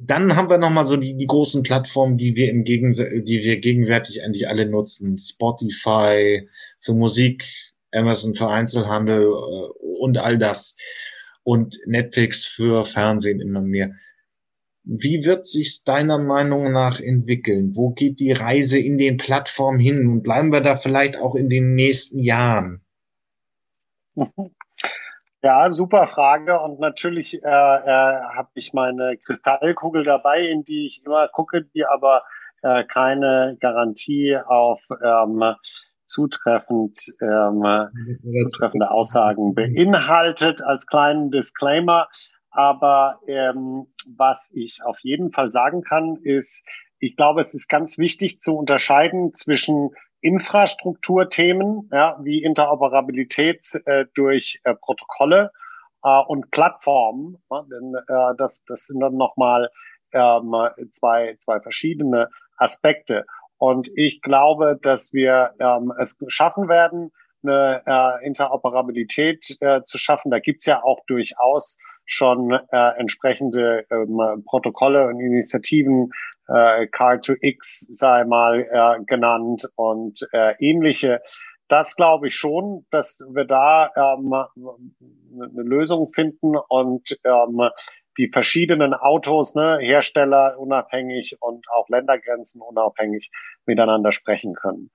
Dann 0.00 0.36
haben 0.36 0.48
wir 0.48 0.58
nochmal 0.58 0.86
so 0.86 0.96
die, 0.96 1.16
die 1.16 1.26
großen 1.26 1.64
Plattformen, 1.64 2.16
die 2.16 2.36
wir 2.36 2.50
im 2.50 2.62
Gegen 2.64 2.92
die 2.92 3.40
wir 3.42 3.58
gegenwärtig 3.58 4.24
eigentlich 4.24 4.48
alle 4.48 4.66
nutzen. 4.66 5.18
Spotify 5.18 6.48
für 6.80 6.94
Musik, 6.94 7.44
Amazon 7.92 8.34
für 8.34 8.48
Einzelhandel 8.48 9.26
äh, 9.26 9.68
und 10.00 10.18
all 10.18 10.38
das. 10.38 10.76
Und 11.48 11.78
Netflix 11.86 12.44
für 12.44 12.84
Fernsehen 12.84 13.40
immer 13.40 13.62
mehr. 13.62 13.94
Wie 14.84 15.24
wird 15.24 15.46
sich 15.46 15.82
deiner 15.82 16.18
Meinung 16.18 16.72
nach 16.72 17.00
entwickeln? 17.00 17.74
Wo 17.74 17.88
geht 17.88 18.20
die 18.20 18.32
Reise 18.32 18.78
in 18.78 18.98
den 18.98 19.16
Plattformen 19.16 19.78
hin? 19.78 20.06
Und 20.08 20.22
bleiben 20.22 20.52
wir 20.52 20.60
da 20.60 20.76
vielleicht 20.76 21.16
auch 21.16 21.34
in 21.34 21.48
den 21.48 21.74
nächsten 21.74 22.18
Jahren? 22.22 22.84
Ja, 25.40 25.70
super 25.70 26.08
Frage. 26.08 26.58
Und 26.58 26.80
natürlich 26.80 27.34
äh, 27.34 27.46
äh, 27.46 28.20
habe 28.36 28.48
ich 28.54 28.72
meine 28.72 29.16
Kristallkugel 29.24 30.02
dabei, 30.02 30.40
in 30.40 30.64
die 30.64 30.84
ich 30.86 31.02
immer 31.06 31.28
gucke, 31.28 31.62
die 31.62 31.84
aber 31.84 32.24
äh, 32.62 32.82
keine 32.82 33.56
Garantie 33.60 34.36
auf 34.36 34.80
ähm, 34.90 35.54
zutreffend 36.08 36.98
ähm, 37.20 37.62
zutreffende 38.50 38.90
Aussagen 38.90 39.54
beinhaltet 39.54 40.62
als 40.62 40.86
kleinen 40.86 41.30
Disclaimer. 41.30 42.08
Aber 42.50 43.20
ähm, 43.28 43.86
was 44.06 44.50
ich 44.52 44.80
auf 44.84 44.98
jeden 45.02 45.30
Fall 45.30 45.52
sagen 45.52 45.82
kann, 45.82 46.16
ist, 46.22 46.66
ich 46.98 47.14
glaube, 47.14 47.40
es 47.40 47.54
ist 47.54 47.68
ganz 47.68 47.98
wichtig 47.98 48.40
zu 48.40 48.56
unterscheiden 48.56 49.34
zwischen 49.34 49.90
Infrastrukturthemen, 50.20 51.88
ja, 51.92 52.18
wie 52.22 52.42
Interoperabilität 52.42 53.80
äh, 53.84 54.06
durch 54.14 54.60
äh, 54.64 54.74
Protokolle 54.74 55.52
äh, 56.02 56.20
und 56.26 56.50
Plattformen. 56.50 57.36
Ja, 57.50 57.64
denn 57.70 57.94
äh, 57.94 58.34
das, 58.36 58.64
das 58.66 58.86
sind 58.86 59.00
dann 59.00 59.16
nochmal 59.16 59.70
ähm, 60.12 60.54
zwei, 60.90 61.36
zwei 61.38 61.60
verschiedene 61.60 62.30
Aspekte. 62.56 63.24
Und 63.58 63.90
ich 63.96 64.22
glaube, 64.22 64.78
dass 64.80 65.12
wir 65.12 65.50
ähm, 65.58 65.92
es 65.98 66.16
schaffen 66.28 66.68
werden, 66.68 67.10
eine 67.42 67.82
äh, 67.86 68.26
Interoperabilität 68.26 69.56
äh, 69.60 69.82
zu 69.82 69.98
schaffen. 69.98 70.30
Da 70.30 70.38
gibt's 70.38 70.66
ja 70.66 70.82
auch 70.82 71.00
durchaus 71.06 71.76
schon 72.04 72.52
äh, 72.52 72.98
entsprechende 72.98 73.84
ähm, 73.90 74.42
Protokolle 74.46 75.06
und 75.06 75.20
Initiativen, 75.20 76.10
äh, 76.48 76.86
Car2X 76.86 77.86
sei 77.90 78.24
mal 78.24 78.66
äh, 78.70 79.04
genannt 79.04 79.68
und 79.76 80.26
äh, 80.32 80.54
ähnliche. 80.58 81.20
Das 81.68 81.96
glaube 81.96 82.28
ich 82.28 82.34
schon, 82.34 82.86
dass 82.90 83.20
wir 83.30 83.44
da 83.44 83.90
ähm, 83.94 84.32
eine 84.32 85.62
Lösung 85.62 86.08
finden 86.14 86.56
und 86.56 87.18
ähm, 87.24 87.68
die 88.18 88.28
verschiedenen 88.28 88.94
Autos, 88.94 89.54
ne, 89.54 89.78
Hersteller 89.80 90.58
unabhängig 90.58 91.36
und 91.40 91.66
auch 91.74 91.88
Ländergrenzen 91.88 92.60
unabhängig 92.60 93.30
miteinander 93.64 94.12
sprechen 94.12 94.54
können. 94.54 94.90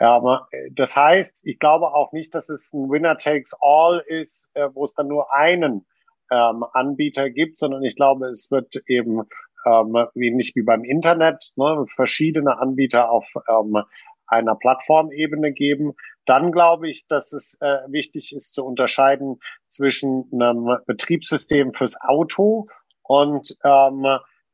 Ähm, 0.00 0.38
das 0.72 0.96
heißt, 0.96 1.46
ich 1.46 1.58
glaube 1.58 1.94
auch 1.94 2.12
nicht, 2.12 2.34
dass 2.34 2.48
es 2.48 2.72
ein 2.72 2.90
Winner 2.90 3.16
takes 3.16 3.56
all 3.60 4.02
ist, 4.06 4.50
äh, 4.54 4.68
wo 4.74 4.84
es 4.84 4.94
dann 4.94 5.08
nur 5.08 5.32
einen 5.32 5.86
ähm, 6.30 6.64
Anbieter 6.72 7.30
gibt, 7.30 7.56
sondern 7.56 7.84
ich 7.84 7.96
glaube, 7.96 8.26
es 8.26 8.50
wird 8.50 8.74
eben 8.88 9.22
ähm, 9.66 10.06
wie 10.14 10.30
nicht 10.30 10.56
wie 10.56 10.62
beim 10.62 10.84
Internet, 10.84 11.52
ne, 11.56 11.86
verschiedene 11.94 12.58
Anbieter 12.58 13.10
auf 13.10 13.26
ähm, 13.48 13.82
einer 14.26 14.56
Plattformebene 14.56 15.52
geben. 15.52 15.92
Dann 16.26 16.52
glaube 16.52 16.88
ich, 16.88 17.06
dass 17.06 17.32
es 17.32 17.58
äh, 17.60 17.78
wichtig 17.88 18.34
ist 18.34 18.52
zu 18.54 18.64
unterscheiden 18.64 19.40
zwischen 19.68 20.28
einem 20.32 20.78
Betriebssystem 20.86 21.74
fürs 21.74 22.00
Auto 22.00 22.66
und 23.02 23.56
ähm, 23.64 24.06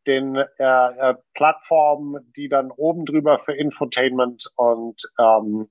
den 0.06 0.36
äh, 0.36 0.44
äh, 0.58 1.14
Plattformen, 1.34 2.32
die 2.36 2.48
dann 2.48 2.70
oben 2.70 3.04
drüber 3.04 3.38
für 3.38 3.52
Infotainment 3.52 4.50
und 4.56 5.02
ähm, 5.18 5.68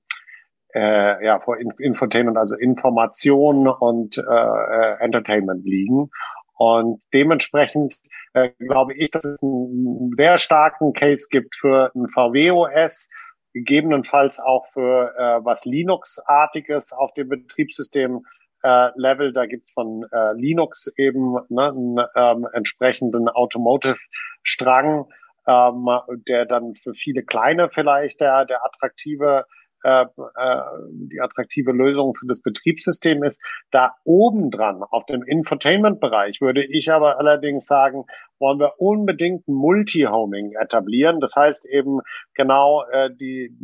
äh, 0.74 1.24
ja, 1.24 1.40
vor 1.40 1.56
Infotainment, 1.78 2.36
also 2.36 2.56
Information 2.56 3.66
und 3.68 4.18
äh, 4.18 4.22
äh, 4.22 4.96
Entertainment 5.00 5.64
liegen. 5.64 6.10
Und 6.56 7.02
dementsprechend 7.12 7.96
äh, 8.34 8.50
glaube 8.58 8.94
ich, 8.94 9.10
dass 9.10 9.24
es 9.24 9.42
einen 9.42 10.12
sehr 10.16 10.38
starken 10.38 10.92
Case 10.92 11.26
gibt 11.30 11.56
für 11.56 11.90
ein 11.94 12.08
VW-OS, 12.08 13.08
gegebenenfalls 13.52 14.40
auch 14.40 14.66
für 14.72 15.14
äh, 15.16 15.44
was 15.44 15.64
Linux-artiges 15.64 16.92
auf 16.92 17.12
dem 17.14 17.28
Betriebssystem 17.28 18.24
äh, 18.62 18.90
Level. 18.94 19.32
Da 19.32 19.46
gibt's 19.46 19.72
von 19.72 20.06
äh, 20.12 20.32
Linux 20.34 20.92
eben 20.96 21.36
ne, 21.48 21.68
einen 21.68 21.98
ähm, 22.14 22.48
entsprechenden 22.52 23.28
Automotive-Strang, 23.28 25.06
ähm, 25.46 25.88
der 26.28 26.46
dann 26.46 26.74
für 26.74 26.94
viele 26.94 27.22
kleine 27.22 27.70
vielleicht 27.70 28.20
der, 28.20 28.44
der 28.44 28.64
attraktive 28.64 29.46
äh, 29.82 30.02
äh, 30.02 30.60
die 30.90 31.20
attraktive 31.20 31.72
Lösung 31.72 32.14
für 32.14 32.26
das 32.26 32.42
Betriebssystem 32.42 33.22
ist. 33.22 33.42
Da 33.70 33.94
oben 34.04 34.50
dran 34.50 34.82
auf 34.82 35.06
dem 35.06 35.22
Infotainment-Bereich 35.22 36.40
würde 36.40 36.64
ich 36.64 36.92
aber 36.92 37.18
allerdings 37.18 37.66
sagen, 37.66 38.04
wollen 38.38 38.58
wir 38.58 38.74
unbedingt 38.78 39.46
Multi-Homing 39.48 40.52
etablieren. 40.60 41.20
Das 41.20 41.36
heißt 41.36 41.66
eben 41.66 42.00
genau 42.34 42.84
äh, 42.90 43.10
die 43.14 43.56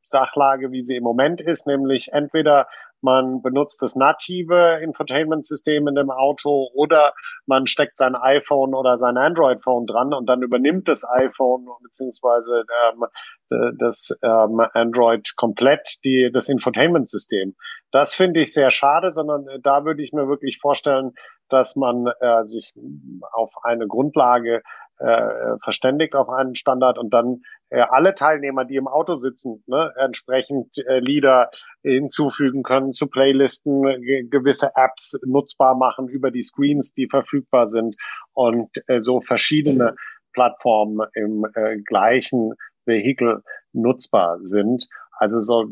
Sachlage, 0.00 0.70
wie 0.70 0.84
sie 0.84 0.96
im 0.96 1.02
Moment 1.02 1.40
ist, 1.40 1.66
nämlich 1.66 2.12
entweder 2.12 2.68
man 3.06 3.40
benutzt 3.40 3.80
das 3.82 3.94
native 3.94 4.80
Infotainment-System 4.82 5.86
in 5.86 5.94
dem 5.94 6.10
Auto 6.10 6.68
oder 6.74 7.14
man 7.46 7.68
steckt 7.68 7.96
sein 7.96 8.16
iPhone 8.16 8.74
oder 8.74 8.98
sein 8.98 9.16
Android-Phone 9.16 9.86
dran 9.86 10.12
und 10.12 10.26
dann 10.26 10.42
übernimmt 10.42 10.88
das 10.88 11.08
iPhone 11.08 11.66
beziehungsweise 11.84 12.64
ähm, 12.84 13.04
das 13.78 14.18
ähm, 14.22 14.60
Android 14.74 15.36
komplett 15.36 15.98
die, 16.04 16.30
das 16.34 16.48
Infotainment-System. 16.48 17.54
Das 17.92 18.12
finde 18.12 18.40
ich 18.40 18.52
sehr 18.52 18.72
schade, 18.72 19.12
sondern 19.12 19.46
da 19.62 19.84
würde 19.84 20.02
ich 20.02 20.12
mir 20.12 20.26
wirklich 20.26 20.58
vorstellen, 20.60 21.12
dass 21.48 21.76
man 21.76 22.08
äh, 22.20 22.42
sich 22.42 22.72
auf 23.32 23.52
eine 23.62 23.86
Grundlage 23.86 24.62
äh, 24.98 25.58
verständigt 25.62 26.14
auf 26.14 26.28
einen 26.28 26.56
Standard 26.56 26.98
und 26.98 27.10
dann 27.10 27.42
äh, 27.70 27.80
alle 27.80 28.14
Teilnehmer, 28.14 28.64
die 28.64 28.76
im 28.76 28.88
Auto 28.88 29.16
sitzen, 29.16 29.62
ne, 29.66 29.92
entsprechend 29.96 30.78
äh, 30.86 31.00
Lieder 31.00 31.50
hinzufügen 31.82 32.62
können 32.62 32.92
zu 32.92 33.08
Playlisten, 33.08 33.82
gewisse 34.30 34.70
Apps 34.74 35.18
nutzbar 35.24 35.74
machen 35.74 36.08
über 36.08 36.30
die 36.30 36.42
Screens, 36.42 36.94
die 36.94 37.08
verfügbar 37.08 37.68
sind 37.68 37.96
und 38.32 38.70
äh, 38.86 39.00
so 39.00 39.20
verschiedene 39.20 39.96
Plattformen 40.32 41.06
im 41.14 41.46
äh, 41.54 41.78
gleichen 41.78 42.52
Vehikel 42.84 43.42
nutzbar 43.72 44.38
sind. 44.42 44.88
Also 45.18 45.40
so, 45.40 45.64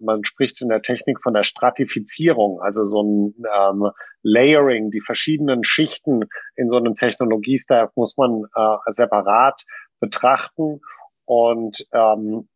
man 0.00 0.24
spricht 0.24 0.62
in 0.62 0.68
der 0.68 0.82
Technik 0.82 1.20
von 1.22 1.34
der 1.34 1.42
Stratifizierung, 1.42 2.60
also 2.60 2.84
so 2.84 3.02
ein 3.02 3.34
ähm, 3.52 3.90
Layering, 4.22 4.90
die 4.90 5.00
verschiedenen 5.00 5.64
Schichten 5.64 6.28
in 6.54 6.68
so 6.68 6.76
einem 6.76 6.94
Technologiestack 6.94 7.90
muss 7.96 8.16
man 8.16 8.44
äh, 8.54 8.76
separat 8.92 9.64
betrachten. 9.98 10.80
Und 11.24 11.86
ähm, 11.92 12.48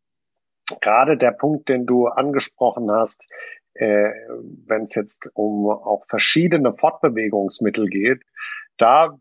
gerade 0.81 1.17
der 1.17 1.31
Punkt, 1.31 1.69
den 1.69 1.85
du 1.85 2.07
angesprochen 2.07 2.91
hast, 2.91 3.27
äh, 3.73 4.11
wenn 4.65 4.83
es 4.83 4.95
jetzt 4.95 5.31
um 5.33 5.69
auch 5.69 6.05
verschiedene 6.07 6.73
Fortbewegungsmittel 6.73 7.87
geht, 7.87 8.23
da 8.77 9.17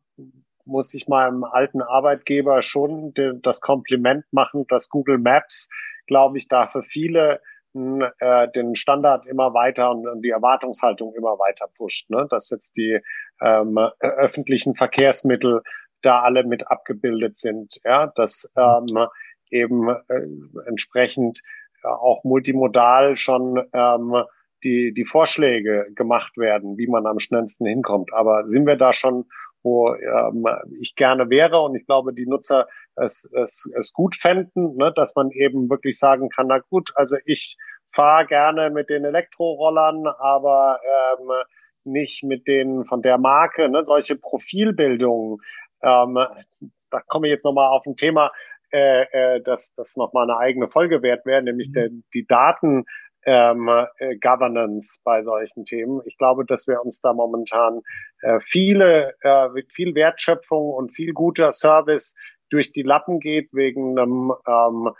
muss 0.64 0.94
ich 0.94 1.08
meinem 1.08 1.44
alten 1.44 1.80
Arbeitgeber 1.80 2.60
schon 2.62 3.14
das 3.42 3.60
Kompliment 3.60 4.24
machen, 4.32 4.66
dass 4.68 4.88
Google 4.88 5.18
Maps 5.18 5.68
glaube 6.06 6.38
ich, 6.38 6.48
da 6.48 6.66
für 6.66 6.82
viele 6.82 7.40
äh, 7.74 8.48
den 8.54 8.74
Standard 8.74 9.26
immer 9.26 9.52
weiter 9.52 9.90
und, 9.90 10.08
und 10.08 10.22
die 10.22 10.30
Erwartungshaltung 10.30 11.14
immer 11.14 11.38
weiter 11.38 11.68
pusht, 11.76 12.08
ne? 12.10 12.26
dass 12.30 12.50
jetzt 12.50 12.76
die 12.76 13.00
ähm, 13.40 13.78
öffentlichen 14.00 14.74
Verkehrsmittel 14.74 15.62
da 16.00 16.20
alle 16.20 16.44
mit 16.44 16.70
abgebildet 16.70 17.36
sind, 17.36 17.80
ja, 17.84 18.06
dass 18.14 18.52
ähm, 18.56 19.08
eben 19.50 19.88
äh, 19.88 20.66
entsprechend 20.66 21.40
auch 21.82 22.24
multimodal 22.24 23.16
schon 23.16 23.62
ähm, 23.72 24.24
die, 24.64 24.92
die 24.92 25.04
Vorschläge 25.04 25.86
gemacht 25.94 26.36
werden, 26.36 26.78
wie 26.78 26.88
man 26.88 27.06
am 27.06 27.18
schnellsten 27.18 27.66
hinkommt. 27.66 28.12
Aber 28.12 28.46
sind 28.46 28.66
wir 28.66 28.76
da 28.76 28.92
schon, 28.92 29.26
wo 29.66 29.92
ähm, 29.94 30.46
ich 30.80 30.94
gerne 30.94 31.28
wäre 31.28 31.60
und 31.60 31.74
ich 31.74 31.84
glaube, 31.86 32.14
die 32.14 32.26
Nutzer 32.26 32.68
es, 32.94 33.30
es, 33.34 33.70
es 33.76 33.92
gut 33.92 34.14
fänden, 34.14 34.76
ne, 34.76 34.92
dass 34.94 35.16
man 35.16 35.30
eben 35.32 35.68
wirklich 35.68 35.98
sagen 35.98 36.28
kann, 36.28 36.46
na 36.46 36.60
gut, 36.70 36.92
also 36.94 37.16
ich 37.24 37.58
fahre 37.90 38.26
gerne 38.26 38.70
mit 38.70 38.88
den 38.88 39.04
Elektrorollern, 39.04 40.06
aber 40.06 40.78
ähm, 40.84 41.30
nicht 41.84 42.22
mit 42.22 42.46
denen 42.46 42.84
von 42.84 43.02
der 43.02 43.18
Marke, 43.18 43.68
ne, 43.68 43.84
solche 43.84 44.16
Profilbildungen. 44.16 45.38
Ähm, 45.82 46.18
da 46.90 47.00
komme 47.08 47.26
ich 47.26 47.32
jetzt 47.32 47.44
nochmal 47.44 47.68
auf 47.68 47.84
ein 47.86 47.96
Thema, 47.96 48.30
äh, 48.72 49.02
äh, 49.36 49.42
dass 49.42 49.74
das 49.74 49.96
nochmal 49.96 50.30
eine 50.30 50.38
eigene 50.38 50.68
Folge 50.68 51.02
wert 51.02 51.26
wäre, 51.26 51.42
nämlich 51.42 51.70
mhm. 51.70 51.72
der, 51.72 51.88
die 52.14 52.26
Daten 52.26 52.84
ähm, 53.26 53.68
äh, 53.98 54.16
Governance 54.16 55.00
bei 55.04 55.22
solchen 55.22 55.64
Themen. 55.64 56.00
Ich 56.06 56.16
glaube, 56.16 56.46
dass 56.46 56.66
wir 56.66 56.82
uns 56.82 57.00
da 57.00 57.12
momentan 57.12 57.82
äh, 58.22 58.38
viele, 58.44 59.14
äh, 59.20 59.48
viel 59.74 59.94
Wertschöpfung 59.94 60.70
und 60.70 60.92
viel 60.92 61.12
guter 61.12 61.52
Service 61.52 62.14
durch 62.50 62.72
die 62.72 62.82
Lappen 62.82 63.20
geht 63.20 63.52
wegen 63.52 63.98
einem 63.98 64.32
ähm, 64.46 64.90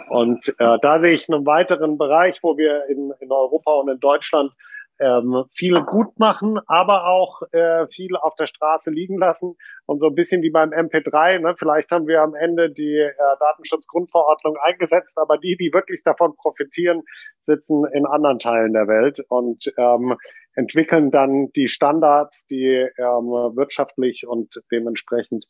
Und 0.09 0.48
äh, 0.59 0.78
da 0.82 1.00
sehe 1.00 1.12
ich 1.12 1.28
einen 1.30 1.46
weiteren 1.46 1.96
Bereich, 1.96 2.40
wo 2.42 2.59
wir 2.59 2.86
in, 2.88 3.12
in 3.20 3.30
Europa 3.30 3.72
und 3.72 3.88
in 3.88 4.00
Deutschland 4.00 4.52
ähm, 5.01 5.45
viel 5.55 5.80
gut 5.82 6.18
machen, 6.18 6.59
aber 6.66 7.07
auch 7.07 7.42
äh, 7.53 7.86
viel 7.88 8.16
auf 8.16 8.34
der 8.36 8.47
Straße 8.47 8.90
liegen 8.90 9.18
lassen 9.18 9.57
und 9.86 10.01
so 10.01 10.07
ein 10.09 10.14
bisschen 10.14 10.42
wie 10.42 10.51
beim 10.51 10.70
MP3. 10.70 11.40
Ne? 11.40 11.55
Vielleicht 11.59 11.90
haben 11.90 12.07
wir 12.07 12.22
am 12.22 12.34
Ende 12.34 12.70
die 12.70 12.99
äh, 12.99 13.12
Datenschutzgrundverordnung 13.40 14.57
eingesetzt, 14.57 15.12
aber 15.16 15.38
die, 15.38 15.57
die 15.57 15.72
wirklich 15.72 16.03
davon 16.05 16.36
profitieren, 16.36 17.03
sitzen 17.40 17.84
in 17.92 18.07
anderen 18.07 18.38
Teilen 18.38 18.72
der 18.72 18.86
Welt 18.86 19.20
und 19.28 19.72
ähm, 19.76 20.16
entwickeln 20.55 21.11
dann 21.11 21.51
die 21.57 21.68
Standards, 21.68 22.47
die 22.47 22.88
ähm, 22.97 23.57
wirtschaftlich 23.57 24.26
und 24.26 24.55
dementsprechend 24.70 25.47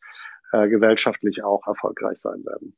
äh, 0.53 0.69
gesellschaftlich 0.69 1.45
auch 1.45 1.67
erfolgreich 1.67 2.19
sein 2.19 2.45
werden. 2.45 2.77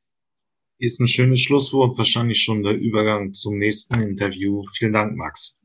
Ist 0.79 1.01
ein 1.01 1.09
schönes 1.09 1.41
Schlusswort, 1.41 1.97
wahrscheinlich 1.97 2.43
schon 2.43 2.63
der 2.63 2.77
Übergang 2.77 3.33
zum 3.33 3.57
nächsten 3.57 4.03
Interview. 4.03 4.65
Vielen 4.77 4.93
Dank, 4.93 5.17
Max. 5.17 5.56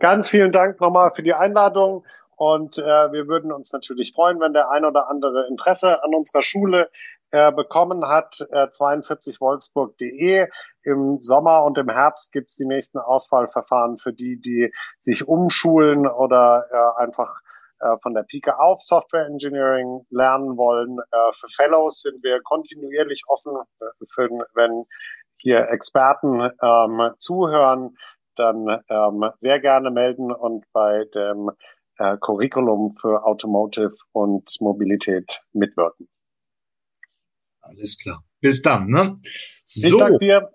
Ganz 0.00 0.28
vielen 0.28 0.52
Dank 0.52 0.80
nochmal 0.80 1.12
für 1.14 1.22
die 1.22 1.34
Einladung. 1.34 2.04
Und 2.36 2.76
äh, 2.76 2.82
wir 2.82 3.28
würden 3.28 3.50
uns 3.50 3.72
natürlich 3.72 4.12
freuen, 4.14 4.40
wenn 4.40 4.52
der 4.52 4.70
ein 4.70 4.84
oder 4.84 5.08
andere 5.08 5.46
Interesse 5.48 6.04
an 6.04 6.14
unserer 6.14 6.42
Schule 6.42 6.90
äh, 7.30 7.50
bekommen 7.50 8.06
hat. 8.06 8.46
Äh, 8.50 8.66
42wolfsburg.de. 8.66 10.46
Im 10.82 11.18
Sommer 11.18 11.64
und 11.64 11.78
im 11.78 11.88
Herbst 11.88 12.32
gibt's 12.32 12.54
die 12.54 12.66
nächsten 12.66 12.98
Auswahlverfahren 12.98 13.98
für 13.98 14.12
die, 14.12 14.38
die 14.38 14.72
sich 14.98 15.26
umschulen 15.26 16.06
oder 16.06 16.66
äh, 16.70 17.02
einfach 17.02 17.40
äh, 17.80 17.96
von 18.02 18.14
der 18.14 18.22
Pike 18.22 18.58
auf 18.58 18.80
Software 18.82 19.26
Engineering 19.26 20.06
lernen 20.10 20.56
wollen. 20.56 20.98
Äh, 20.98 21.32
für 21.40 21.48
Fellows 21.48 22.02
sind 22.02 22.22
wir 22.22 22.40
kontinuierlich 22.42 23.22
offen, 23.28 23.56
äh, 23.80 23.86
für, 24.14 24.28
wenn 24.54 24.84
hier 25.42 25.68
Experten 25.68 26.50
ähm, 26.62 27.10
zuhören 27.18 27.96
dann 28.36 28.80
ähm, 28.88 29.30
sehr 29.40 29.60
gerne 29.60 29.90
melden 29.90 30.32
und 30.32 30.64
bei 30.72 31.04
dem 31.14 31.50
äh, 31.98 32.16
Curriculum 32.20 32.96
für 33.00 33.24
Automotive 33.24 33.94
und 34.12 34.56
Mobilität 34.60 35.42
mitwirken. 35.52 36.08
Alles 37.60 37.98
klar. 37.98 38.22
Bis 38.40 38.62
dann, 38.62 38.88
ne? 38.88 39.18
So. 39.64 39.88
Ich 39.88 39.98
danke 39.98 40.18
dir. 40.18 40.50